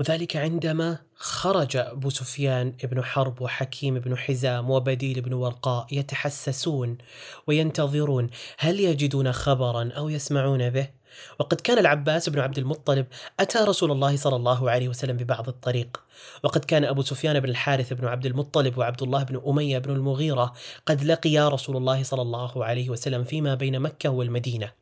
وذلك 0.00 0.36
عندما 0.36 0.98
خرج 1.14 1.76
أبو 1.76 2.10
سفيان 2.10 2.70
بن 2.84 3.04
حرب 3.04 3.42
وحكيم 3.42 3.98
بن 3.98 4.18
حزام 4.18 4.70
وبديل 4.70 5.20
بن 5.20 5.32
ورقاء 5.32 5.86
يتحسسون 5.92 6.98
وينتظرون 7.46 8.30
هل 8.58 8.80
يجدون 8.80 9.32
خبرا 9.32 9.90
أو 9.96 10.08
يسمعون 10.08 10.70
به؟ 10.70 11.01
وقد 11.38 11.60
كان 11.60 11.78
العباس 11.78 12.28
بن 12.28 12.38
عبد 12.38 12.58
المطلب 12.58 13.06
أتى 13.40 13.58
رسول 13.58 13.90
الله 13.90 14.16
صلى 14.16 14.36
الله 14.36 14.70
عليه 14.70 14.88
وسلم 14.88 15.16
ببعض 15.16 15.48
الطريق. 15.48 16.02
وقد 16.42 16.64
كان 16.64 16.84
أبو 16.84 17.02
سفيان 17.02 17.40
بن 17.40 17.48
الحارث 17.48 17.92
بن 17.92 18.06
عبد 18.06 18.26
المطلب 18.26 18.78
وعبد 18.78 19.02
الله 19.02 19.22
بن 19.22 19.42
أمية 19.46 19.78
بن 19.78 19.90
المغيرة 19.90 20.52
قد 20.86 21.04
لقيا 21.04 21.48
رسول 21.48 21.76
الله 21.76 22.02
صلى 22.02 22.22
الله 22.22 22.64
عليه 22.64 22.90
وسلم 22.90 23.24
فيما 23.24 23.54
بين 23.54 23.80
مكة 23.80 24.10
والمدينة 24.10 24.72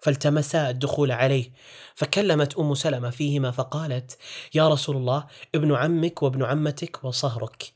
فالتمسا 0.00 0.70
الدخول 0.70 1.12
عليه 1.12 1.50
فكلمت 1.94 2.58
أم 2.58 2.74
سلمة 2.74 3.10
فيهما 3.10 3.50
فقالت 3.50 4.18
يا 4.54 4.68
رسول 4.68 4.96
الله 4.96 5.26
ابن 5.54 5.74
عمك 5.74 6.22
وابن 6.22 6.44
عمتك 6.44 7.04
وصهرك. 7.04 7.72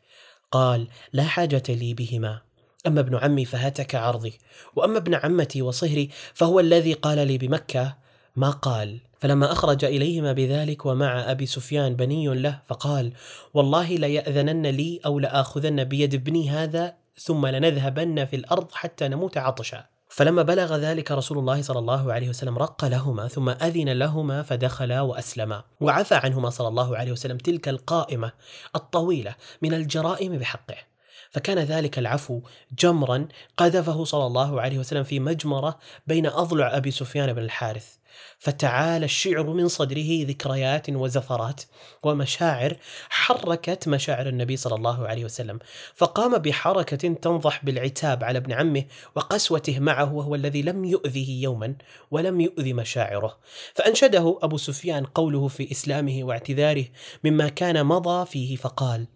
قال 0.50 0.88
لا 1.12 1.24
حاجة 1.24 1.62
لي 1.68 1.94
بهما. 1.94 2.49
أما 2.86 3.00
ابن 3.00 3.16
عمي 3.16 3.44
فهتك 3.44 3.94
عرضي 3.94 4.38
وأما 4.76 4.98
ابن 4.98 5.14
عمتي 5.14 5.62
وصهري 5.62 6.10
فهو 6.34 6.60
الذي 6.60 6.92
قال 6.92 7.26
لي 7.26 7.38
بمكة 7.38 7.96
ما 8.36 8.50
قال. 8.50 9.00
فلما 9.20 9.52
أخرج 9.52 9.84
إليهما 9.84 10.32
بذلك 10.32 10.86
ومع 10.86 11.30
أبي 11.30 11.46
سفيان 11.46 11.96
بني 11.96 12.28
له 12.28 12.58
فقال 12.66 13.12
والله 13.54 13.88
ليأذنن 13.88 14.66
لي 14.66 15.00
أو 15.06 15.18
لآخذن 15.18 15.84
بيد 15.84 16.14
ابني 16.14 16.50
هذا 16.50 16.94
ثم 17.18 17.46
لنذهبن 17.46 18.24
في 18.24 18.36
الأرض 18.36 18.72
حتى 18.72 19.08
نموت 19.08 19.38
عطشا. 19.38 19.84
فلما 20.08 20.42
بلغ 20.42 20.76
ذلك 20.76 21.12
رسول 21.12 21.38
الله 21.38 21.62
صلى 21.62 21.78
الله 21.78 22.12
عليه 22.12 22.28
وسلم 22.28 22.58
رق 22.58 22.84
لهما 22.84 23.28
ثم 23.28 23.48
أذن 23.48 23.88
لهما 23.88 24.42
فدخلا 24.42 25.00
وأسلما. 25.00 25.62
وعفى 25.80 26.14
عنهما 26.14 26.50
صلى 26.50 26.68
الله 26.68 26.96
عليه 26.96 27.12
وسلم 27.12 27.38
تلك 27.38 27.68
القائمة 27.68 28.32
الطويلة 28.76 29.34
من 29.62 29.74
الجرائم 29.74 30.38
بحقه. 30.38 30.89
فكان 31.30 31.58
ذلك 31.58 31.98
العفو 31.98 32.40
جمرا 32.78 33.28
قذفه 33.56 34.04
صلى 34.04 34.26
الله 34.26 34.60
عليه 34.60 34.78
وسلم 34.78 35.02
في 35.02 35.20
مجمرة 35.20 35.78
بين 36.06 36.26
أضلع 36.26 36.76
أبي 36.76 36.90
سفيان 36.90 37.32
بن 37.32 37.42
الحارث. 37.42 38.00
فتعالى 38.38 39.04
الشعر 39.04 39.52
من 39.52 39.68
صدره 39.68 40.24
ذكريات 40.24 40.90
وزفرات 40.90 41.62
ومشاعر 42.02 42.76
حركت 43.08 43.88
مشاعر 43.88 44.28
النبي 44.28 44.56
صلى 44.56 44.74
الله 44.74 45.08
عليه 45.08 45.24
وسلم. 45.24 45.58
فقام 45.94 46.38
بحركة 46.38 47.14
تنضح 47.14 47.64
بالعتاب 47.64 48.24
على 48.24 48.38
ابن 48.38 48.52
عمه 48.52 48.84
وقسوته 49.14 49.78
معه 49.78 50.14
وهو 50.14 50.34
الذي 50.34 50.62
لم 50.62 50.84
يؤذه 50.84 51.30
يوما 51.30 51.74
ولم 52.10 52.40
يؤذي 52.40 52.72
مشاعره. 52.72 53.38
فأنشده 53.74 54.38
أبو 54.42 54.56
سفيان 54.56 55.04
قوله 55.04 55.48
في 55.48 55.70
إسلامه 55.70 56.24
واعتذاره 56.24 56.84
مما 57.24 57.48
كان 57.48 57.86
مضى 57.86 58.26
فيه 58.26 58.56
فقال 58.56 59.06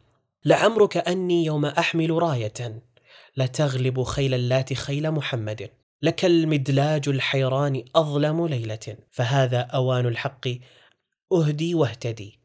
لعمرك 0.47 0.97
أني 0.97 1.45
يوم 1.45 1.65
أحمل 1.65 2.11
راية. 2.23 2.83
لتغلب 3.37 4.03
خيل 4.03 4.35
اللات 4.35 4.73
خيل 4.73 5.11
محمد. 5.11 5.71
لك 6.03 6.25
المدلاج 6.25 7.09
الحيران 7.09 7.85
أظلم 7.97 8.47
ليلة. 8.47 8.97
فهذا 9.11 9.61
أوان 9.61 10.07
الحق 10.07 10.49
أهدي 11.33 11.75
واهتدي. 11.75 12.39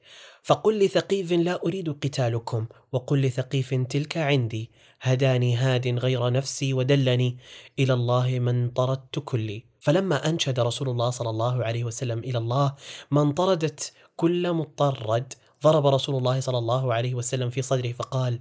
فقل 0.44 0.80
لثقيف 0.80 1.32
لا 1.32 1.64
أريد 1.66 1.90
قتالكم 1.90 2.66
وقل 2.92 3.22
لثقيف 3.22 3.74
تلك 3.74 4.18
عندي. 4.18 4.72
هداني 5.02 5.56
هاد 5.56 5.88
غير 5.88 6.32
نفسي 6.32 6.74
ودلني 6.74 7.38
إلى 7.80 7.94
الله 7.94 8.40
من 8.40 8.70
طردت 8.70 9.20
كلي. 9.20 9.66
فلما 9.80 10.30
أنشد 10.30 10.60
رسول 10.60 10.90
الله 10.90 11.10
صلى 11.10 11.30
الله 11.30 11.64
عليه 11.64 11.84
وسلم 11.84 12.20
إلى 12.20 12.38
الله 12.38 12.76
من 13.12 13.32
طردت 13.32 13.94
كل 14.16 14.54
مطرد. 14.54 15.34
ضرب 15.64 15.88
رسول 15.88 16.16
الله 16.16 16.40
صلى 16.40 16.58
الله 16.58 16.94
عليه 16.94 17.14
وسلم 17.14 17.50
في 17.50 17.62
صدره 17.62 17.92
فقال 17.92 18.40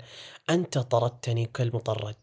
أنت 0.51 0.79
طردتني 0.79 1.47
كالمطرد. 1.55 2.17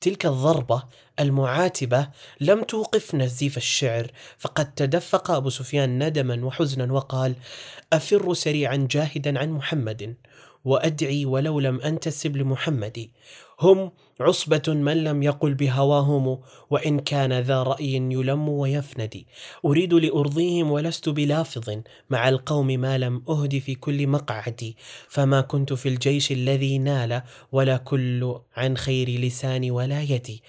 تلك 0.00 0.26
الضربة 0.26 0.82
المعاتبة 1.20 2.08
لم 2.40 2.62
توقف 2.62 3.14
نزيف 3.14 3.56
الشعر 3.56 4.10
فقد 4.38 4.74
تدفق 4.74 5.30
أبو 5.30 5.50
سفيان 5.50 6.06
ندما 6.06 6.44
وحزنا 6.44 6.92
وقال 6.92 7.34
أفر 7.92 8.34
سريعا 8.34 8.88
جاهدا 8.90 9.38
عن 9.38 9.50
محمد 9.50 10.16
وأدعي 10.64 11.26
ولو 11.26 11.60
لم 11.60 11.80
أنتسب 11.80 12.36
لمحمد. 12.36 13.10
هم 13.60 13.92
عصبة 14.22 14.62
من 14.68 15.04
لم 15.04 15.22
يقل 15.22 15.54
بهواهم 15.54 16.38
وإن 16.70 16.98
كان 16.98 17.40
ذا 17.40 17.62
رأي 17.62 17.94
يلم 17.94 18.48
ويفندي. 18.48 19.26
أريد 19.64 19.94
لأرضيهم 19.94 20.70
ولست 20.70 21.08
بلافظ 21.08 21.80
مع 22.10 22.28
القوم 22.28 22.66
ما 22.66 22.98
لم 22.98 23.22
أهد 23.28 23.58
في 23.58 23.74
كل 23.74 24.06
مقعدي. 24.06 24.76
فما 25.08 25.40
كنت 25.40 25.72
في 25.72 25.88
الجيش 25.88 26.32
الذي 26.32 26.78
نال 26.78 27.22
ولا 27.52 27.76
كل 27.76 28.38
عن 28.56 28.76
خير 28.76 29.08
لساني 29.08 29.70
ولا 29.70 30.02
يدي. 30.02 30.42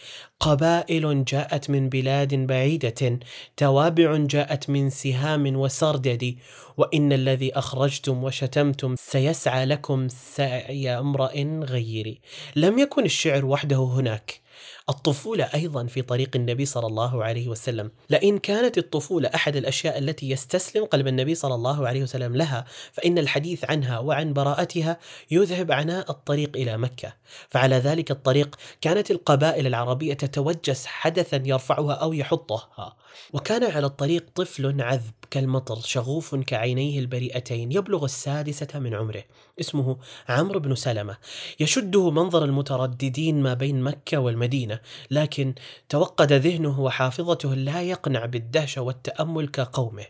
قبائل 0.44 1.26
جاءت 1.26 1.70
من 1.70 1.90
بلاد 1.90 2.36
بعيدة 2.36 3.20
توابع 3.58 4.18
جاءت 4.18 4.70
من 4.70 4.90
سهام 4.90 5.56
وسردد 5.56 6.36
وإن 6.78 7.14
الذي 7.14 7.54
أخرجتم 7.54 8.24
وشتمتم 8.24 8.96
سيسعى 8.96 9.66
لكم 9.66 10.08
سعي 10.08 10.90
امرئ 10.90 11.46
غيري. 11.46 12.22
لم 12.56 12.80
يكن 12.80 13.06
الشعر 13.06 13.46
وحده 13.46 13.78
هناك. 13.78 14.43
الطفولة 14.90 15.44
أيضا 15.54 15.86
في 15.86 16.02
طريق 16.02 16.30
النبي 16.36 16.66
صلى 16.66 16.88
الله 16.88 17.24
عليه 17.24 17.48
وسلم. 17.48 17.92
لئن 18.10 18.38
كانت 18.38 18.78
الطفولة 18.78 19.30
أحد 19.36 19.56
الأشياء 19.56 19.98
التي 19.98 20.30
يستسلم 20.30 20.86
قلب 20.86 21.08
النبي 21.08 21.36
صلى 21.36 21.56
الله 21.56 21.88
عليه 21.88 22.04
وسلم 22.04 22.36
لها 22.36 22.66
فإن 22.92 23.18
الحديث 23.18 23.66
عنها 23.66 24.00
وعن 24.00 24.34
براءتها 24.34 25.00
يذهب 25.32 25.72
عناء 25.72 26.12
الطريق 26.12 26.52
إلى 26.56 26.78
مكة. 26.78 27.14
فعلى 27.50 27.76
ذلك 27.76 28.12
الطريق 28.12 28.56
كانت 28.82 29.12
القبائل 29.12 29.68
العربية 29.68 30.14
تتوجس 30.14 30.86
حدثا 30.86 31.44
يرفعها 31.46 31.94
أو 31.94 32.14
يحطها. 32.14 32.96
وكان 33.34 33.64
على 33.64 33.86
الطريق 33.86 34.26
طفل 34.36 34.82
عذب 34.82 35.14
كالمطر 35.32 35.80
شغوف 35.80 36.36
كعينيه 36.36 37.00
البريئتين 37.00 37.72
يبلغ 37.72 38.06
السادسة 38.06 38.80
من 38.80 38.94
عمره. 38.94 39.24
اسمه 39.60 39.98
عمرو 40.30 40.60
بن 40.60 40.76
سلمة. 40.76 41.18
يشده 41.60 42.12
منظر 42.12 42.46
المترددين 42.46 43.44
ما 43.44 43.54
بين 43.54 43.82
مكة 43.82 44.18
والمدينة 44.18 44.80
لكن 45.12 45.56
توقد 45.90 46.34
ذهنه 46.34 46.80
وحافظته 46.80 47.54
لا 47.54 47.82
يقنع 47.82 48.26
بالدهشة 48.26 48.82
والتأمل 48.82 49.48
كقومه. 49.48 50.06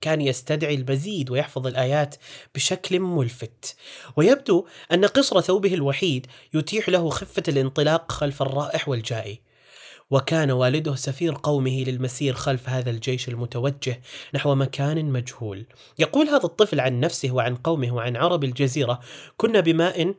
كان 0.00 0.20
يستدعي 0.20 0.74
المزيد 0.74 1.30
ويحفظ 1.30 1.66
الآيات 1.66 2.14
بشكل 2.54 3.00
ملفت. 3.00 3.76
ويبدو 4.16 4.66
أن 4.92 5.04
قصر 5.04 5.40
ثوبه 5.40 5.74
الوحيد 5.74 6.26
يتيح 6.54 6.88
له 6.88 7.10
خفة 7.10 7.42
الانطلاق 7.48 8.12
خلف 8.12 8.42
الرائح 8.42 8.88
والجائي. 8.88 9.45
وكان 10.10 10.50
والده 10.50 10.94
سفير 10.94 11.34
قومه 11.42 11.84
للمسير 11.86 12.34
خلف 12.34 12.68
هذا 12.68 12.90
الجيش 12.90 13.28
المتوجه 13.28 14.00
نحو 14.34 14.54
مكان 14.54 15.04
مجهول. 15.04 15.66
يقول 15.98 16.28
هذا 16.28 16.44
الطفل 16.44 16.80
عن 16.80 17.00
نفسه 17.00 17.30
وعن 17.30 17.54
قومه 17.56 17.94
وعن 17.94 18.16
عرب 18.16 18.44
الجزيرة 18.44 19.00
كنا 19.36 19.60
بماء 19.60 20.14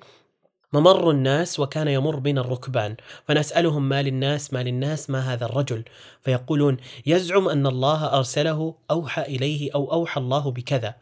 ممر 0.74 1.12
الناس 1.12 1.60
وكان 1.60 1.88
يمر 1.88 2.20
بنا 2.20 2.42
الركبان 2.42 2.96
فنسألهم 3.28 3.90
ما 3.90 4.02
للناس 4.02 4.54
ما 4.54 4.64
للناس 4.64 5.10
ما 5.10 5.34
هذا 5.34 5.46
الرجل؟ 5.46 5.84
فيقولون 6.22 6.78
يزعم 7.06 7.50
أن 7.50 7.68
الله 7.68 8.18
أرسله 8.18 8.76
أوحى 8.92 9.22
إليه 9.22 9.70
أو 9.76 9.94
أوحى 9.94 10.22
الله 10.22 10.52
بكذا. 10.52 10.96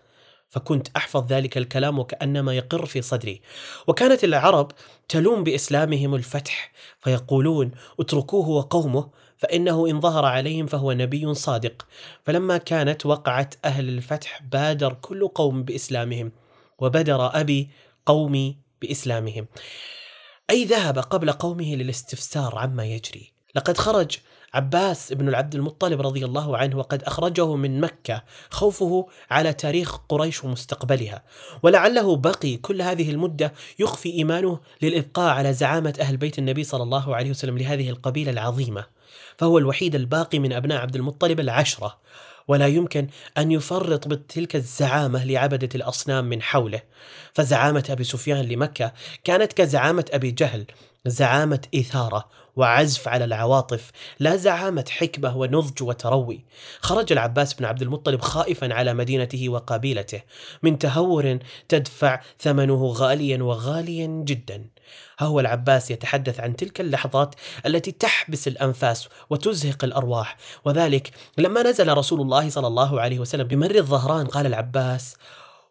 فكنت 0.49 0.87
أحفظ 0.97 1.33
ذلك 1.33 1.57
الكلام 1.57 1.99
وكأنما 1.99 2.53
يقر 2.53 2.85
في 2.85 3.01
صدري. 3.01 3.41
وكانت 3.87 4.23
العرب 4.23 4.71
تلوم 5.09 5.43
بإسلامهم 5.43 6.15
الفتح 6.15 6.71
فيقولون 6.99 7.71
اتركوه 7.99 8.49
وقومه 8.49 9.09
فإنه 9.37 9.87
إن 9.89 10.01
ظهر 10.01 10.25
عليهم 10.25 10.67
فهو 10.67 10.91
نبي 10.91 11.33
صادق. 11.33 11.87
فلما 12.23 12.57
كانت 12.57 13.05
وقعت 13.05 13.55
أهل 13.65 13.89
الفتح 13.89 14.41
بادر 14.41 14.93
كل 14.93 15.27
قوم 15.27 15.63
بإسلامهم 15.63 16.31
وبدر 16.79 17.39
أبي 17.39 17.69
قومي 18.05 18.57
بإسلامهم. 18.81 19.47
أي 20.49 20.65
ذهب 20.65 20.99
قبل 20.99 21.31
قومه 21.31 21.75
للاستفسار 21.75 22.57
عما 22.57 22.85
يجري. 22.85 23.31
لقد 23.55 23.77
خرج 23.77 24.17
عباس 24.55 25.13
بن 25.13 25.29
العبد 25.29 25.55
المطلب 25.55 26.01
رضي 26.01 26.25
الله 26.25 26.57
عنه 26.57 26.77
وقد 26.77 27.03
أخرجه 27.03 27.55
من 27.55 27.81
مكة 27.81 28.23
خوفه 28.49 29.07
على 29.29 29.53
تاريخ 29.53 29.97
قريش 30.09 30.43
ومستقبلها. 30.43 31.23
ولعله 31.63 32.15
بقي 32.15 32.57
كل 32.57 32.81
هذه 32.81 33.11
المدة 33.11 33.53
يخفي 33.79 34.09
إيمانه 34.09 34.59
للإبقاء 34.81 35.33
على 35.33 35.53
زعامة 35.53 35.93
أهل 35.99 36.17
بيت 36.17 36.39
النبي 36.39 36.63
صلى 36.63 36.83
الله 36.83 37.15
عليه 37.15 37.29
وسلم 37.29 37.57
لهذه 37.57 37.89
القبيلة 37.89 38.31
العظيمة 38.31 38.85
فهو 39.37 39.57
الوحيد 39.57 39.95
الباقي 39.95 40.39
من 40.39 40.53
أبناء 40.53 40.81
عبد 40.81 40.95
المطلب 40.95 41.39
العشرة. 41.39 41.97
ولا 42.47 42.67
يمكن 42.67 43.07
أن 43.37 43.51
يفرط 43.51 44.07
بتلك 44.07 44.55
الزعامة 44.55 45.25
لعبدة 45.25 45.69
الأصنام 45.75 46.25
من 46.25 46.41
حوله. 46.41 46.81
فزعامة 47.33 47.83
أبي 47.89 48.03
سفيان 48.03 48.41
لمكة 48.45 48.93
كانت 49.23 49.53
كزعامة 49.53 50.05
أبي 50.13 50.31
جهل 50.31 50.65
زعامة 51.05 51.61
إثارة 51.75 52.29
وعزف 52.55 53.07
على 53.07 53.25
العواطف 53.25 53.91
لا 54.19 54.35
زعامة 54.35 54.85
حكمة 54.89 55.37
ونضج 55.37 55.83
وتروي. 55.83 56.45
خرج 56.79 57.11
العباس 57.11 57.53
بن 57.53 57.65
عبد 57.65 57.81
المطلب 57.81 58.21
خائفا 58.21 58.73
على 58.73 58.93
مدينته 58.93 59.49
وقبيلته. 59.49 60.21
من 60.63 60.79
تهور 60.79 61.37
تدفع 61.69 62.21
ثمنه 62.39 62.85
غاليا 62.85 63.43
وغاليا 63.43 64.07
جدا. 64.07 64.65
ها 65.19 65.25
هو 65.25 65.39
العباس 65.39 65.91
يتحدث 65.91 66.39
عن 66.39 66.55
تلك 66.55 66.81
اللحظات 66.81 67.35
التي 67.65 67.91
تحبس 67.91 68.47
الأنفاس 68.47 69.09
وتزهق 69.29 69.83
الأرواح. 69.83 70.37
وذلك 70.65 71.11
لما 71.37 71.63
نزل 71.63 71.97
رسول 71.97 72.21
الله 72.21 72.49
صلى 72.49 72.67
الله 72.67 73.01
عليه 73.01 73.19
وسلم 73.19 73.47
بمر 73.47 73.75
الظهران 73.75 74.27
قال 74.27 74.45
العباس 74.45 75.15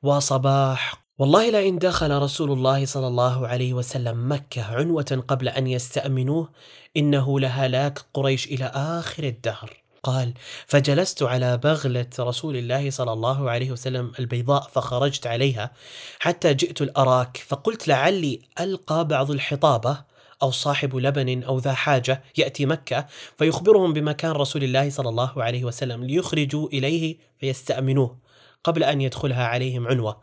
وصباح 0.03 1.04
والله 1.19 1.51
لئن 1.51 1.79
دخل 1.79 2.19
رسول 2.19 2.53
الله 2.53 2.87
صلى 2.87 3.07
الله 3.07 3.49
عليه 3.49 3.75
وسلم 3.75 4.33
مكة 4.33 4.63
عنوة 4.63 5.25
قبل 5.29 5.49
أن 5.49 5.67
يستأمنوه 5.67 6.49
إنه 6.97 7.41
لهلاك 7.41 7.99
قريش 8.15 8.47
إلى 8.47 8.65
آخر 8.75 9.25
الدهر. 9.25 9.83
قال 10.03 10.35
فجلست 10.67 11.23
على 11.23 11.57
بغلة 11.57 12.11
رسول 12.21 12.57
الله 12.57 12.91
صلى 12.91 13.13
الله 13.13 13.51
عليه 13.51 13.71
وسلم 13.73 14.13
البيضاء 14.19 14.63
فخرجت 14.73 15.27
عليها 15.27 15.71
حتى 16.19 16.55
جئت 16.55 16.83
الأراك 16.83 17.45
فقلت 17.47 17.89
لعلي 17.89 18.41
ألقى 18.61 19.09
بعض 19.09 19.31
الحطابة 19.31 20.05
أو 20.43 20.51
صاحب 20.51 20.97
لبن 20.97 21.43
أو 21.43 21.59
ذا 21.59 21.73
حاجة 21.75 22.23
يأتي 22.39 22.67
مكة 22.67 23.07
فيخبرهم 23.39 23.93
بمكان 23.93 24.31
رسول 24.33 24.65
الله 24.65 24.91
صلى 24.91 25.09
الله 25.09 25.43
عليه 25.43 25.65
وسلم 25.65 26.05
ليخرجوا 26.05 26.69
إليه 26.69 27.17
فيستأمنوه 27.41 28.19
قبل 28.65 28.85
أن 28.85 29.01
يدخلها 29.01 29.47
عليهم 29.47 29.89
عنوة. 29.89 30.21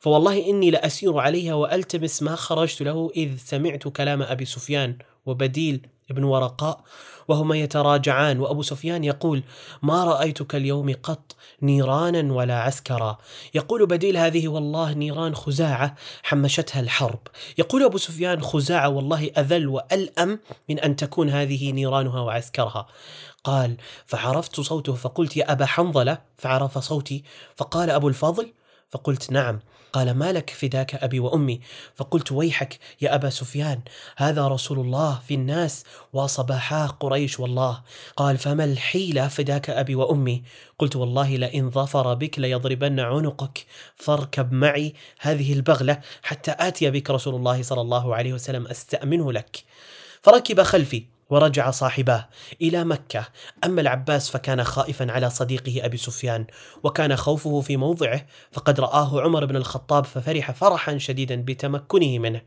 فوالله 0.00 0.46
إني 0.50 0.70
لأسير 0.70 1.18
عليها 1.18 1.54
وألتمس 1.54 2.22
ما 2.22 2.36
خرجت 2.36 2.82
له 2.82 3.10
إذ 3.16 3.36
سمعت 3.36 3.88
كلام 3.88 4.22
أبي 4.22 4.44
سفيان 4.44 4.96
وبديل 5.26 5.86
ابن 6.10 6.24
ورقاء 6.24 6.84
وهما 7.28 7.56
يتراجعان 7.56 8.40
وأبو 8.40 8.62
سفيان 8.62 9.04
يقول 9.04 9.42
ما 9.82 10.04
رأيتك 10.04 10.54
اليوم 10.54 10.94
قط 11.02 11.36
نيرانا 11.62 12.32
ولا 12.32 12.60
عسكرا؟ 12.60 13.18
يقول 13.54 13.86
بديل 13.86 14.16
هذه 14.16 14.48
والله 14.48 14.92
نيران 14.92 15.34
خزاعة 15.34 15.94
حمشتها 16.22 16.80
الحرب. 16.80 17.20
يقول 17.58 17.82
أبو 17.82 17.98
سفيان 17.98 18.42
خزاعة 18.42 18.88
والله 18.88 19.30
أذل 19.38 19.68
وألأم 19.68 20.38
من 20.68 20.78
أن 20.78 20.96
تكون 20.96 21.30
هذه 21.30 21.72
نيرانها 21.72 22.20
وعسكرها. 22.20 22.86
قال 23.44 23.76
فعرفت 24.06 24.60
صوته 24.60 24.94
فقلت 24.94 25.36
يا 25.36 25.52
أبا 25.52 25.66
حنظلة. 25.66 26.18
فعرف 26.36 26.78
صوتي 26.78 27.24
فقال 27.56 27.90
أبو 27.90 28.08
الفضل 28.08 28.52
فقلت 28.90 29.32
نعم. 29.32 29.60
قال 29.92 30.14
ما 30.14 30.32
لك 30.32 30.50
فداك 30.50 30.94
أبي 30.94 31.20
وأمي؟ 31.20 31.60
فقلت 31.94 32.32
ويحك 32.32 32.78
يا 33.00 33.14
أبا 33.14 33.30
سفيان 33.30 33.80
هذا 34.16 34.48
رسول 34.48 34.78
الله 34.78 35.20
في 35.28 35.34
الناس 35.34 35.84
وصباحا 36.12 36.86
قريش 36.86 37.40
والله. 37.40 37.82
قال 38.16 38.38
فما 38.38 38.64
الحيلة 38.64 39.28
فداك 39.28 39.70
أبي 39.70 39.94
وأمي؟ 39.94 40.42
قلت 40.78 40.96
والله 40.96 41.36
لئن 41.36 41.70
ظفر 41.70 42.14
بك 42.14 42.38
ليضربن 42.38 43.00
عنقك 43.00 43.66
فاركب 43.94 44.52
معي 44.52 44.94
هذه 45.20 45.52
البغلة 45.52 46.00
حتى 46.22 46.54
آتي 46.58 46.90
بك 46.90 47.10
رسول 47.10 47.34
الله 47.34 47.62
صلى 47.62 47.80
الله 47.80 48.14
عليه 48.14 48.32
وسلم 48.32 48.66
أستأمنه 48.66 49.32
لك. 49.32 49.64
فركب 50.22 50.62
خلفي 50.62 51.19
ورجع 51.30 51.70
صاحباه 51.70 52.28
إلى 52.62 52.84
مكة. 52.84 53.26
أما 53.64 53.80
العباس 53.80 54.30
فكان 54.30 54.64
خائفا 54.64 55.12
على 55.12 55.30
صديقه 55.30 55.86
أبي 55.86 55.96
سفيان 55.96 56.46
وكان 56.82 57.16
خوفه 57.16 57.60
في 57.60 57.76
موضعه 57.76 58.26
فقد 58.52 58.80
رآه 58.80 59.20
عمر 59.22 59.44
بن 59.44 59.56
الخطاب 59.56 60.04
ففرح 60.04 60.50
فرحا 60.50 60.98
شديدا 60.98 61.42
بتمكنه 61.42 62.18
منه. 62.18 62.40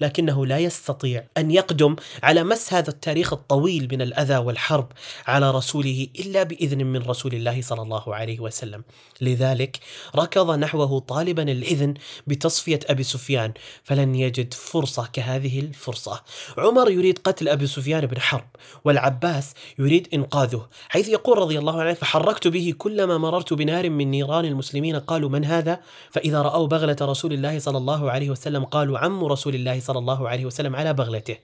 لكنه 0.00 0.46
لا 0.46 0.58
يستطيع 0.58 1.24
أن 1.38 1.50
يقدم 1.50 1.96
على 2.22 2.44
مس 2.44 2.72
هذا 2.72 2.90
التاريخ 2.90 3.32
الطويل 3.32 3.88
من 3.92 4.02
الأذى 4.02 4.36
والحرب 4.36 4.92
على 5.26 5.50
رسوله 5.50 6.08
إلا 6.20 6.42
بإذن 6.42 6.86
من 6.86 7.02
رسول 7.02 7.34
الله 7.34 7.62
صلى 7.62 7.82
الله 7.82 8.14
عليه 8.14 8.40
وسلم. 8.40 8.84
لذلك 9.20 9.78
ركض 10.16 10.50
نحوه 10.50 11.00
طالبا 11.00 11.42
الإذن 11.42 11.94
بتصفية 12.26 12.80
أبي 12.86 13.02
سفيان 13.02 13.52
فلن 13.84 14.14
يجد 14.14 14.54
فرصة 14.54 15.08
كهذه 15.12 15.60
الفرصة. 15.60 16.22
عمر 16.58 16.90
يريد 16.90 17.18
قتل 17.24 17.48
أبي 17.48 17.66
سفيان 17.66 18.06
بن 18.06 18.20
حرب 18.20 18.46
والعباس 18.84 19.54
يريد 19.78 20.08
إنقاذه 20.14 20.68
حيث 20.88 21.08
يقول 21.08 21.38
رضي 21.38 21.58
الله 21.58 21.82
عنه 21.82 21.94
فحركت 21.94 22.48
به 22.48 22.74
كلما 22.78 23.18
مررت 23.18 23.52
بنار 23.52 23.90
من 23.90 24.10
نيران 24.10 24.44
المسلمين 24.44 24.96
قالوا 24.96 25.30
من 25.30 25.44
هذا؟ 25.44 25.80
فإذا 26.10 26.42
رأوا 26.42 26.66
بغلة 26.66 26.96
رسول 27.02 27.32
الله 27.32 27.58
صلى 27.58 27.78
الله 27.78 28.10
عليه 28.10 28.30
وسلم 28.30 28.64
قالوا 28.64 28.98
عم 28.98 29.24
رسول 29.24 29.54
الله 29.54 29.80
صلى 29.82 29.98
الله 29.98 30.28
عليه 30.28 30.44
وسلم 30.46 30.76
على 30.76 30.94
بغلته. 30.94 31.36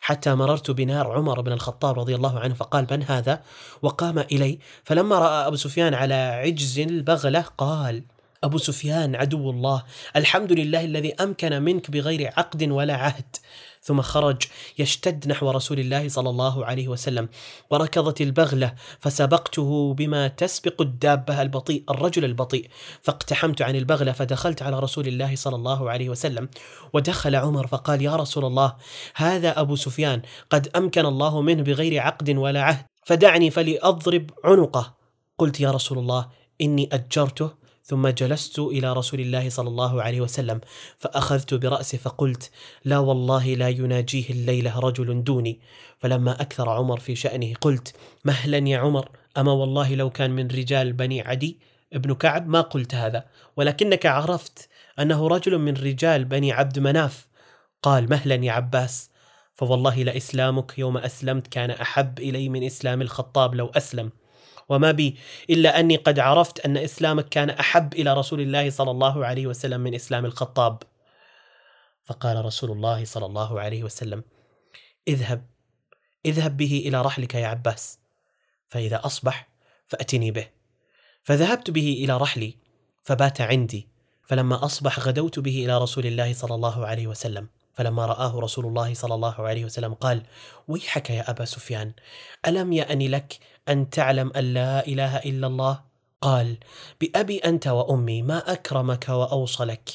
حتى 0.00 0.34
مررت 0.34 0.70
بنار 0.70 1.12
عمر 1.12 1.40
بن 1.40 1.52
الخطاب 1.52 1.98
رضي 1.98 2.14
الله 2.14 2.40
عنه 2.40 2.54
فقال 2.54 2.86
من 2.90 3.02
هذا؟ 3.02 3.42
وقام 3.82 4.18
إلي. 4.18 4.58
فلما 4.84 5.18
رأى 5.18 5.46
أبو 5.46 5.56
سفيان 5.56 5.94
على 5.94 6.14
عجز 6.14 6.78
البغلة 6.78 7.44
قال 7.58 8.04
أبو 8.44 8.58
سفيان 8.58 9.16
عدو 9.16 9.50
الله 9.50 9.82
الحمد 10.16 10.52
لله 10.52 10.84
الذي 10.84 11.14
أمكن 11.14 11.62
منك 11.62 11.90
بغير 11.90 12.32
عقد 12.36 12.62
ولا 12.70 12.94
عهد. 12.94 13.36
ثم 13.82 14.00
خرج 14.00 14.42
يشتد 14.78 15.28
نحو 15.28 15.50
رسول 15.50 15.78
الله 15.78 16.08
صلى 16.08 16.30
الله 16.30 16.64
عليه 16.64 16.88
وسلم. 16.88 17.28
وركضت 17.70 18.20
البغلة 18.20 18.74
فسبقته 18.98 19.94
بما 19.94 20.28
تسبق 20.28 20.82
الدابة 20.82 21.42
البطيء 21.42 21.84
الرجل 21.90 22.24
البطيء. 22.24 22.68
فاقتحمت 23.02 23.62
عن 23.62 23.76
البغلة 23.76 24.12
فدخلت 24.12 24.62
على 24.62 24.78
رسول 24.78 25.08
الله 25.08 25.36
صلى 25.36 25.56
الله 25.56 25.90
عليه 25.90 26.08
وسلم. 26.08 26.48
ودخل 26.92 27.36
عمر 27.36 27.66
فقال 27.66 28.02
يا 28.02 28.16
رسول 28.16 28.44
الله 28.44 28.76
هذا 29.14 29.60
أبو 29.60 29.76
سفيان 29.76 30.22
قد 30.50 30.68
أمكن 30.76 31.06
الله 31.06 31.40
منه 31.40 31.62
بغير 31.62 32.00
عقد 32.00 32.30
ولا 32.30 32.62
عهد 32.62 32.86
فدعني 33.04 33.50
فلاضرب 33.50 34.30
عنقه. 34.44 34.94
قلت 35.38 35.60
يا 35.60 35.70
رسول 35.70 35.98
الله 35.98 36.28
إني 36.60 36.88
أجرته 36.92 37.59
ثم 37.84 38.08
جلست 38.08 38.58
إلى 38.58 38.92
رسول 38.92 39.20
الله 39.20 39.48
صلى 39.48 39.68
الله 39.68 40.02
عليه 40.02 40.20
وسلم 40.20 40.60
فأخذت 40.98 41.54
براسه 41.54 41.98
فقلت 41.98 42.50
لا 42.84 42.98
والله 42.98 43.54
لا 43.54 43.68
يناجيه 43.68 44.30
الليلة 44.30 44.78
رجل 44.78 45.24
دوني. 45.24 45.60
فلما 45.98 46.40
أكثر 46.40 46.68
عمر 46.68 47.00
في 47.00 47.14
شأنه 47.14 47.54
قلت 47.60 47.94
مهلا 48.24 48.68
يا 48.68 48.78
عمر 48.78 49.08
أما 49.38 49.52
والله 49.52 49.94
لو 49.94 50.10
كان 50.10 50.30
من 50.30 50.48
رجال 50.48 50.92
بني 50.92 51.20
عدي 51.20 51.58
ابن 51.92 52.14
كعب 52.14 52.48
ما 52.48 52.60
قلت 52.60 52.94
هذا 52.94 53.24
ولكنك 53.56 54.06
عرفت 54.06 54.68
أنه 54.98 55.28
رجل 55.28 55.58
من 55.58 55.74
رجال 55.74 56.24
بني 56.24 56.52
عبد 56.52 56.78
مناف. 56.78 57.28
قال 57.82 58.10
مهلا 58.10 58.34
يا 58.34 58.52
عباس 58.52 59.10
فوالله 59.54 60.02
لإسلامك 60.02 60.78
يوم 60.78 60.98
أسلمت 60.98 61.46
كان 61.46 61.70
أحب 61.70 62.18
إلي 62.18 62.48
من 62.48 62.64
إسلام 62.66 63.02
الخطاب 63.02 63.54
لو 63.54 63.66
أسلم. 63.66 64.10
وما 64.70 64.90
بي 64.90 65.16
إلا 65.50 65.80
أني 65.80 65.96
قد 65.96 66.18
عرفت 66.18 66.60
أن 66.60 66.76
إسلامك 66.76 67.28
كان 67.28 67.50
أحب 67.50 67.94
إلى 67.94 68.14
رسول 68.14 68.40
الله 68.40 68.70
صلى 68.70 68.90
الله 68.90 69.26
عليه 69.26 69.46
وسلم 69.46 69.80
من 69.80 69.94
إسلام 69.94 70.24
الخطاب. 70.24 70.82
فقال 72.04 72.44
رسول 72.44 72.70
الله 72.70 73.04
صلى 73.04 73.26
الله 73.26 73.60
عليه 73.60 73.84
وسلم: 73.84 74.24
اذهب 75.08 75.46
اذهب 76.26 76.56
به 76.56 76.82
إلى 76.86 77.02
رحلك 77.02 77.34
يا 77.34 77.46
عباس 77.46 77.98
فإذا 78.68 79.00
أصبح 79.04 79.48
فأتني 79.86 80.30
به. 80.30 80.48
فذهبت 81.22 81.70
به 81.70 82.04
إلى 82.04 82.16
رحلي 82.16 82.54
فبات 83.02 83.40
عندي 83.40 83.88
فلما 84.26 84.64
أصبح 84.64 85.00
غدوت 85.00 85.38
به 85.38 85.64
إلى 85.64 85.78
رسول 85.78 86.06
الله 86.06 86.32
صلى 86.32 86.54
الله 86.54 86.86
عليه 86.86 87.06
وسلم. 87.06 87.48
فلما 87.80 88.06
رآه 88.06 88.40
رسول 88.40 88.66
الله 88.66 88.94
صلى 88.94 89.14
الله 89.14 89.34
عليه 89.40 89.64
وسلم 89.64 89.94
قال: 89.94 90.22
ويحك 90.68 91.10
يا 91.10 91.30
أبا 91.30 91.44
سفيان، 91.44 91.92
ألم 92.46 92.72
يأن 92.72 92.98
لك 92.98 93.38
أن 93.68 93.90
تعلم 93.90 94.32
أن 94.36 94.44
لا 94.54 94.86
إله 94.86 95.16
إلا 95.16 95.46
الله؟ 95.46 95.80
قال: 96.20 96.58
بأبي 97.00 97.38
أنت 97.38 97.66
وأمي 97.66 98.22
ما 98.22 98.52
أكرمك 98.52 99.08
وأوصلك. 99.08 99.90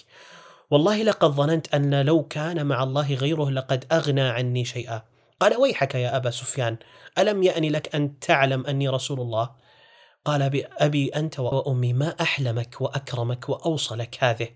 والله 0.71 1.03
لقد 1.03 1.31
ظننت 1.31 1.75
أن 1.75 2.01
لو 2.01 2.23
كان 2.23 2.65
مع 2.65 2.83
الله 2.83 3.13
غيره 3.13 3.49
لقد 3.49 3.85
أغنى 3.91 4.21
عني 4.21 4.65
شيئا. 4.65 5.01
قال: 5.39 5.57
ويحك 5.57 5.95
يا 5.95 6.17
أبا 6.17 6.29
سفيان، 6.29 6.77
ألم 7.17 7.43
يأن 7.43 7.63
لك 7.63 7.95
أن 7.95 8.19
تعلم 8.19 8.65
أني 8.65 8.89
رسول 8.89 9.19
الله؟ 9.21 9.49
قال: 10.25 10.49
بأبي 10.49 11.07
أنت 11.07 11.39
وأمي 11.39 11.93
ما 11.93 12.15
أحلمك 12.21 12.81
وأكرمك 12.81 13.49
وأوصلك 13.49 14.17
هذه. 14.19 14.49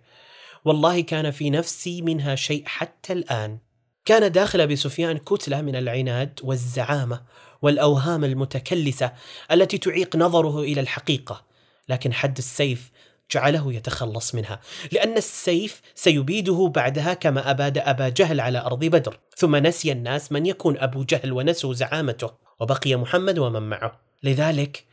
والله 0.66 1.02
كان 1.02 1.32
في 1.32 1.50
نفسي 1.50 2.02
منها 2.02 2.36
شيء 2.36 2.64
حتى 2.66 3.14
الآن. 3.14 3.58
كان 4.06 4.32
داخل 4.32 4.62
أبي 4.62 4.76
سفيان 4.76 5.18
كتلة 5.18 5.62
من 5.62 5.76
العناد 5.76 6.40
والزعامة 6.44 7.22
والأوهام 7.62 8.24
المتكلسة 8.24 9.12
التي 9.52 9.78
تعيق 9.78 10.16
نظره 10.16 10.60
إلى 10.60 10.82
الحقيقة 10.82 11.46
لكن 11.90 12.14
حد 12.14 12.38
السيف 12.38 12.92
جعله 13.32 13.74
يتخلص 13.74 14.36
منها 14.36 14.60
لأن 14.92 15.18
السيف 15.18 15.82
سيبيده 15.96 16.72
بعدها 16.76 17.14
كما 17.14 17.52
أباد 17.52 17.78
أبا 17.78 18.10
جهل 18.10 18.40
على 18.40 18.60
أرض 18.60 18.80
بدر. 18.86 19.20
ثم 19.38 19.56
نسي 19.56 19.92
الناس 19.92 20.32
من 20.32 20.46
يكون 20.46 20.78
أبو 20.78 21.04
جهل 21.04 21.34
ونسوا 21.34 21.74
زعامته 21.74 22.32
وبقي 22.60 22.96
محمد 22.96 23.40
ومن 23.40 23.70
معه. 23.70 24.00
لذلك 24.24 24.86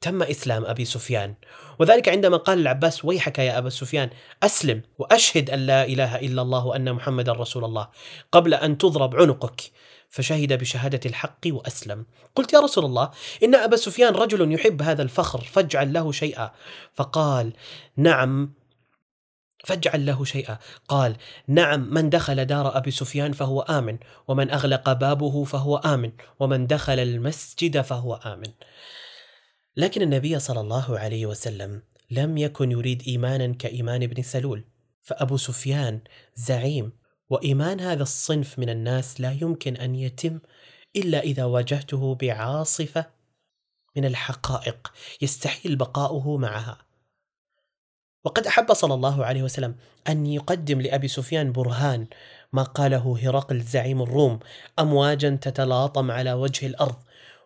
تم 0.00 0.22
إسلام 0.22 0.64
أبي 0.64 0.84
سفيان. 0.84 1.34
وذلك 1.78 2.08
عندما 2.08 2.36
قال 2.36 2.58
العباس 2.58 3.04
ويحك 3.04 3.38
يا 3.38 3.58
أبا 3.58 3.68
سفيان 3.68 4.10
أسلم 4.42 4.82
وأشهد 4.98 5.50
أن 5.50 5.66
لا 5.66 5.84
إله 5.84 6.16
إلا 6.16 6.42
الله 6.42 6.66
وأن 6.66 6.92
محمدا 6.92 7.32
رسول 7.32 7.64
الله 7.64 7.88
قبل 8.32 8.54
أن 8.54 8.78
تضرب 8.78 9.16
عنقك. 9.16 9.60
فشهد 10.10 10.52
بشهادة 10.52 11.00
الحق 11.06 11.40
وأسلم. 11.46 12.06
قلت 12.36 12.52
يا 12.52 12.60
رسول 12.60 12.84
الله 12.84 13.10
إن 13.42 13.54
أبا 13.54 13.76
سفيان 13.76 14.14
رجل 14.14 14.52
يحب 14.52 14.82
هذا 14.82 15.02
الفخر 15.02 15.40
فاجعل 15.40 15.92
له 15.92 16.12
شيئا. 16.12 16.50
فقال 16.94 17.52
نعم. 17.96 18.54
فاجعل 19.64 20.06
له 20.06 20.24
شيئا. 20.24 20.58
قال 20.88 21.16
نعم 21.48 21.94
من 21.94 22.10
دخل 22.10 22.44
دار 22.44 22.76
أبي 22.76 22.90
سفيان 22.90 23.32
فهو 23.32 23.60
آمن 23.60 23.98
ومن 24.28 24.50
أغلق 24.50 24.92
بابه 24.92 25.44
فهو 25.44 25.76
آمن 25.76 26.12
ومن 26.40 26.66
دخل 26.66 26.98
المسجد 26.98 27.80
فهو 27.80 28.14
آمن. 28.14 28.52
لكن 29.76 30.02
النبي 30.02 30.38
صلى 30.38 30.60
الله 30.60 30.98
عليه 30.98 31.26
وسلم 31.26 31.82
لم 32.10 32.38
يكن 32.38 32.72
يريد 32.72 33.02
إيمانا 33.06 33.54
كإيمان 33.54 34.02
ابن 34.02 34.22
سلول 34.22 34.64
فأبو 35.02 35.36
سفيان 35.36 36.00
زعيم 36.34 36.92
وإيمان 37.30 37.80
هذا 37.80 38.02
الصنف 38.02 38.58
من 38.58 38.68
الناس 38.68 39.20
لا 39.20 39.32
يمكن 39.32 39.76
أن 39.76 39.94
يتم 39.94 40.40
إلا 40.96 41.20
إذا 41.20 41.44
واجهته 41.44 42.14
بعاصفة 42.14 43.06
من 43.96 44.04
الحقائق 44.04 44.92
يستحيل 45.22 45.76
بقاؤه 45.76 46.36
معها. 46.36 46.78
وقد 48.24 48.46
أحب 48.46 48.72
صلى 48.72 48.94
الله 48.94 49.24
عليه 49.24 49.42
وسلم 49.42 49.76
أن 50.08 50.26
يقدم 50.26 50.80
لأبي 50.80 51.08
سفيان 51.08 51.52
برهان 51.52 52.06
ما 52.52 52.62
قاله 52.62 53.18
هرقل 53.22 53.60
زعيم 53.60 54.02
الروم 54.02 54.38
امواجا 54.78 55.38
تتلاطم 55.40 56.10
على 56.10 56.32
وجه 56.32 56.66
الأرض 56.66 56.96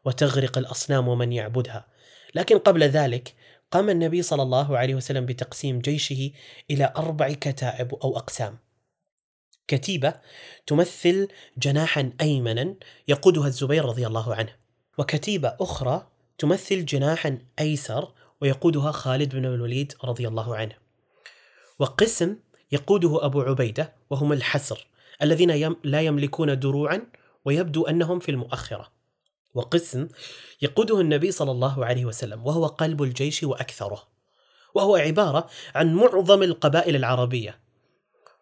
وتغرق 0.04 0.58
الأصنام 0.58 1.08
ومن 1.08 1.32
يعبدها. 1.32 1.97
لكن 2.34 2.58
قبل 2.58 2.82
ذلك 2.82 3.34
قام 3.70 3.90
النبي 3.90 4.22
صلى 4.22 4.42
الله 4.42 4.78
عليه 4.78 4.94
وسلم 4.94 5.26
بتقسيم 5.26 5.78
جيشه 5.78 6.30
إلى 6.70 6.92
أربع 6.96 7.32
كتائب 7.32 7.94
أو 7.94 8.16
أقسام. 8.16 8.58
كتيبة 9.68 10.14
تمثل 10.66 11.28
جناحا 11.58 12.12
ايمنا 12.20 12.74
يقودها 13.08 13.46
الزبير 13.46 13.84
رضي 13.84 14.06
الله 14.06 14.34
عنه 14.34 14.56
وكتيبة 14.98 15.56
أخرى 15.60 16.08
تمثل 16.38 16.84
جناحا 16.84 17.38
أيسر 17.58 18.12
ويقودها 18.40 18.92
خالد 18.92 19.34
بن 19.34 19.44
الوليد 19.44 19.92
رضي 20.04 20.28
الله 20.28 20.56
عنه. 20.56 20.74
وقسم 21.78 22.36
يقوده 22.72 23.24
أبو 23.24 23.40
عبيدة 23.40 23.94
وهم 24.10 24.32
الحسر 24.32 24.86
الذين 25.22 25.76
لا 25.84 26.00
يملكون 26.00 26.58
دروعا 26.58 27.02
ويبدو 27.44 27.86
أنهم 27.86 28.18
في 28.18 28.30
المؤخرة. 28.30 28.97
وقسم 29.58 30.08
يقوده 30.62 31.00
النبي 31.00 31.30
صلى 31.32 31.50
الله 31.50 31.84
عليه 31.84 32.04
وسلم 32.04 32.46
وهو 32.46 32.66
قلب 32.66 33.02
الجيش 33.02 33.42
وأكثره. 33.42 34.02
وهو 34.74 34.96
عبارة 34.96 35.46
عن 35.74 35.94
معظم 35.94 36.42
القبائل 36.42 36.96
العربية. 36.96 37.60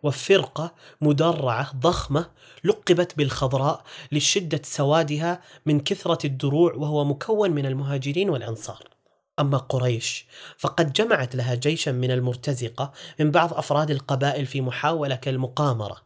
وفرقة 0.02 0.74
مدرعة 1.00 1.76
ضخمة 1.76 2.30
لقبت 2.64 3.16
بالخضراء 3.16 3.82
لشدة 4.12 4.60
سوادها 4.64 5.42
من 5.66 5.80
كثرة 5.80 6.26
الدروع 6.26 6.74
وهو 6.74 7.04
مكون 7.04 7.50
من 7.50 7.66
المهاجرين 7.66 8.30
والأنصار. 8.30 8.82
أما 9.38 9.58
قريش 9.58 10.26
فقد 10.58 10.92
جمعت 10.92 11.36
لها 11.36 11.54
جيشا 11.54 11.90
من 11.90 12.10
المرتزقة 12.10 12.92
من 13.20 13.30
بعض 13.30 13.54
أفراد 13.54 13.90
القبائل 13.90 14.46
في 14.46 14.60
محاولة 14.60 15.14
كالمقامرة. 15.14 16.05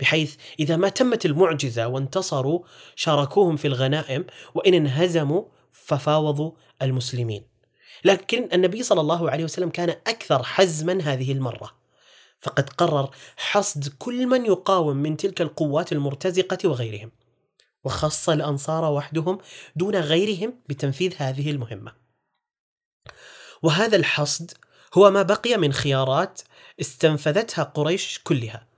بحيث 0.00 0.36
إذا 0.60 0.76
ما 0.76 0.88
تمت 0.88 1.26
المعجزة 1.26 1.86
وانتصروا 1.86 2.60
شاركوهم 2.96 3.56
في 3.56 3.68
الغنائم 3.68 4.24
وإن 4.54 4.74
انهزموا 4.74 5.44
ففاوضوا 5.70 6.52
المسلمين. 6.82 7.44
لكن 8.04 8.48
النبي 8.52 8.82
صلى 8.82 9.00
الله 9.00 9.30
عليه 9.30 9.44
وسلم 9.44 9.70
كان 9.70 9.88
أكثر 9.88 10.42
حزما 10.42 11.02
هذه 11.02 11.32
المرة. 11.32 11.80
فقد 12.38 12.70
قرر 12.70 13.10
حصد 13.36 13.88
كل 13.98 14.26
من 14.26 14.46
يقاوم 14.46 14.96
من 14.96 15.16
تلك 15.16 15.40
القوات 15.40 15.92
المرتزقة 15.92 16.68
وغيرهم. 16.68 17.10
وخص 17.84 18.28
الأنصار 18.28 18.92
وحدهم 18.92 19.38
دون 19.76 19.96
غيرهم 19.96 20.54
بتنفيذ 20.68 21.14
هذه 21.16 21.50
المهمة. 21.50 21.92
وهذا 23.62 23.96
الحصد 23.96 24.50
هو 24.94 25.10
ما 25.10 25.22
بقي 25.22 25.56
من 25.56 25.72
خيارات 25.72 26.40
استنفذتها 26.80 27.64
قريش 27.64 28.20
كلها. 28.24 28.69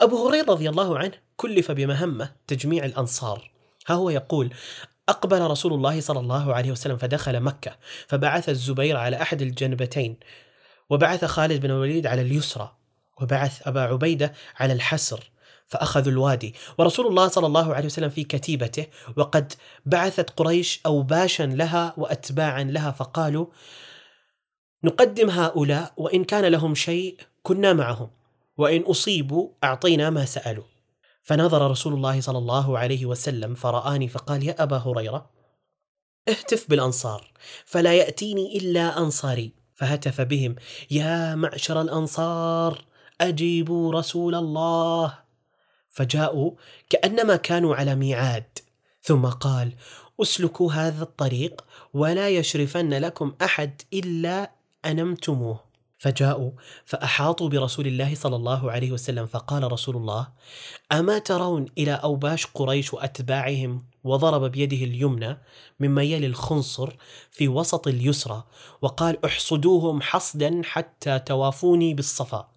أبو 0.00 0.28
هريرة 0.28 0.44
رضي 0.44 0.68
الله 0.68 0.98
عنه 0.98 1.12
كلف 1.36 1.70
بمهمة 1.70 2.32
تجميع 2.46 2.84
الأنصار. 2.84 3.50
ها 3.86 3.94
هو 3.94 4.10
يقول 4.10 4.50
أقبل 5.08 5.40
رسول 5.42 5.72
الله 5.72 6.00
صلى 6.00 6.20
الله 6.20 6.54
عليه 6.54 6.72
وسلم 6.72 6.96
فدخل 6.96 7.40
مكة 7.40 7.76
فبعث 8.06 8.48
الزبير 8.48 8.96
على 8.96 9.22
أحد 9.22 9.42
الجنبتين 9.42 10.16
وبعث 10.90 11.24
خالد 11.24 11.60
بن 11.60 11.70
الوليد 11.70 12.06
على 12.06 12.22
اليسرى 12.22 12.72
وبعث 13.20 13.68
أبا 13.68 13.80
عبيدة 13.80 14.32
على 14.56 14.72
الحسر 14.72 15.30
فأخذوا 15.66 16.12
الوادي. 16.12 16.54
ورسول 16.78 17.06
الله 17.06 17.28
صلى 17.28 17.46
الله 17.46 17.74
عليه 17.74 17.86
وسلم 17.86 18.10
في 18.10 18.24
كتيبته 18.24 18.86
وقد 19.16 19.52
بعثت 19.86 20.30
قريش 20.30 20.80
أوباشا 20.86 21.42
لها 21.42 21.94
وأتباعا 21.96 22.62
لها 22.62 22.90
فقالوا 22.90 23.46
نقدم 24.84 25.30
هؤلاء 25.30 25.92
وإن 25.96 26.24
كان 26.24 26.44
لهم 26.44 26.74
شيء 26.74 27.16
كنا 27.42 27.72
معهم. 27.72 28.17
وإن 28.58 28.82
أصيبوا 28.82 29.48
أعطينا 29.64 30.10
ما 30.10 30.24
سألوا. 30.24 30.64
فنظر 31.22 31.70
رسول 31.70 31.94
الله 31.94 32.20
صلى 32.20 32.38
الله 32.38 32.78
عليه 32.78 33.06
وسلم 33.06 33.54
فرآني 33.54 34.08
فقال 34.08 34.42
يا 34.42 34.62
أبا 34.62 34.76
هريرة 34.76 35.30
اهتف 36.28 36.70
بالأنصار 36.70 37.32
فلا 37.64 37.94
يأتيني 37.94 38.58
إلا 38.58 38.98
أنصاري. 38.98 39.52
فهتف 39.74 40.20
بهم 40.20 40.56
يا 40.90 41.34
معشر 41.34 41.80
الأنصار 41.80 42.84
أجيبوا 43.20 43.92
رسول 43.92 44.34
الله. 44.34 45.18
فجاءوا 45.90 46.52
كأنما 46.90 47.36
كانوا 47.36 47.76
على 47.76 47.94
ميعاد. 47.94 48.58
ثم 49.02 49.26
قال 49.26 49.72
اسلكوا 50.22 50.72
هذا 50.72 51.02
الطريق 51.02 51.64
ولا 51.94 52.28
يشرفن 52.28 52.94
لكم 52.94 53.34
أحد 53.42 53.82
إلا 53.92 54.50
أنمتموه. 54.84 55.67
فجاءوا 55.98 56.50
فأحاطوا 56.84 57.48
برسول 57.48 57.86
الله 57.86 58.14
صلى 58.14 58.36
الله 58.36 58.70
عليه 58.70 58.92
وسلم 58.92 59.26
فقال 59.26 59.72
رسول 59.72 59.96
الله 59.96 60.28
أما 60.92 61.18
ترون 61.18 61.66
إلى 61.78 61.92
أوباش 61.92 62.46
قريش 62.46 62.94
وأتباعهم 62.94 63.84
وضرب 64.04 64.44
بيده 64.52 64.76
اليمنى 64.76 65.38
مما 65.80 66.02
يلي 66.02 66.26
الخنصر 66.26 66.96
في 67.30 67.48
وسط 67.48 67.88
اليسرى 67.88 68.44
وقال 68.82 69.24
أحصدوهم 69.24 70.02
حصدا 70.02 70.60
حتى 70.64 71.18
توافوني 71.18 71.94
بالصفا 71.94 72.48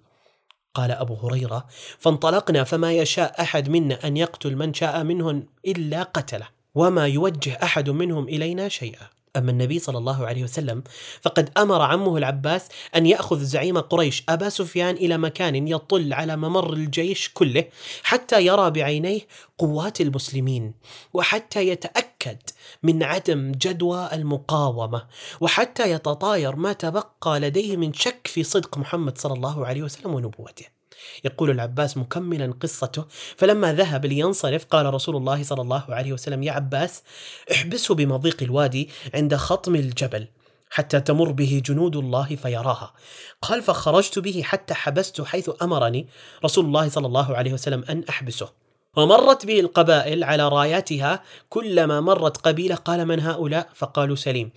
قال 0.74 0.92
أبو 0.92 1.14
هريرة 1.16 1.68
فانطلقنا 2.00 2.64
فما 2.64 2.94
يشاء 2.94 3.42
أحد 3.42 3.70
منا 3.70 4.08
أن 4.08 4.18
يقتل 4.18 4.56
من 4.56 4.74
شاء 4.74 5.04
منهم 5.04 5.46
إلا 5.68 6.04
قتله 6.04 6.48
وما 6.76 7.08
يوجه 7.08 7.60
أحد 7.64 7.90
منهم 7.90 8.28
إلينا 8.28 8.70
شيئا 8.70 9.21
أما 9.38 9.52
النبي 9.52 9.80
صلى 9.80 9.98
الله 9.98 10.28
عليه 10.28 10.44
وسلم. 10.44 10.84
فقد 11.22 11.50
أمر 11.58 11.82
عمه 11.82 12.18
العباس 12.18 12.68
أن 12.96 13.06
يأخذ 13.06 13.40
زعيم 13.44 13.78
قريش 13.78 14.24
أبا 14.30 14.50
سفيان 14.50 14.96
إلى 14.96 15.18
مكان 15.18 15.68
يطل 15.68 16.14
على 16.14 16.38
ممر 16.38 16.74
الجيش 16.74 17.32
كله 17.34 17.66
حتى 18.04 18.46
يرى 18.46 18.72
بعينيه 18.72 19.22
قوات 19.58 20.02
المسلمين 20.02 20.74
وحتى 21.14 21.68
يتأكد 21.68 22.38
من 22.84 23.04
عدم 23.04 23.52
جدوى 23.52 24.10
المقاومة 24.14 25.06
وحتى 25.42 25.92
يتطاير 25.92 26.56
ما 26.56 26.74
تبقى 26.74 27.40
لديه 27.40 27.78
من 27.78 27.94
شك 27.94 28.28
في 28.28 28.44
صدق 28.44 28.78
محمد 28.78 29.18
صلى 29.18 29.34
الله 29.34 29.66
عليه 29.66 29.82
وسلم 29.82 30.14
ونبوته. 30.14 30.81
يقول 31.24 31.50
العباس 31.50 31.98
مكملا 31.98 32.54
قصته. 32.62 33.06
فلما 33.38 33.74
ذهب 33.74 34.06
لينصرف 34.06 34.66
قال 34.66 34.94
رسول 34.94 35.16
الله 35.16 35.44
صلى 35.44 35.62
الله 35.62 35.84
عليه 35.90 36.14
وسلم 36.14 36.44
يا 36.44 36.52
عباس 36.52 37.04
احبسه 37.52 37.96
بمضيق 37.96 38.44
الوادي 38.44 38.90
عند 39.14 39.36
خطم 39.36 39.76
الجبل 39.76 40.28
حتى 40.70 41.00
تمر 41.02 41.32
به 41.32 41.62
جنود 41.66 41.96
الله 41.96 42.36
فيراها. 42.36 42.94
قال 43.42 43.62
فخرجت 43.62 44.20
به 44.20 44.42
حتى 44.46 44.74
حبست 44.74 45.22
حيث 45.22 45.50
أمرني 45.62 46.08
رسول 46.46 46.66
الله 46.66 46.90
صلى 46.90 47.08
الله 47.08 47.36
عليه 47.36 47.54
وسلم 47.54 47.84
أن 47.90 48.04
أحبسه. 48.10 48.50
ومرت 48.98 49.46
به 49.46 49.60
القبائل 49.60 50.24
على 50.24 50.48
راياتها 50.48 51.24
كلما 51.50 52.02
مرت 52.02 52.38
قبيلة 52.38 52.76
قال 52.76 53.06
من 53.06 53.20
هؤلاء؟ 53.20 53.70
فقالوا 53.74 54.16
سليم. 54.16 54.52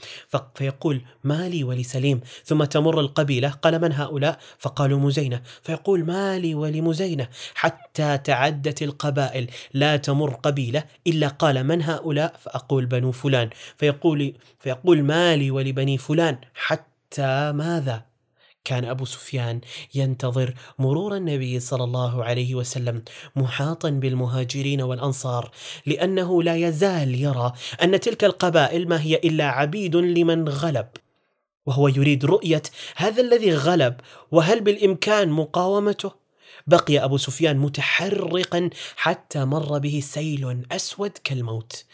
فيقول 0.55 1.01
ما 1.25 1.49
لي 1.49 1.65
ولسليم. 1.65 2.21
ثم 2.45 2.65
تمر 2.65 3.01
القبيلة 3.01 3.49
قال 3.51 3.81
من 3.81 3.93
هؤلاء؟ 3.93 4.39
فقالوا 4.59 4.99
مزينة. 4.99 5.43
فيقول 5.63 6.05
ما 6.05 6.39
لي 6.39 6.55
ولمزينة. 6.55 7.29
حتى 7.55 8.19
تعدت 8.19 8.83
القبائل. 8.83 9.51
لا 9.75 9.97
تمر 9.97 10.31
قبيلة 10.31 10.85
إلا 11.07 11.29
قال 11.29 11.65
من 11.65 11.83
هؤلاء؟ 11.83 12.37
فأقول 12.41 12.87
بنو 12.87 13.13
فلان. 13.13 13.51
فيقول 13.77 14.35
فيقول 14.59 15.03
ما 15.03 15.37
لي 15.37 15.51
ولبني 15.51 15.99
فلان. 15.99 16.39
حتى 16.55 17.53
ماذا؟ 17.53 18.14
كان 18.65 18.85
أبو 18.85 19.05
سفيان 19.05 19.61
ينتظر 19.95 20.55
مرور 20.79 21.17
النبي 21.17 21.61
صلى 21.61 21.85
الله 21.85 22.25
عليه 22.25 22.55
وسلم 22.55 23.03
محاطا 23.37 23.91
بالمهاجرين 23.91 24.83
والأنصار 24.83 25.51
لأنه 25.87 26.43
لا 26.43 26.57
يزال 26.57 27.15
يرى 27.15 27.53
أن 27.83 28.01
تلك 28.01 28.25
القبائل 28.25 28.89
ما 28.89 29.01
هي 29.03 29.15
إلا 29.15 29.45
عبيد 29.45 29.97
لمن 29.97 30.49
غلب 30.49 30.87
وهو 31.67 31.89
يريد 31.89 32.25
رؤية 32.25 32.63
هذا 32.97 33.23
الذي 33.23 33.55
غلب 33.55 34.01
وهل 34.31 34.61
بالإمكان 34.61 35.29
مقاومته؟ 35.29 36.13
بقي 36.67 37.05
أبو 37.05 37.17
سفيان 37.17 37.59
متحرقا 37.59 38.71
حتى 38.97 39.45
مر 39.45 39.79
به 39.79 40.01
سيل 40.05 40.67
أسود 40.73 41.11
كالموت. 41.25 41.85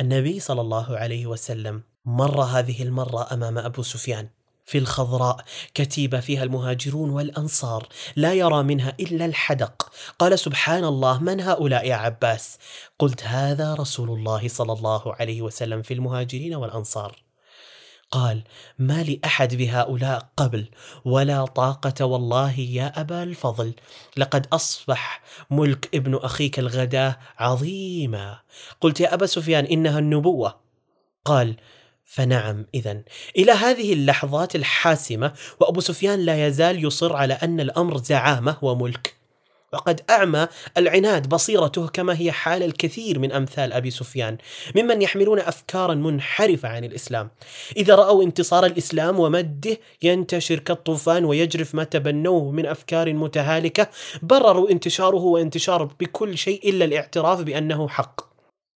النبي 0.00 0.40
صلى 0.40 0.60
الله 0.60 0.96
عليه 0.96 1.26
وسلم 1.26 1.82
مر 2.04 2.40
هذه 2.40 2.82
المرة 2.82 3.32
أمام 3.32 3.58
أبو 3.58 3.82
سفيان. 3.82 4.28
في 4.64 4.78
الخضراء. 4.78 5.44
كتيبة 5.74 6.20
فيها 6.20 6.44
المهاجرون 6.44 7.10
والأنصار 7.10 7.88
لا 8.16 8.34
يرى 8.34 8.62
منها 8.62 8.96
إلا 9.00 9.24
الحدق. 9.24 9.92
قال 10.18 10.38
سبحان 10.38 10.84
الله 10.84 11.22
من 11.22 11.40
هؤلاء 11.40 11.86
يا 11.86 11.94
عباس؟ 11.94 12.58
قلت 12.98 13.24
هذا 13.24 13.74
رسول 13.74 14.10
الله 14.10 14.48
صلى 14.48 14.72
الله 14.72 15.14
عليه 15.14 15.42
وسلم 15.42 15.82
في 15.82 15.94
المهاجرين 15.94 16.54
والأنصار. 16.54 17.16
قال 18.10 18.42
ما 18.78 19.02
لأحد 19.02 19.54
بهؤلاء 19.54 20.28
قبل 20.36 20.68
ولا 21.04 21.44
طاقة 21.44 22.04
والله 22.04 22.60
يا 22.60 23.00
أبا 23.00 23.22
الفضل. 23.22 23.74
لقد 24.16 24.46
أصبح 24.52 25.22
ملك 25.50 25.88
ابن 25.94 26.14
أخيك 26.14 26.58
الغداة 26.58 27.16
عظيما. 27.38 28.40
قلت 28.80 29.00
يا 29.00 29.14
أبا 29.14 29.26
سفيان 29.26 29.64
إنها 29.64 29.98
النبوة. 29.98 30.60
قال 31.24 31.56
فنعم 32.12 32.66
اذا 32.74 33.02
إلى 33.36 33.52
هذه 33.52 33.92
اللحظات 33.92 34.56
الحاسمة 34.56 35.32
وأبو 35.60 35.80
سفيان 35.80 36.20
لا 36.20 36.46
يزال 36.46 36.84
يصر 36.84 37.16
على 37.16 37.34
أن 37.34 37.60
الأمر 37.60 37.96
زعامة 37.96 38.56
وملك. 38.62 39.14
وقد 39.72 40.00
أعمى 40.10 40.48
العناد 40.76 41.28
بصيرته 41.28 41.88
كما 41.88 42.20
هي 42.20 42.32
حال 42.32 42.62
الكثير 42.62 43.18
من 43.18 43.32
أمثال 43.32 43.72
أبي 43.72 43.90
سفيان 43.90 44.38
ممن 44.76 45.02
يحملون 45.02 45.38
افكارا 45.38 45.94
منحرفة 45.94 46.68
عن 46.68 46.84
الإسلام. 46.84 47.30
إذا 47.76 47.94
رأوا 47.94 48.22
انتصار 48.22 48.66
الإسلام 48.66 49.20
ومده 49.20 49.78
ينتشر 50.02 50.58
كالطوفان 50.58 51.24
ويجرف 51.24 51.74
ما 51.74 51.84
تبنوه 51.84 52.50
من 52.50 52.66
أفكار 52.66 53.12
متهالكة 53.12 53.88
برروا 54.22 54.70
انتشاره 54.70 55.22
وانتشار 55.22 55.84
بكل 55.84 56.38
شيء 56.38 56.68
إلا 56.68 56.84
الاعتراف 56.84 57.40
بأنه 57.40 57.88
حق. 57.88 58.29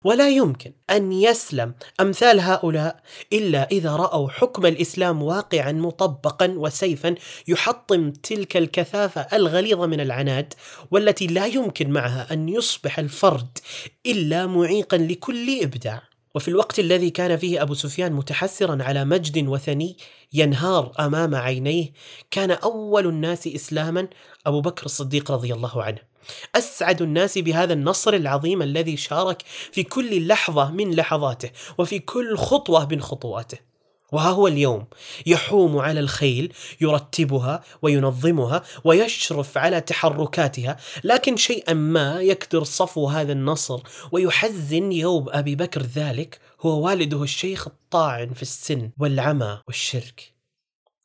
ولا 0.05 0.29
يمكن 0.29 0.73
أن 0.91 1.13
يسلم 1.13 1.75
أمثال 2.01 2.41
هؤلاء 2.41 3.03
إلا 3.33 3.71
إذا 3.71 3.97
رأوا 3.97 4.29
حكم 4.29 4.67
الإسلام 4.67 5.23
واقعا 5.23 5.73
مطبقا 5.73 6.55
وسيفا 6.57 7.15
يحطم 7.49 8.11
تلك 8.11 8.57
الكثافة 8.57 9.21
الغليظة 9.21 9.87
من 9.87 10.01
العناد 10.01 10.55
والتي 10.91 11.27
لا 11.27 11.47
يمكن 11.47 11.91
معها 11.91 12.33
أن 12.33 12.49
يصبح 12.49 12.99
الفرد 12.99 13.59
إلا 14.07 14.47
معيقا 14.47 14.97
لكل 14.97 15.63
إبداع. 15.63 16.03
وفي 16.35 16.49
الوقت 16.49 16.79
الذي 16.79 17.11
كان 17.11 17.37
فيه 17.37 17.63
أبو 17.63 17.75
سفيان 17.75 18.13
متحسرا 18.13 18.83
على 18.83 19.05
مجد 19.05 19.49
وثني 19.49 19.97
ينهار 20.33 20.93
أمام 21.01 21.35
عينيه 21.35 21.93
كان 22.31 22.51
أول 22.51 23.07
الناس 23.07 23.47
اسلاما 23.47 24.09
أبو 24.47 24.61
بكر 24.61 24.87
الصديق 24.87 25.31
رضي 25.31 25.55
الله 25.55 25.83
عنه. 25.83 26.14
أسعد 26.55 27.03
الناس 27.03 27.39
بهذا 27.39 27.73
النصر 27.73 28.15
العظيم 28.15 28.63
الذي 28.63 28.97
شارك 28.97 29.43
في 29.73 29.83
كل 29.83 30.27
لحظة 30.27 30.71
من 30.71 30.95
لحظاته 30.95 31.51
وفي 31.79 31.99
كل 31.99 32.37
خطوة 32.37 32.87
من 32.87 33.01
خطواته. 33.01 33.59
وها 34.13 34.31
هو 34.31 34.49
اليوم. 34.49 34.87
يحوم 35.27 35.79
على 35.79 36.01
الخيل 36.01 36.53
يرتبها 36.81 37.65
وينظمها 37.83 38.63
ويشرف 38.85 39.59
على 39.59 39.81
تحركاتها 39.81 40.77
لكن 41.05 41.37
شيئا 41.37 41.73
ما 41.73 42.21
يكدر 42.21 42.65
صفو 42.65 43.09
هذا 43.09 43.33
النصر 43.33 43.81
ويحزن 44.13 44.93
يوم 44.93 45.27
أبي 45.29 45.55
بكر 45.55 45.83
ذلك 45.83 46.41
هو 46.61 46.87
والده 46.87 47.23
الشيخ 47.23 47.67
الطاعن 47.67 48.33
في 48.33 48.43
السن 48.43 48.91
والعمى 48.99 49.61
والشرك. 49.67 50.35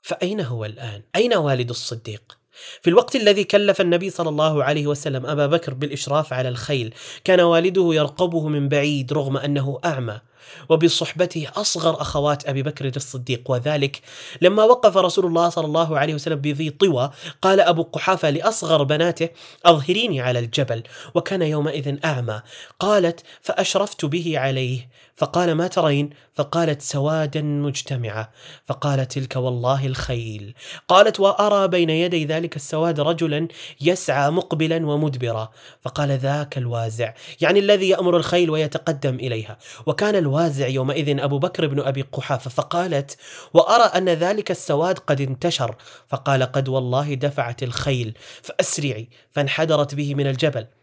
فأين 0.02 0.42
هو 0.42 0.66
الآن؟ 0.66 1.04
أين 1.16 1.34
والد 1.34 1.70
الصديق؟ 1.70 2.39
في 2.82 2.90
الوقت 2.90 3.16
الذي 3.16 3.44
كلف 3.44 3.82
النبي 3.82 4.10
صلى 4.10 4.30
الله 4.30 4.64
عليه 4.64 4.88
وسلم 4.88 5.26
أبا 5.26 5.48
بكر 5.48 5.74
بالإشراف 5.74 6.34
على 6.34 6.50
الخيل 6.50 6.94
كان 7.24 7.40
والده 7.40 7.90
يرقبه 7.94 8.48
من 8.48 8.70
بعيد 8.70 9.14
رغم 9.14 9.38
أنه 9.38 9.80
أعمى. 9.86 10.20
وبصحبته 10.70 11.48
أصغر 11.56 12.02
أخوات 12.02 12.50
أبي 12.50 12.64
بكر 12.64 12.92
الصديق. 12.96 13.52
وذلك 13.52 14.02
لما 14.42 14.64
وقف 14.64 14.98
رسول 14.98 15.26
الله 15.26 15.50
صلى 15.50 15.66
الله 15.66 16.00
عليه 16.00 16.14
وسلم 16.14 16.36
بذي 16.36 16.70
طوى 16.70 17.12
قال 17.42 17.60
أبو 17.60 17.84
قحافة 17.84 18.30
لأصغر 18.30 18.84
بناته 18.84 19.30
أظهريني 19.66 20.22
على 20.22 20.40
الجبل. 20.40 20.84
وكان 21.16 21.42
يومئذ 21.42 21.98
أعمى. 22.06 22.42
قالت 22.80 23.24
فأشرفت 23.42 24.06
به 24.06 24.40
عليه. 24.40 24.90
فقال 25.20 25.52
ما 25.52 25.68
ترين؟ 25.68 26.10
فقالت 26.34 26.82
سوادا 26.82 27.42
مجتمعة. 27.42 28.32
فقال 28.66 29.08
تلك 29.08 29.36
والله 29.36 29.86
الخيل. 29.86 30.54
قالت 30.88 31.20
وأرى 31.20 31.68
بين 31.68 31.90
يدي 31.90 32.26
ذلك 32.26 32.56
السواد 32.56 33.00
رجلا 33.00 33.48
يسعى 33.82 34.32
مقبلا 34.32 34.86
ومدبرا. 34.86 35.50
فقال 35.82 36.12
ذاك 36.12 36.58
الوازع 36.58 37.14
يعني 37.42 37.60
الذي 37.60 37.90
يأمر 37.90 38.18
الخيل 38.18 38.50
ويتقدم 38.50 39.16
إليها. 39.16 39.58
وكان 39.86 40.16
الوازع 40.16 40.68
يومئذ 40.68 41.20
أبو 41.20 41.40
بكر 41.40 41.68
بن 41.68 41.80
أبي 41.80 42.02
قحافة 42.02 42.50
فقالت 42.50 43.18
وأرى 43.54 43.84
أن 43.84 44.10
ذلك 44.10 44.52
السواد 44.52 45.00
قد 45.00 45.22
انتشر. 45.22 45.76
فقال 46.08 46.44
قد 46.44 46.70
والله 46.70 47.14
دفعت 47.14 47.64
الخيل 47.64 48.18
فأسرعي 48.42 49.10
فانحدرت 49.32 49.96
به 49.96 50.16
من 50.16 50.28
الجبل. 50.28 50.79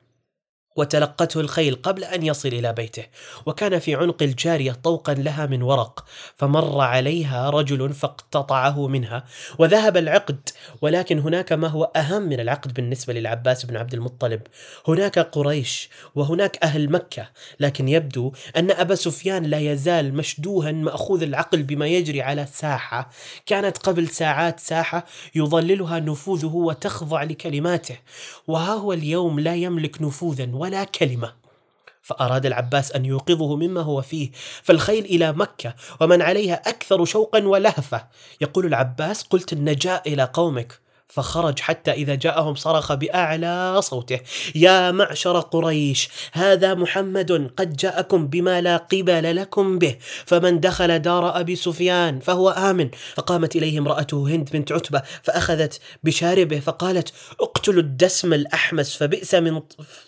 وتلقته 0.76 1.40
الخيل 1.40 1.74
قبل 1.74 2.04
أن 2.04 2.22
يصل 2.22 2.48
إلى 2.48 2.72
بيته 2.72 3.04
وكان 3.46 3.78
في 3.78 3.94
عنق 3.94 4.22
الجارية 4.22 4.72
طوقا 4.72 5.14
لها 5.14 5.46
من 5.46 5.62
ورق 5.62 6.04
فمر 6.36 6.80
عليها 6.80 7.50
رجل 7.50 7.92
فاقتطعه 7.92 8.86
منها 8.88 9.24
وذهب 9.58 9.96
العقد 9.96 10.48
ولكن 10.82 11.18
هناك 11.18 11.52
ما 11.52 11.68
هو 11.68 11.84
أهم 11.84 12.22
من 12.22 12.40
العقد 12.40 12.74
بالنسبة 12.74 13.12
للعباس 13.12 13.66
بن 13.66 13.76
عبد 13.76 13.94
المطلب. 13.94 14.40
هناك 14.88 15.18
قريش 15.18 15.88
وهناك 16.14 16.58
أهل 16.62 16.90
مكة 16.90 17.28
لكن 17.60 17.88
يبدو 17.88 18.32
أن 18.56 18.70
أبا 18.70 18.94
سفيان 18.94 19.44
لا 19.44 19.58
يزال 19.58 20.14
مشدوها 20.14 20.72
مأخوذ 20.72 21.22
العقل 21.22 21.62
بما 21.62 21.86
يجري 21.86 22.22
على 22.22 22.46
ساحة. 22.52 23.10
كانت 23.46 23.78
قبل 23.78 24.08
ساعات 24.08 24.60
ساحة 24.60 25.04
يظللها 25.34 26.00
نفوذه 26.00 26.54
وتخضع 26.54 27.22
لكلماته 27.22 27.96
وها 28.46 28.74
هو 28.74 28.92
اليوم 28.92 29.40
لا 29.40 29.54
يملك 29.54 30.02
نفوذا 30.02 30.50
ولا 30.66 30.84
كلمة. 30.84 31.32
فأراد 32.02 32.46
العباس 32.46 32.92
أن 32.92 33.04
يوقظه 33.04 33.56
مما 33.56 33.80
هو 33.80 34.02
فيه. 34.02 34.30
فالخيل 34.62 35.04
إلى 35.04 35.32
مكة 35.32 35.74
ومن 36.00 36.22
عليها 36.22 36.54
أكثر 36.54 37.04
شوقا 37.04 37.46
ولهفة. 37.46 38.06
يقول 38.40 38.66
العباس 38.66 39.22
قلت 39.22 39.52
النجاء 39.52 40.12
إلى 40.12 40.30
قومك. 40.32 40.80
فخرج 41.08 41.58
حتى 41.60 41.90
إذا 41.90 42.14
جاءهم 42.14 42.54
صرخ 42.54 42.92
بأعلى 42.92 43.80
صوته 43.82 44.20
يا 44.54 44.90
معشر 44.90 45.40
قريش 45.40 46.08
هذا 46.32 46.74
محمد 46.74 47.50
قد 47.56 47.76
جاءكم 47.76 48.26
بما 48.26 48.60
لا 48.60 48.76
قبل 48.76 49.36
لكم 49.36 49.78
به 49.78 49.96
فمن 50.26 50.60
دخل 50.60 50.98
دار 50.98 51.40
أبي 51.40 51.56
سفيان 51.56 52.20
فهو 52.20 52.50
آمن. 52.50 52.90
فقامت 53.14 53.56
إليه 53.56 53.78
امرأته 53.78 54.28
هند 54.28 54.50
بنت 54.50 54.72
عتبة 54.72 55.02
فأخذت 55.22 55.80
بشاربه 56.04 56.60
فقالت 56.60 57.12
اقتلوا 57.40 57.82
الدسم 57.82 58.32
الأحمس 58.32 58.96
فبئس 58.96 59.34
من 59.34 59.62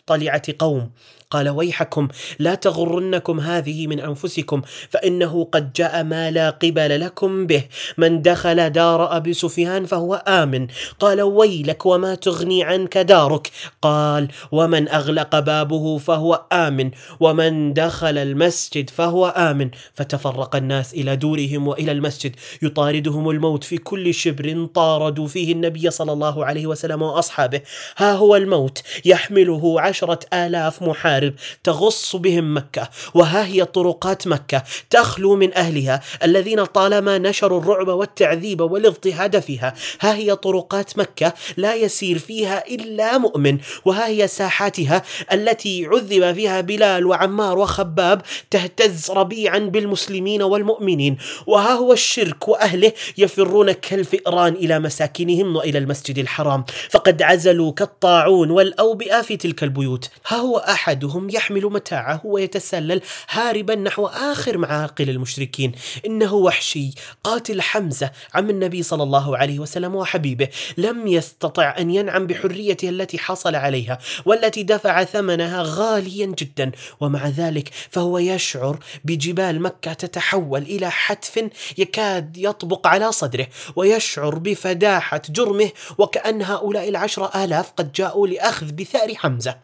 طليعة 0.07 0.42
قوم. 0.59 0.90
قال 1.30 1.48
ويحكم 1.48 2.08
لا 2.38 2.54
تغرنكم 2.54 3.40
هذه 3.40 3.86
من 3.86 4.00
أنفسكم 4.00 4.62
فإنه 4.90 5.48
قد 5.52 5.72
جاء 5.72 6.04
ما 6.04 6.30
لا 6.30 6.50
قبل 6.50 7.00
لكم 7.00 7.46
به. 7.46 7.64
من 7.98 8.22
دخل 8.22 8.70
دار 8.70 9.16
أبي 9.16 9.34
سفيان 9.34 9.84
فهو 9.86 10.14
آمن. 10.14 10.66
قال 11.00 11.22
ويلك 11.22 11.86
وما 11.86 12.14
تغني 12.14 12.64
عنك 12.64 12.98
دارك؟ 12.98 13.50
قال 13.82 14.28
ومن 14.52 14.88
أغلق 14.88 15.38
بابه 15.38 15.98
فهو 15.98 16.44
آمن 16.52 16.90
ومن 17.20 17.72
دخل 17.72 18.18
المسجد 18.18 18.90
فهو 18.90 19.26
آمن. 19.26 19.70
فتفرق 19.94 20.56
الناس 20.56 20.94
إلى 20.94 21.16
دورهم 21.16 21.68
وإلى 21.68 21.92
المسجد. 21.92 22.36
يطاردهم 22.62 23.30
الموت 23.30 23.64
في 23.64 23.78
كل 23.78 24.14
شبر 24.14 24.68
طاردوا 24.74 25.26
فيه 25.26 25.52
النبي 25.52 25.90
صلى 25.90 26.12
الله 26.12 26.44
عليه 26.44 26.66
وسلم 26.66 27.02
وأصحابه. 27.02 27.60
ها 27.96 28.12
هو 28.12 28.36
الموت 28.36 28.82
يحمله 29.04 29.80
عشرة 29.80 30.20
آلاف 30.34 30.82
محارب 30.82 31.17
المحارب 31.18 31.34
تغص 31.64 32.16
بهم 32.16 32.56
مكة 32.56 32.90
وها 33.14 33.46
هي 33.46 33.64
طرقات 33.64 34.26
مكة. 34.26 34.62
تخلو 34.90 35.36
من 35.36 35.54
أهلها 35.54 36.00
الذين 36.22 36.64
طالما 36.64 37.18
نشروا 37.18 37.60
الرعب 37.60 37.88
والتعذيب 37.88 38.60
والاضطهاد 38.60 39.40
فيها. 39.40 39.74
ها 40.00 40.14
هي 40.14 40.36
طرقات 40.36 40.98
مكة 40.98 41.34
لا 41.56 41.74
يسير 41.74 42.18
فيها 42.18 42.66
إلا 42.66 43.18
مؤمن 43.18 43.58
وها 43.84 44.06
هي 44.06 44.28
ساحاتها 44.28 45.02
التي 45.32 45.86
عذب 45.86 46.34
فيها 46.34 46.60
بلال 46.60 47.06
وعمار 47.06 47.58
وخباب. 47.58 48.22
تهتز 48.50 49.10
ربيعا 49.10 49.58
بالمسلمين 49.58 50.42
والمؤمنين. 50.42 51.18
وها 51.46 51.72
هو 51.72 51.92
الشرك 51.92 52.48
وأهله 52.48 52.92
يفرون 53.18 53.72
كالفئران 53.72 54.52
إلى 54.54 54.78
مساكنهم 54.78 55.56
وإلى 55.56 55.78
المسجد 55.78 56.18
الحرام. 56.18 56.64
فقد 56.90 57.22
عزلوا 57.22 57.72
كالطاعون 57.72 58.50
والأوبئة 58.50 59.22
في 59.22 59.36
تلك 59.36 59.62
البيوت. 59.62 60.10
ها 60.26 60.36
هو 60.36 60.58
أحد 60.58 61.04
أحدهم 61.09 61.30
يحمل 61.30 61.64
متاعه 61.66 62.20
ويتسلل 62.24 63.00
هاربا 63.30 63.74
نحو 63.74 64.06
آخر 64.06 64.59
معاقل 64.59 65.11
المشركين. 65.11 65.72
إنه 66.06 66.34
وحشي. 66.34 66.90
قاتل 67.24 67.62
حمزة 67.62 68.11
عم 68.34 68.50
النبي 68.50 68.82
صلى 68.82 69.02
الله 69.02 69.36
عليه 69.36 69.59
وسلم 69.59 69.94
وحبيبه. 69.94 70.48
لم 70.76 71.06
يستطع 71.06 71.74
أن 71.78 71.90
ينعم 71.90 72.26
بحريته 72.26 72.88
التي 72.88 73.18
حصل 73.18 73.54
عليها 73.54 73.98
والتي 74.24 74.62
دفع 74.62 75.04
ثمنها 75.04 75.62
غاليا 75.66 76.26
جدا. 76.26 76.72
ومع 77.00 77.28
ذلك 77.28 77.70
فهو 77.90 78.18
يشعر 78.18 78.78
بجبال 79.04 79.62
مكة 79.62 79.92
تتحول 79.92 80.62
إلى 80.62 80.90
حتف 80.90 81.50
يكاد 81.78 82.36
يطبق 82.36 82.86
على 82.86 83.12
صدره 83.12 83.46
ويشعر 83.76 84.34
بفداحة 84.38 85.22
جرمه 85.30 85.70
وكأن 85.98 86.42
هؤلاء 86.42 86.88
العشر 86.88 87.44
آلاف 87.44 87.72
قد 87.76 87.92
جاءوا 87.92 88.26
لأخذ 88.26 88.72
بثأر 88.72 89.14
حمزة. 89.14 89.56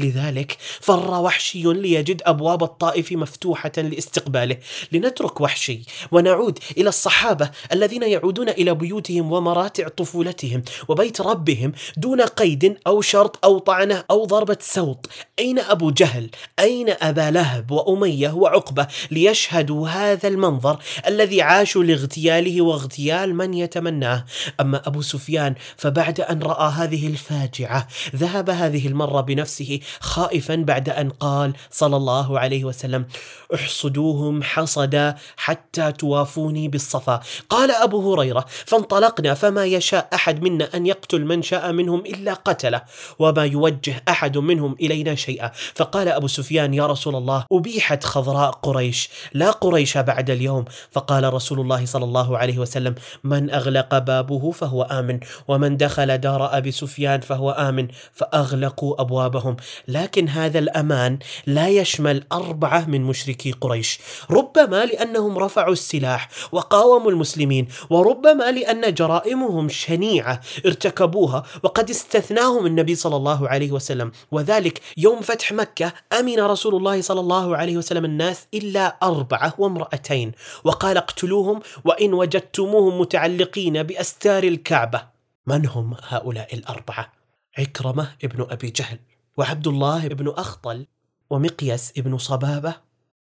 لذلك 0.00 0.56
فر 0.80 1.20
وحشي 1.20 1.62
ليجد 1.62 2.22
أبواب 2.24 2.62
الطائف 2.62 3.12
مفتوحة 3.12 3.72
لاستقباله. 3.76 4.56
لنترك 4.92 5.40
وحشي 5.40 5.82
ونعود 6.12 6.58
إلى 6.78 6.88
الصحابة 6.88 7.50
الذين 7.72 8.02
يعودون 8.02 8.48
إلى 8.48 8.74
بيوتهم 8.74 9.32
ومراتع 9.32 9.88
طفولتهم 9.88 10.62
وبيت 10.88 11.20
ربهم 11.20 11.72
دون 11.96 12.20
قيد 12.20 12.78
أو 12.86 13.00
شرط 13.00 13.44
أو 13.44 13.58
طعنة 13.58 14.04
أو 14.10 14.24
ضربة 14.24 14.58
سوط. 14.60 15.08
أين 15.38 15.58
أبو 15.58 15.90
جهل؟ 15.90 16.30
أين 16.58 16.86
أبا 17.02 17.30
لهب 17.30 17.70
وأمية 17.70 18.30
وعقبة 18.30 18.86
ليشهدوا 19.10 19.88
هذا 19.88 20.28
المنظر 20.28 20.78
الذي 21.06 21.42
عاشوا 21.42 21.84
لاغتياله 21.84 22.62
واغتيال 22.62 23.34
من 23.34 23.54
يتمناه؟ 23.54 24.24
أما 24.60 24.82
أبو 24.86 25.02
سفيان 25.02 25.54
فبعد 25.76 26.20
أن 26.20 26.42
رأى 26.42 26.72
هذه 26.72 27.06
الفاجعة 27.06 27.88
ذهب 28.16 28.50
هذه 28.50 28.86
المرة 28.86 29.20
بنفسه 29.20 29.80
خائفا 30.00 30.54
بعد 30.54 30.88
أن 30.88 31.10
قال 31.10 31.52
صلى 31.70 31.96
الله 31.96 32.38
عليه 32.38 32.64
وسلم 32.64 33.06
احصدوهم 33.54 34.42
حصدا 34.42 35.14
حتى 35.36 35.92
توافوني 35.92 36.68
بالصفا. 36.68 37.20
قال 37.50 37.70
أبو 37.70 38.12
هريرة 38.12 38.44
فانطلقنا 38.66 39.34
فما 39.34 39.64
يشاء 39.64 40.08
أحد 40.14 40.42
منا 40.42 40.68
أن 40.74 40.86
يقتل 40.86 41.24
من 41.24 41.42
شاء 41.42 41.72
منهم 41.72 42.00
إلا 42.00 42.34
قتله 42.34 42.82
وما 43.18 43.44
يوجه 43.44 44.02
أحد 44.08 44.38
منهم 44.38 44.76
إلينا 44.80 45.14
شيئا. 45.14 45.50
فقال 45.74 46.08
أبو 46.08 46.26
سفيان 46.26 46.74
يا 46.74 46.86
رسول 46.86 47.16
الله 47.16 47.44
أبيحت 47.52 48.04
خضراء 48.04 48.50
قريش 48.50 49.08
لا 49.32 49.50
قريش 49.50 49.98
بعد 49.98 50.30
اليوم. 50.30 50.64
فقال 50.90 51.34
رسول 51.34 51.60
الله 51.60 51.86
صلى 51.86 52.04
الله 52.04 52.38
عليه 52.38 52.58
وسلم 52.58 52.94
من 53.24 53.50
أغلق 53.50 53.98
بابه 53.98 54.50
فهو 54.50 54.82
آمن 54.82 55.20
ومن 55.48 55.76
دخل 55.76 56.18
دار 56.18 56.56
أبي 56.56 56.70
سفيان 56.70 57.20
فهو 57.20 57.50
آمن 57.50 57.88
فأغلقوا 58.12 59.00
أبوابهم. 59.00 59.56
لكن 59.88 60.28
هذا 60.28 60.58
الأمان 60.58 61.18
لا 61.46 61.68
يشمل 61.68 62.24
أربعة 62.32 62.84
من 62.88 63.02
مشركي 63.02 63.52
قريش. 63.52 63.98
ربما 64.30 64.84
لأنهم 64.84 65.38
رفعوا 65.38 65.72
السلاح 65.72 66.28
وقاوموا 66.52 67.10
المسلمين 67.10 67.68
وربما 67.90 68.50
لأن 68.50 68.94
جرائمهم 68.94 69.68
شنيعة 69.68 70.40
ارتكبوها 70.66 71.42
وقد 71.62 71.90
استثناهم 71.90 72.66
النبي 72.66 72.94
صلى 72.94 73.16
الله 73.16 73.48
عليه 73.48 73.72
وسلم. 73.72 74.12
وذلك 74.30 74.80
يوم 74.96 75.20
فتح 75.20 75.52
مكة 75.52 75.92
أمن 76.18 76.40
رسول 76.40 76.74
الله 76.74 77.00
صلى 77.00 77.20
الله 77.20 77.56
عليه 77.56 77.76
وسلم 77.76 78.04
الناس 78.04 78.46
إلا 78.54 78.96
أربعة 79.02 79.54
وامرأتين. 79.58 80.32
وقال 80.64 80.96
اقتلوهم 80.96 81.60
وإن 81.84 82.14
وجدتموهم 82.14 83.00
متعلقين 83.00 83.82
بأستار 83.82 84.42
الكعبة. 84.42 85.02
من 85.46 85.66
هم 85.66 85.96
هؤلاء 86.08 86.54
الأربعة؟ 86.54 87.12
عكرمة 87.58 88.08
ابن 88.24 88.46
أبي 88.50 88.70
جهل. 88.70 88.98
وعبد 89.36 89.66
الله 89.66 90.08
بن 90.08 90.28
أخطل 90.28 90.86
ومقيس 91.30 91.92
بن 91.96 92.18
صبابة 92.18 92.74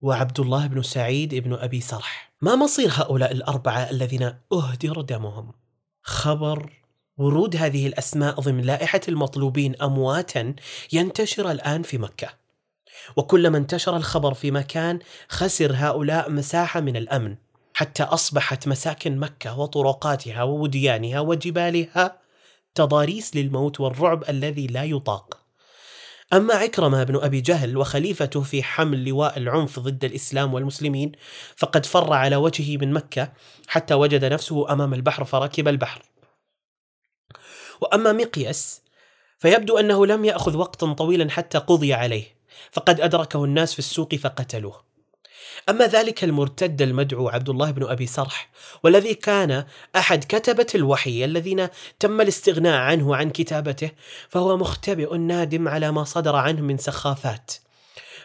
وعبد 0.02 0.40
الله 0.40 0.66
بن 0.66 0.82
سعيد 0.82 1.34
بن 1.34 1.54
أبي 1.54 1.80
سرح. 1.80 2.32
ما 2.42 2.56
مصير 2.56 2.90
هؤلاء 2.92 3.32
الأربعة 3.32 3.90
الذين 3.90 4.34
أهدر 4.52 5.00
دمهم؟ 5.00 5.52
خبر 6.02 6.72
ورود 7.18 7.56
هذه 7.56 7.86
الأسماء 7.86 8.40
ضمن 8.40 8.60
لائحة 8.60 9.00
المطلوبين 9.08 9.82
أمواتا 9.82 10.54
ينتشر 10.92 11.50
الآن 11.50 11.82
في 11.82 11.98
مكة. 11.98 12.28
وكلما 13.16 13.58
انتشر 13.58 13.96
الخبر 13.96 14.34
في 14.34 14.50
مكان 14.50 14.98
خسر 15.28 15.72
هؤلاء 15.74 16.30
مساحة 16.30 16.80
من 16.80 16.96
الأمن 16.96 17.36
حتى 17.74 18.02
أصبحت 18.02 18.68
مساكن 18.68 19.18
مكة 19.18 19.58
وطرقاتها 19.58 20.42
ووديانها 20.42 21.20
وجبالها 21.20 22.18
تضاريس 22.74 23.36
للموت 23.36 23.80
والرعب 23.80 24.24
الذي 24.28 24.66
لا 24.66 24.84
يطاق. 24.84 25.37
أما 26.32 26.54
عكرمة 26.54 27.04
بن 27.04 27.16
أبي 27.16 27.40
جهل 27.40 27.76
وخليفته 27.76 28.42
في 28.42 28.62
حمل 28.62 29.04
لواء 29.04 29.38
العنف 29.38 29.78
ضد 29.78 30.04
الإسلام 30.04 30.54
والمسلمين 30.54 31.12
فقد 31.56 31.86
فر 31.86 32.12
على 32.12 32.36
وجهه 32.36 32.76
من 32.76 32.92
مكة 32.92 33.32
حتى 33.68 33.94
وجد 33.94 34.24
نفسه 34.24 34.72
أمام 34.72 34.94
البحر 34.94 35.24
فركب 35.24 35.68
البحر. 35.68 36.02
وأما 37.80 38.12
مقيس 38.12 38.82
فيبدو 39.38 39.78
أنه 39.78 40.06
لم 40.06 40.24
يأخذ 40.24 40.56
وقتا 40.56 40.92
طويلا 40.92 41.30
حتى 41.30 41.58
قضي 41.58 41.94
عليه 41.94 42.24
فقد 42.70 43.00
أدركه 43.00 43.44
الناس 43.44 43.72
في 43.72 43.78
السوق 43.78 44.14
فقتلوه. 44.14 44.87
أما 45.68 45.86
ذلك 45.86 46.24
المرتد 46.24 46.82
المدعو 46.82 47.28
عبد 47.28 47.48
الله 47.48 47.70
بن 47.70 47.90
أبي 47.90 48.06
سرح 48.06 48.50
والذي 48.82 49.14
كان 49.14 49.64
أحد 49.96 50.24
كتبة 50.24 50.66
الوحي 50.74 51.24
الذين 51.24 51.68
تم 52.00 52.20
الاستغناء 52.20 52.80
عنه 52.80 53.16
عن 53.16 53.30
كتابته 53.30 53.90
فهو 54.28 54.56
مختبئ 54.56 55.16
نادم 55.16 55.68
على 55.68 55.92
ما 55.92 56.04
صدر 56.04 56.36
عنه 56.36 56.60
من 56.60 56.78
سخافات. 56.78 57.52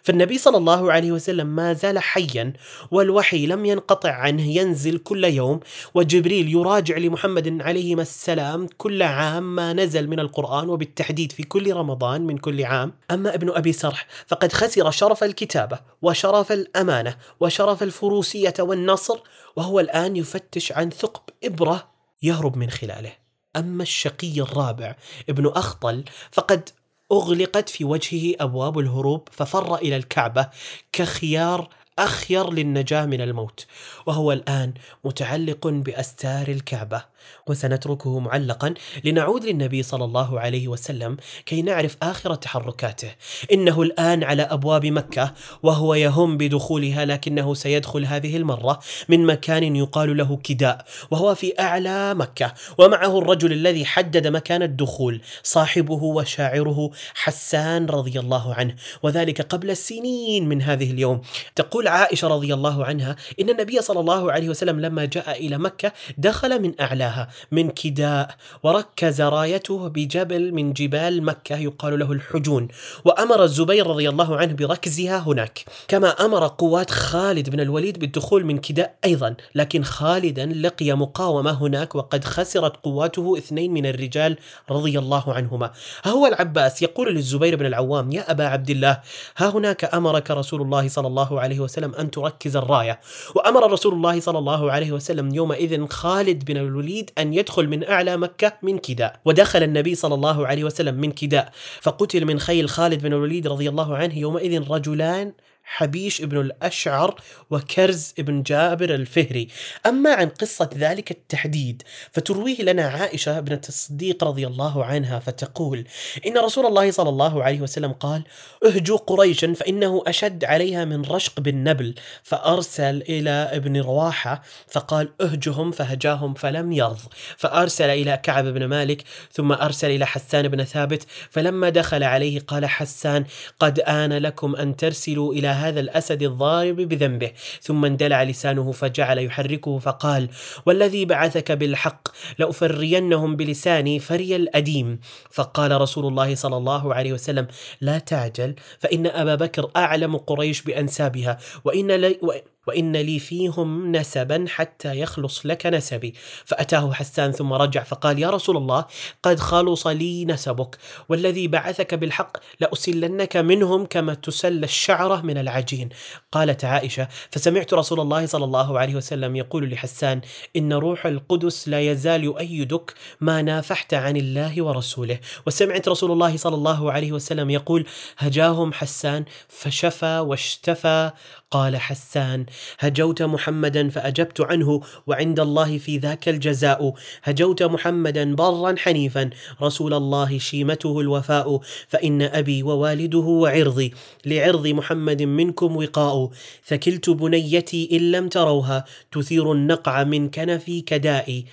فالنبي 0.03 0.37
صلى 0.37 0.57
الله 0.57 0.91
عليه 0.91 1.11
وسلم 1.11 1.47
ما 1.47 1.73
زال 1.73 1.99
حيا 1.99 2.53
والوحي 2.91 3.45
لم 3.45 3.65
ينقطع 3.65 4.11
عنه 4.11 4.43
ينزل 4.43 4.97
كل 4.97 5.23
يوم 5.23 5.59
وجبريل 5.93 6.49
يراجع 6.49 6.97
لمحمد 6.97 7.61
عليه 7.61 7.95
السلام 7.95 8.67
كل 8.77 9.03
عام 9.03 9.55
ما 9.55 9.73
نزل 9.73 10.07
من 10.07 10.19
القرآن 10.19 10.69
وبالتحديد 10.69 11.31
في 11.31 11.43
كل 11.43 11.73
رمضان 11.73 12.21
من 12.21 12.37
كل 12.37 12.65
عام. 12.65 12.93
أما 13.11 13.35
ابن 13.35 13.49
أبي 13.49 13.73
سرح 13.73 14.07
فقد 14.27 14.51
خسر 14.51 14.91
شرف 14.91 15.23
الكتابة 15.23 15.79
وشرف 16.01 16.51
الأمانة 16.51 17.17
وشرف 17.39 17.83
الفروسية 17.83 18.53
والنصر 18.59 19.19
وهو 19.55 19.79
الآن 19.79 20.15
يفتش 20.15 20.71
عن 20.71 20.89
ثقب 20.89 21.21
إبرة 21.43 21.87
يهرب 22.23 22.57
من 22.57 22.69
خلاله. 22.69 23.11
أما 23.55 23.83
الشقي 23.83 24.41
الرابع 24.41 24.95
ابن 25.29 25.47
أخطل 25.47 26.03
فقد 26.31 26.69
أغلقت 27.13 27.69
في 27.69 27.83
وجهه 27.83 28.35
أبواب 28.39 28.79
الهروب 28.79 29.29
ففر 29.31 29.75
إلى 29.75 29.95
الكعبة 29.95 30.49
كخيار 30.91 31.69
أخير 31.99 32.53
للنجاة 32.53 33.05
من 33.05 33.21
الموت 33.21 33.65
وهو 34.05 34.31
الآن 34.31 34.73
متعلق 35.03 35.67
بأستار 35.67 36.47
الكعبة. 36.47 37.12
وسنتركه 37.47 38.19
معلقا 38.19 38.73
لنعود 39.03 39.45
للنبي 39.45 39.83
صلى 39.83 40.05
الله 40.05 40.39
عليه 40.39 40.67
وسلم 40.67 41.17
كي 41.45 41.61
نعرف 41.61 41.97
آخر 42.03 42.35
تحركاته. 42.35 43.11
إنه 43.53 43.81
الآن 43.81 44.23
على 44.23 44.41
أبواب 44.41 44.85
مكة 44.85 45.33
وهو 45.63 45.93
يهم 45.95 46.37
بدخولها 46.37 47.05
لكنه 47.05 47.53
سيدخل 47.53 48.05
هذه 48.05 48.37
المرة 48.37 48.79
من 49.09 49.25
مكان 49.25 49.75
يقال 49.75 50.17
له 50.17 50.39
كداء 50.43 50.85
وهو 51.11 51.35
في 51.35 51.53
أعلى 51.59 52.13
مكة. 52.13 52.53
ومعه 52.77 53.19
الرجل 53.19 53.51
الذي 53.53 53.85
حدد 53.85 54.27
مكان 54.27 54.63
الدخول 54.63 55.21
صاحبه 55.43 56.03
وشاعره 56.03 56.91
حسان 57.13 57.85
رضي 57.85 58.19
الله 58.19 58.53
عنه. 58.53 58.75
وذلك 59.03 59.41
قبل 59.41 59.77
سنين 59.77 60.49
من 60.49 60.61
هذه 60.61 60.91
اليوم. 60.91 61.21
تقول 61.55 61.87
عائشة 61.87 62.27
رضي 62.27 62.53
الله 62.53 62.85
عنها 62.85 63.15
إن 63.39 63.49
النبي 63.49 63.81
صلى 63.81 63.99
الله 63.99 64.31
عليه 64.31 64.49
وسلم 64.49 64.79
لما 64.79 65.05
جاء 65.05 65.45
إلى 65.45 65.57
مكة 65.57 65.91
دخل 66.17 66.61
من 66.61 66.81
أعلاها 66.81 67.12
من 67.51 67.69
كداء 67.69 68.35
وركز 68.63 69.21
رايته 69.21 69.87
بجبل 69.87 70.53
من 70.53 70.73
جبال 70.73 71.23
مكة 71.23 71.57
يقال 71.57 71.99
له 71.99 72.11
الحجون 72.11 72.67
وأمر 73.05 73.43
الزبير 73.43 73.87
رضي 73.87 74.09
الله 74.09 74.37
عنه 74.37 74.53
بركزها 74.53 75.19
هناك. 75.19 75.65
كما 75.87 76.09
أمر 76.09 76.47
قوات 76.47 76.91
خالد 76.91 77.49
بن 77.49 77.59
الوليد 77.59 77.99
بالدخول 77.99 78.45
من 78.45 78.57
كداء 78.57 78.95
أيضا 79.05 79.35
لكن 79.55 79.83
خالدا 79.83 80.45
لقي 80.45 80.93
مقاومة 80.93 81.51
هناك 81.51 81.95
وقد 81.95 82.23
خسرت 82.23 82.77
قواته 82.83 83.37
اثنين 83.37 83.73
من 83.73 83.85
الرجال 83.85 84.37
رضي 84.71 84.99
الله 84.99 85.33
عنهما. 85.33 85.71
هو 86.07 86.27
العباس 86.27 86.81
يقول 86.81 87.15
للزبير 87.15 87.55
بن 87.55 87.65
العوام 87.65 88.11
يا 88.11 88.31
أبا 88.31 88.47
عبد 88.47 88.69
الله 88.69 89.01
ها 89.37 89.49
هناك 89.49 89.95
أمرك 89.95 90.31
رسول 90.31 90.61
الله 90.61 90.87
صلى 90.87 91.07
الله 91.07 91.41
عليه 91.41 91.59
وسلم 91.59 91.95
أن 91.95 92.11
تركز 92.11 92.55
الراية. 92.55 92.99
وأمر 93.35 93.71
رسول 93.71 93.93
الله 93.93 94.19
صلى 94.19 94.39
الله 94.39 94.71
عليه 94.71 94.91
وسلم 94.91 95.35
يومئذ 95.35 95.87
خالد 95.87 96.45
بن 96.45 96.57
الوليد 96.57 97.02
أن 97.17 97.33
يدخل 97.33 97.67
من 97.67 97.89
أعلى 97.89 98.17
مكة 98.17 98.53
من 98.61 98.77
كداء. 98.77 99.19
ودخل 99.25 99.63
النبي 99.63 99.95
صلى 99.95 100.15
الله 100.15 100.47
عليه 100.47 100.63
وسلم 100.63 100.95
من 100.95 101.11
كداء. 101.11 101.51
فقتل 101.81 102.25
من 102.25 102.39
خيل 102.39 102.69
خالد 102.69 103.01
بن 103.01 103.13
الوليد 103.13 103.47
رضي 103.47 103.69
الله 103.69 103.97
عنه 103.97 104.17
يومئذ 104.17 104.71
رجلان 104.71 105.33
حبيش 105.63 106.21
ابن 106.21 106.39
الأشعر 106.41 107.21
وكرز 107.49 108.13
ابن 108.19 108.43
جابر 108.43 108.95
الفهري. 108.95 109.47
أما 109.85 110.13
عن 110.13 110.29
قصة 110.29 110.69
ذلك 110.75 111.11
التحديد 111.11 111.83
فترويه 112.11 112.61
لنا 112.61 112.83
عائشة 112.83 113.37
ابنة 113.37 113.61
الصديق 113.69 114.23
رضي 114.23 114.47
الله 114.47 114.85
عنها 114.85 115.19
فتقول 115.19 115.85
إن 116.27 116.37
رسول 116.37 116.65
الله 116.65 116.91
صلى 116.91 117.09
الله 117.09 117.43
عليه 117.43 117.61
وسلم 117.61 117.91
قال 117.91 118.23
اهجوا 118.65 118.97
قريشا 118.97 119.53
فإنه 119.53 120.03
أشد 120.07 120.45
عليها 120.45 120.85
من 120.85 121.01
رشق 121.05 121.39
بالنبل 121.39 121.95
فأرسل 122.23 123.01
إلى 123.09 123.29
ابن 123.29 123.81
رواحة 123.81 124.41
فقال 124.67 125.09
اهجهم 125.21 125.71
فهجاهم 125.71 126.33
فلم 126.33 126.71
يرض. 126.71 126.99
فأرسل 127.37 127.89
إلى 127.89 128.19
كعب 128.23 128.45
بن 128.45 128.65
مالك 128.65 129.03
ثم 129.31 129.51
أرسل 129.51 129.89
إلى 129.89 130.05
حسان 130.05 130.47
بن 130.47 130.63
ثابت 130.63 131.07
فلما 131.29 131.69
دخل 131.69 132.03
عليه 132.03 132.39
قال 132.39 132.65
حسان 132.65 133.25
قد 133.59 133.79
آن 133.79 134.13
لكم 134.13 134.55
أن 134.55 134.75
ترسلوا 134.75 135.33
إلى 135.33 135.47
هذا 135.53 135.79
الأسد 135.79 136.21
الضارب 136.21 136.75
بذنبه 136.75 137.31
ثم 137.61 137.85
اندلع 137.85 138.23
لسانه 138.23 138.71
فجعل 138.71 139.17
يحركه 139.17 139.79
فقال 139.79 140.29
والذي 140.65 141.05
بعثك 141.05 141.51
بالحق 141.51 142.07
لأفرينهم 142.37 143.35
بلساني 143.35 143.99
فري 143.99 144.35
الأديم. 144.35 144.99
فقال 145.31 145.81
رسول 145.81 146.05
الله 146.07 146.35
صلى 146.35 146.57
الله 146.57 146.93
عليه 146.93 147.13
وسلم 147.13 147.47
لا 147.81 147.99
تعجل 147.99 148.55
فإن 148.79 149.07
أبا 149.07 149.35
بكر 149.35 149.71
أعلم 149.75 150.17
قريش 150.17 150.61
بأنسابها 150.61 151.37
وإن 151.63 151.91
لي 151.91 152.19
وإن 152.67 152.95
لي 152.95 153.19
فيهم 153.19 153.95
نسبا 153.95 154.45
حتى 154.47 154.99
يخلص 154.99 155.45
لك 155.45 155.65
نسبي. 155.65 156.13
فأتاه 156.45 156.93
حسان 156.93 157.31
ثم 157.31 157.53
رجع 157.53 157.83
فقال 157.83 158.19
يا 158.19 158.29
رسول 158.29 158.57
الله 158.57 158.85
قد 159.23 159.39
خلص 159.39 159.87
لي 159.87 160.25
نسبك. 160.25 160.77
والذي 161.09 161.47
بعثك 161.47 161.93
بالحق 161.93 162.37
لأسلنك 162.59 163.37
منهم 163.37 163.85
كما 163.85 164.13
تسل 164.13 164.63
الشعرة 164.63 165.21
من 165.21 165.37
العجين. 165.37 165.89
قالت 166.31 166.65
عائشة 166.65 167.07
فسمعت 167.31 167.73
رسول 167.73 167.99
الله 167.99 168.25
صلى 168.25 168.45
الله 168.45 168.79
عليه 168.79 168.95
وسلم 168.95 169.35
يقول 169.35 169.69
لحسان 169.69 170.21
إن 170.55 170.73
روح 170.73 171.05
القدس 171.05 171.67
لا 171.67 171.81
يزال 171.81 172.23
يؤيدك 172.23 172.93
ما 173.21 173.41
نافحت 173.41 173.93
عن 173.93 174.17
الله 174.17 174.61
ورسوله. 174.63 175.19
وسمعت 175.47 175.87
رسول 175.87 176.11
الله 176.11 176.37
صلى 176.37 176.55
الله 176.55 176.91
عليه 176.91 177.11
وسلم 177.11 177.49
يقول 177.49 177.85
هجاهم 178.17 178.73
حسان 178.73 179.25
فشفى 179.47 180.19
واشتفى. 180.19 181.11
قال 181.51 181.77
حسان 181.77 182.45
هجوت 182.79 183.21
محمدا 183.21 183.89
فأجبت 183.89 184.41
عنه 184.41 184.81
وعند 185.07 185.39
الله 185.39 185.77
في 185.77 185.97
ذاك 185.97 186.29
الجزاء. 186.29 186.93
هجوت 187.23 187.63
محمدا 187.63 188.35
برا 188.35 188.75
حنيفا 188.77 189.29
رسول 189.61 189.93
الله 189.93 190.37
شيمته 190.37 190.99
الوفاء 190.99 191.59
فإن 191.87 192.21
أبي 192.21 192.63
ووالده 192.63 193.19
وعرضي. 193.19 193.93
لعرض 194.25 194.67
محمد 194.67 195.21
منكم 195.21 195.77
وقاء. 195.77 196.29
ثكلت 196.65 197.09
بنيتي 197.09 197.89
إن 197.91 198.11
لم 198.11 198.29
تروها 198.29 198.85
تثير 199.11 199.51
النقع 199.51 200.03
من 200.03 200.29
كنفي 200.29 200.81
كدائي. 200.81 201.45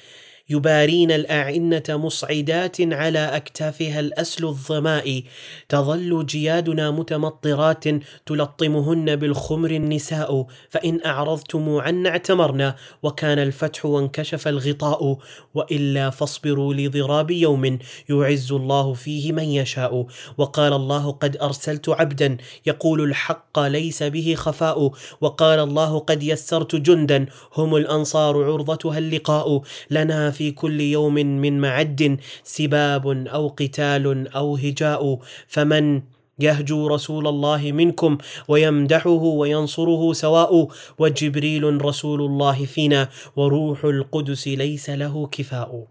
يبارين 0.51 1.11
الأعنة 1.11 1.83
مصعدات 1.89 2.77
على 2.81 3.19
أكتافها 3.19 4.01
الأسل 4.01 4.45
الظماء. 4.45 5.23
تظل 5.69 6.27
جيادنا 6.27 6.91
متمطرات 6.91 7.85
تلطمهن 8.27 9.17
بالخمر 9.17 9.71
النساء. 9.71 10.47
فإن 10.71 11.01
أعرضتم 11.07 11.77
عنا 11.77 12.09
اعتمرنا 12.09 12.77
وكان 13.03 13.39
الفتح 13.39 13.87
وانكشف 13.87 14.49
الغطاء. 14.49 15.19
وإلا 15.55 16.11
فاصبروا 16.11 16.75
لضراب 16.75 17.31
يوم 17.31 17.79
يعز 18.09 18.53
الله 18.53 18.95
فيه 18.95 19.33
من 19.33 19.45
يشاء. 19.45 20.07
وقال 20.39 20.73
الله 20.73 21.11
قد 21.11 21.37
أرسلت 21.37 21.89
عبدا 21.89 22.37
يقول 22.67 23.01
الحق 23.01 23.59
ليس 23.59 24.03
به 24.03 24.35
خفاء. 24.37 24.91
وقال 25.21 25.59
الله 25.59 25.99
قد 25.99 26.23
يسرت 26.23 26.77
جندا 26.77 27.27
هم 27.57 27.77
الأنصار 27.77 28.45
عرضتها 28.45 28.99
اللقاء. 28.99 29.63
لنا 29.91 30.31
في 30.31 30.40
كل 30.43 30.81
يوم 30.81 31.15
من 31.15 31.61
معد 31.61 32.21
سباب 32.45 33.27
أو 33.29 33.49
قتال 33.49 34.29
أو 34.29 34.57
هجاء 34.57 35.19
فمن 35.49 36.03
يهجو 36.39 36.87
رسول 36.87 37.27
الله 37.27 37.73
منكم 37.73 38.19
ويمدحه 38.49 39.11
وينصره 39.11 40.13
سواء 40.13 40.69
وجبريل 40.99 41.85
رسول 41.85 42.21
الله 42.21 42.67
فينا 42.67 43.09
وروح 43.37 43.85
القدس 43.85 44.49
ليس 44.49 44.91
له 44.91 45.27
كفاء. 45.27 45.87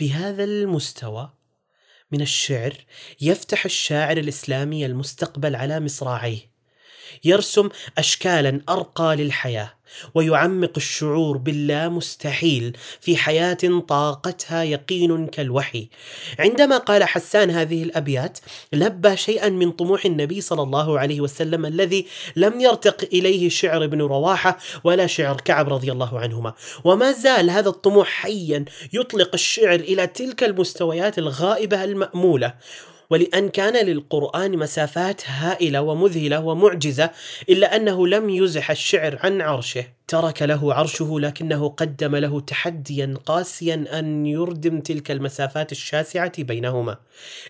بهذا 0.00 0.44
المستوى 0.44 1.30
من 2.12 2.20
الشعر 2.20 2.72
يفتح 3.20 3.64
الشاعر 3.64 4.16
الإسلامي 4.16 4.86
المستقبل 4.86 5.56
على 5.56 5.80
مصراعيه. 5.80 6.54
يرسم 7.24 7.68
اشكالا 7.98 8.60
أرقى 8.68 9.16
للحياة. 9.16 9.72
ويعمق 10.14 10.72
الشعور 10.76 11.36
باللا 11.36 11.88
مستحيل 11.88 12.76
في 13.00 13.16
حياة 13.16 13.82
طاقتها 13.88 14.62
يقين 14.62 15.26
كالوحي. 15.26 15.88
عندما 16.38 16.78
قال 16.78 17.04
حسان 17.04 17.50
هذه 17.50 17.82
الأبيات 17.82 18.38
لبى 18.72 19.16
شيئا 19.16 19.48
من 19.48 19.70
طموح 19.70 20.04
النبي 20.04 20.40
صلى 20.40 20.62
الله 20.62 20.98
عليه 20.98 21.20
وسلم 21.20 21.66
الذي 21.66 22.06
لم 22.36 22.60
يرتق 22.60 23.08
إليه 23.12 23.48
شعر 23.48 23.84
ابن 23.84 24.02
رواحة 24.02 24.58
ولا 24.84 25.06
شعر 25.06 25.40
كعب 25.40 25.72
رضي 25.72 25.92
الله 25.92 26.18
عنهما. 26.18 26.54
وما 26.84 27.12
زال 27.12 27.50
هذا 27.50 27.68
الطموح 27.68 28.08
حيا 28.08 28.64
يطلق 28.92 29.30
الشعر 29.34 29.74
إلى 29.74 30.06
تلك 30.06 30.44
المستويات 30.44 31.18
الغائبة 31.18 31.84
المأمولة. 31.84 32.54
ولأن 33.10 33.48
كان 33.48 33.86
للقرآن 33.86 34.58
مسافات 34.58 35.22
هائلة 35.26 35.82
ومذهلة 35.82 36.40
ومعجزة 36.40 37.10
إلا 37.48 37.76
أنه 37.76 38.06
لم 38.06 38.30
يزح 38.30 38.70
الشعر 38.70 39.18
عن 39.22 39.40
عرشه. 39.40 39.84
ترك 40.08 40.42
له 40.42 40.74
عرشه 40.74 41.20
لكنه 41.20 41.68
قدم 41.68 42.16
له 42.16 42.40
تحديا 42.40 43.14
قاسيا 43.26 43.84
أن 43.98 44.26
يردم 44.26 44.80
تلك 44.80 45.10
المسافات 45.10 45.72
الشاسعة 45.72 46.42
بينهما. 46.42 46.96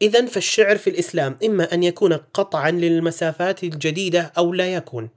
إذا 0.03 0.27
فالشعر 0.27 0.79
في 0.79 0.91
الإسلام 0.91 1.39
إما 1.45 1.75
أن 1.75 1.83
يكون 1.83 2.13
قطعا 2.13 2.71
للمسافات 2.71 3.65
الجديدة 3.65 4.33
أو 4.39 4.53
لا 4.53 4.75
يكون. 4.75 5.09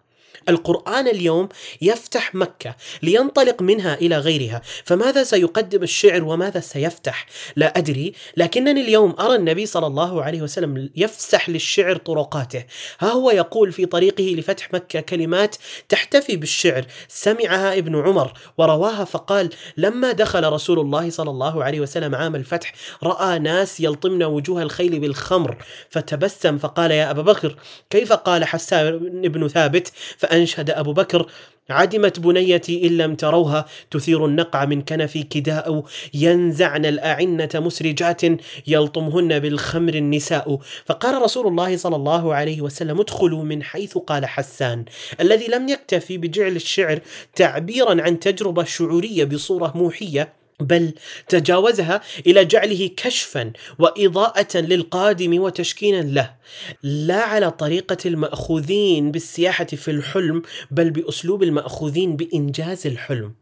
القرآن 0.50 1.08
اليوم 1.08 1.50
يفتح 1.82 2.36
مكة 2.36 2.76
لينطلق 3.04 3.62
منها 3.62 3.96
إلى 3.96 4.18
غيرها. 4.18 4.62
فماذا 4.86 5.24
سيقدم 5.24 5.84
الشعر 5.84 6.24
وماذا 6.24 6.60
سيفتح؟ 6.60 7.26
لا 7.56 7.78
أدري 7.78 8.14
لكنني 8.38 8.82
اليوم 8.82 9.16
أرى 9.20 9.36
النبي 9.36 9.66
صلى 9.66 9.88
الله 9.88 10.24
عليه 10.24 10.42
وسلم 10.42 10.90
يفسح 10.96 11.50
للشعر 11.50 11.96
طرقاته. 11.96 12.64
ها 13.00 13.12
هو 13.12 13.32
يقول 13.32 13.72
في 13.72 13.86
طريقه 13.86 14.24
لفتح 14.24 14.74
مكة 14.74 15.00
كلمات 15.00 15.56
تحتفي 15.90 16.36
بالشعر. 16.36 16.86
سمعها 17.08 17.78
ابن 17.78 17.96
عمر 17.96 18.34
ورواها 18.58 19.06
فقال 19.06 19.50
لما 19.78 20.12
دخل 20.12 20.44
رسول 20.44 20.80
الله 20.80 21.10
صلى 21.10 21.30
الله 21.30 21.64
عليه 21.64 21.80
وسلم 21.80 22.16
عام 22.16 22.36
الفتح 22.36 22.74
رأى 23.04 23.40
ناس 23.40 23.80
يلطمن 23.80 24.24
وجوه 24.24 24.62
الخيل 24.62 25.00
بالخمر 25.00 25.58
فتبسم 25.90 26.58
فقال 26.58 26.92
يا 26.92 27.12
أبا 27.12 27.22
بكر 27.22 27.56
كيف 27.90 28.14
قال 28.14 28.46
حسان 28.46 28.98
بن 29.22 29.48
ثابت؟ 29.48 29.92
فأنشد 30.28 30.70
أبو 30.70 30.94
بكر 30.94 31.26
عدمت 31.70 32.20
بنيتي 32.20 32.88
إن 32.88 32.98
لم 32.98 33.16
تروها 33.16 33.66
تثير 33.92 34.26
النقع 34.26 34.66
من 34.66 34.82
كنفي 34.82 35.24
كداء 35.24 35.84
ينزعن 36.14 36.86
الأعنة 36.86 37.50
مسرجات 37.56 38.22
يلطمهن 38.68 39.40
بالخمر 39.40 39.94
النساء. 39.94 40.60
فقال 40.86 41.22
رسول 41.22 41.48
الله 41.48 41.78
صلى 41.78 41.96
الله 41.96 42.34
عليه 42.34 42.62
وسلم 42.62 43.00
ادخلوا 43.00 43.44
من 43.44 43.64
حيث 43.64 43.98
قال 43.98 44.26
حسان. 44.26 44.86
الذي 45.22 45.48
لم 45.48 45.70
يكتفي 45.70 46.18
بجعل 46.18 46.56
الشعر 46.56 47.00
تعبيرا 47.36 48.02
عن 48.02 48.20
تجربة 48.20 48.64
شعورية 48.64 49.24
بصورة 49.24 49.74
موحية. 49.76 50.47
بل 50.60 50.94
تجاوزها 51.28 52.02
إلى 52.28 52.46
جعله 52.46 52.90
كشفا 52.98 53.52
وإضاءة 53.80 54.58
للقادم 54.58 55.42
وتشكينا 55.42 56.02
له. 56.02 56.36
لا 56.84 57.22
على 57.22 57.52
طريقة 57.52 57.98
المأخوذين 58.06 59.12
بالسياحة 59.12 59.66
في 59.66 59.92
الحلم 59.92 60.42
بل 60.72 60.90
بأسلوب 60.90 61.44
المأخوذين 61.44 62.16
بإنجاز 62.16 62.88
الحلم. 62.88 63.34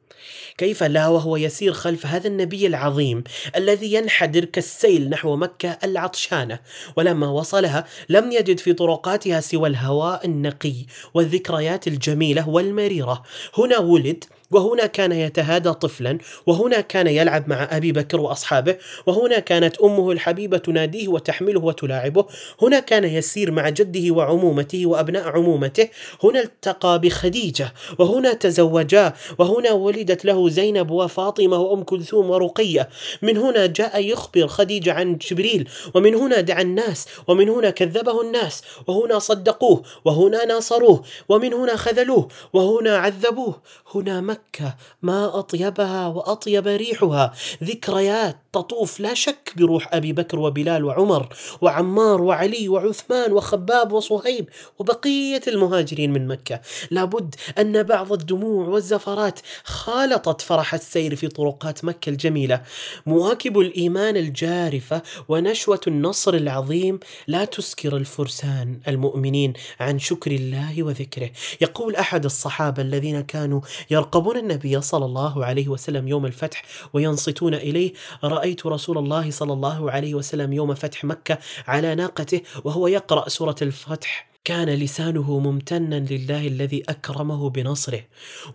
كيف 0.57 0.83
لا 0.83 1.07
وهو 1.07 1.37
يسير 1.37 1.73
خلف 1.73 2.05
هذا 2.05 2.27
النبي 2.27 2.67
العظيم 2.67 3.23
الذي 3.55 3.93
ينحدر 3.93 4.45
كالسيل 4.45 5.09
نحو 5.09 5.35
مكة 5.35 5.77
العطشانة 5.83 6.59
ولما 6.97 7.27
وصلها 7.27 7.85
لم 8.09 8.31
يجد 8.31 8.59
في 8.59 8.73
طرقاتها 8.73 9.39
سوى 9.39 9.69
الهواء 9.69 10.25
النقي 10.25 10.73
والذكريات 11.13 11.87
الجميلة 11.87 12.49
والمريرة. 12.49 13.23
هنا 13.57 13.77
ولد 13.77 14.23
وهنا 14.51 14.85
كان 14.85 15.11
يتهادى 15.11 15.71
طفلا 15.73 16.17
وهنا 16.45 16.81
كان 16.81 17.07
يلعب 17.07 17.49
مع 17.49 17.67
أبي 17.71 17.91
بكر 17.91 18.19
وأصحابه 18.21 18.77
وهنا 19.05 19.39
كانت 19.39 19.77
أمه 19.77 20.11
الحبيبة 20.11 20.57
تناديه 20.57 21.07
وتحمله 21.07 21.59
وتلاعبه 21.59 22.25
هنا 22.61 22.79
كان 22.79 23.03
يسير 23.03 23.51
مع 23.51 23.69
جده 23.69 24.11
وعمومته 24.11 24.85
وأبناء 24.85 25.27
عمومته 25.29 25.89
هنا 26.23 26.39
التقى 26.41 26.99
بخديجة 26.99 27.73
وهنا 27.99 28.33
تزوجا 28.33 29.13
وهنا 29.39 29.71
ولدت 29.71 30.25
له 30.25 30.49
زينب 30.49 30.91
وفاطمة 30.91 31.57
وأم 31.57 31.83
كلثوم 31.83 32.29
ورقية 32.29 32.89
من 33.21 33.37
هنا 33.37 33.65
جاء 33.65 34.05
يخبر 34.05 34.47
خديجة 34.47 34.93
عن 34.93 35.17
جبريل 35.17 35.69
ومن 35.95 36.15
هنا 36.15 36.41
دعا 36.41 36.61
الناس 36.61 37.05
ومن 37.27 37.49
هنا 37.49 37.69
كذبه 37.69 38.21
الناس 38.21 38.61
وهنا 38.87 39.19
صدقوه 39.19 39.83
وهنا 40.05 40.45
ناصروه 40.45 41.03
ومن 41.29 41.53
هنا 41.53 41.75
خذلوه 41.75 42.27
وهنا 42.53 42.97
عذبوه 42.97 43.61
هنا 43.95 44.21
مكة 44.35 44.75
ما 45.01 45.39
أطيبها 45.39 46.07
وأطيب 46.07 46.67
ريحها. 46.67 47.33
ذكريات 47.63 48.37
تطوف 48.55 48.99
لا 48.99 49.13
شك 49.13 49.53
بروح 49.57 49.93
أبي 49.93 50.13
بكر 50.13 50.39
وبلال 50.39 50.85
وعمر 50.85 51.29
وعمار 51.61 52.21
وعلي 52.21 52.69
وعثمان 52.69 53.31
وخباب 53.31 53.91
وصهيب 53.91 54.49
وبقية 54.79 55.41
المهاجرين 55.47 56.13
من 56.13 56.27
مكة. 56.27 56.61
لابد 56.91 57.35
أن 57.59 57.83
بعض 57.83 58.11
الدموع 58.11 58.67
والزفرات 58.67 59.39
خالطت 59.63 60.41
فرح 60.41 60.73
السير 60.73 61.15
في 61.15 61.27
طرقات 61.27 61.85
مكة 61.85 62.09
الجميلة. 62.09 62.61
مواكب 63.05 63.59
الإيمان 63.59 64.17
الجارفة 64.17 65.01
ونشوة 65.29 65.81
النصر 65.87 66.33
العظيم 66.33 66.99
لا 67.27 67.45
تسكر 67.45 67.97
الفرسان 67.97 68.79
المؤمنين 68.87 69.53
عن 69.79 69.99
شكر 69.99 70.31
الله 70.31 70.83
وذكره. 70.83 71.29
يقول 71.61 71.95
أحد 71.95 72.25
الصحابة 72.25 72.81
الذين 72.81 73.21
كانوا 73.21 73.61
يرقبون 73.89 74.37
النبي 74.37 74.81
صلى 74.81 75.05
الله 75.05 75.45
عليه 75.45 75.67
وسلم 75.67 76.07
يوم 76.07 76.25
الفتح 76.25 76.63
وينصتون 76.93 77.53
إليه 77.53 77.93
رأيت 78.45 78.65
رسول 78.65 78.97
الله 78.97 79.31
صلى 79.31 79.53
الله 79.53 79.91
عليه 79.91 80.13
وسلم 80.13 80.53
يوم 80.53 80.73
فتح 80.73 81.03
مكة 81.03 81.37
على 81.67 81.95
ناقته 81.95 82.41
وهو 82.63 82.87
يقرأ 82.87 83.29
سورة 83.29 83.55
الفتح. 83.61 84.34
كان 84.45 84.69
لسانه 84.69 85.39
ممتنا 85.39 85.95
لله 85.95 86.47
الذي 86.47 86.83
أكرمه 86.89 87.49
بنصره 87.49 88.01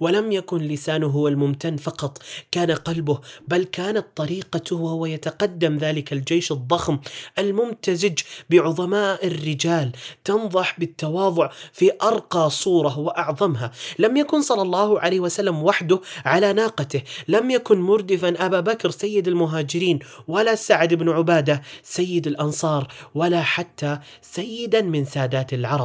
ولم 0.00 0.32
يكن 0.32 0.58
لسانه 0.58 1.06
هو 1.06 1.28
الممتن 1.28 1.76
فقط 1.76 2.18
كان 2.50 2.70
قلبه 2.70 3.20
بل 3.48 3.64
كانت 3.64 4.06
طريقته 4.16 4.76
وهو 4.76 5.06
يتقدم 5.06 5.76
ذلك 5.76 6.12
الجيش 6.12 6.52
الضخم 6.52 6.98
الممتزج 7.38 8.18
بعظماء 8.50 9.26
الرجال 9.26 9.92
تنضح 10.24 10.80
بالتواضع 10.80 11.50
في 11.72 11.90
أرقى 12.02 12.50
صورة 12.50 12.98
وأعظمها. 12.98 13.72
لم 13.98 14.16
يكن 14.16 14.42
صلى 14.42 14.62
الله 14.62 15.00
عليه 15.00 15.20
وسلم 15.20 15.62
وحده 15.62 16.00
على 16.24 16.52
ناقته 16.52 17.02
لم 17.28 17.50
يكن 17.50 17.80
مردفا 17.80 18.46
أبا 18.46 18.60
بكر 18.60 18.90
سيد 18.90 19.28
المهاجرين 19.28 19.98
ولا 20.28 20.54
سعد 20.54 20.94
بن 20.94 21.08
عبادة 21.08 21.62
سيد 21.82 22.26
الأنصار 22.26 22.88
ولا 23.14 23.42
حتى 23.42 23.98
سيدا 24.22 24.82
من 24.82 25.04
سادات 25.04 25.52
العرب. 25.52 25.79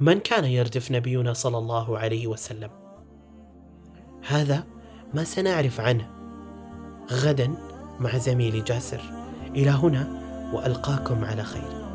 من 0.00 0.20
كان 0.20 0.44
يردف 0.44 0.90
نبينا 0.90 1.32
صلى 1.32 1.58
الله 1.58 1.98
عليه 1.98 2.26
وسلم؟ 2.26 2.70
هذا 4.28 4.64
ما 5.14 5.24
سنعرف 5.24 5.80
عنه. 5.80 6.10
غدا 7.12 7.54
مع 8.00 8.18
زميلي 8.18 8.60
جاسر. 8.60 9.00
إلى 9.56 9.70
هنا 9.70 10.08
وألقاكم 10.54 11.24
على 11.24 11.42
خير. 11.42 11.87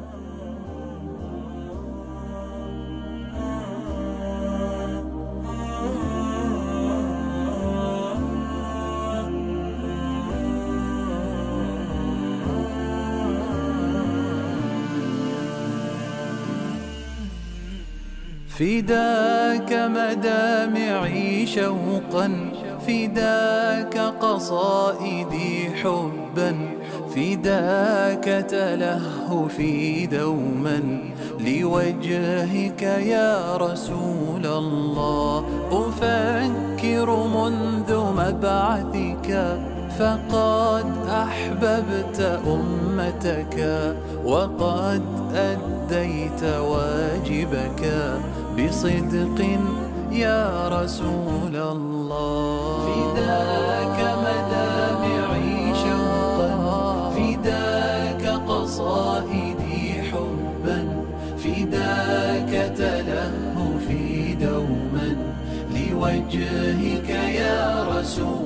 فداك 18.59 19.73
مدامعي 19.73 21.45
شوقا 21.47 22.51
فداك 22.87 23.97
قصائدي 23.97 25.69
حبا 25.83 26.55
فداك 27.15 28.45
تلهفي 28.49 30.05
دوما. 30.05 30.79
لوجهك 31.39 32.81
يا 32.81 33.57
رسول 33.57 34.45
الله 34.45 35.45
أفكر 35.71 37.27
منذ 37.27 37.89
مبعثك. 37.97 39.29
فقد 39.99 40.85
أحببت 41.09 42.39
أمتك 42.47 43.57
وقد 44.25 45.01
أديت 45.35 46.43
واجبك 46.43 47.81
بصدق 48.57 49.39
يا 50.11 50.67
رسول 50.67 51.55
الله. 51.55 52.85
فداك 52.85 53.99
مدامعي 54.25 55.73
شوقا 55.75 57.11
فداك 57.15 58.23
قصائدي 58.47 60.01
حبا 60.11 60.79
فداك 61.37 62.71
تلهفي 62.77 64.35
دوما 64.35 65.09
لوجهك 65.75 67.09
يا 67.09 67.87
رسول 67.89 68.42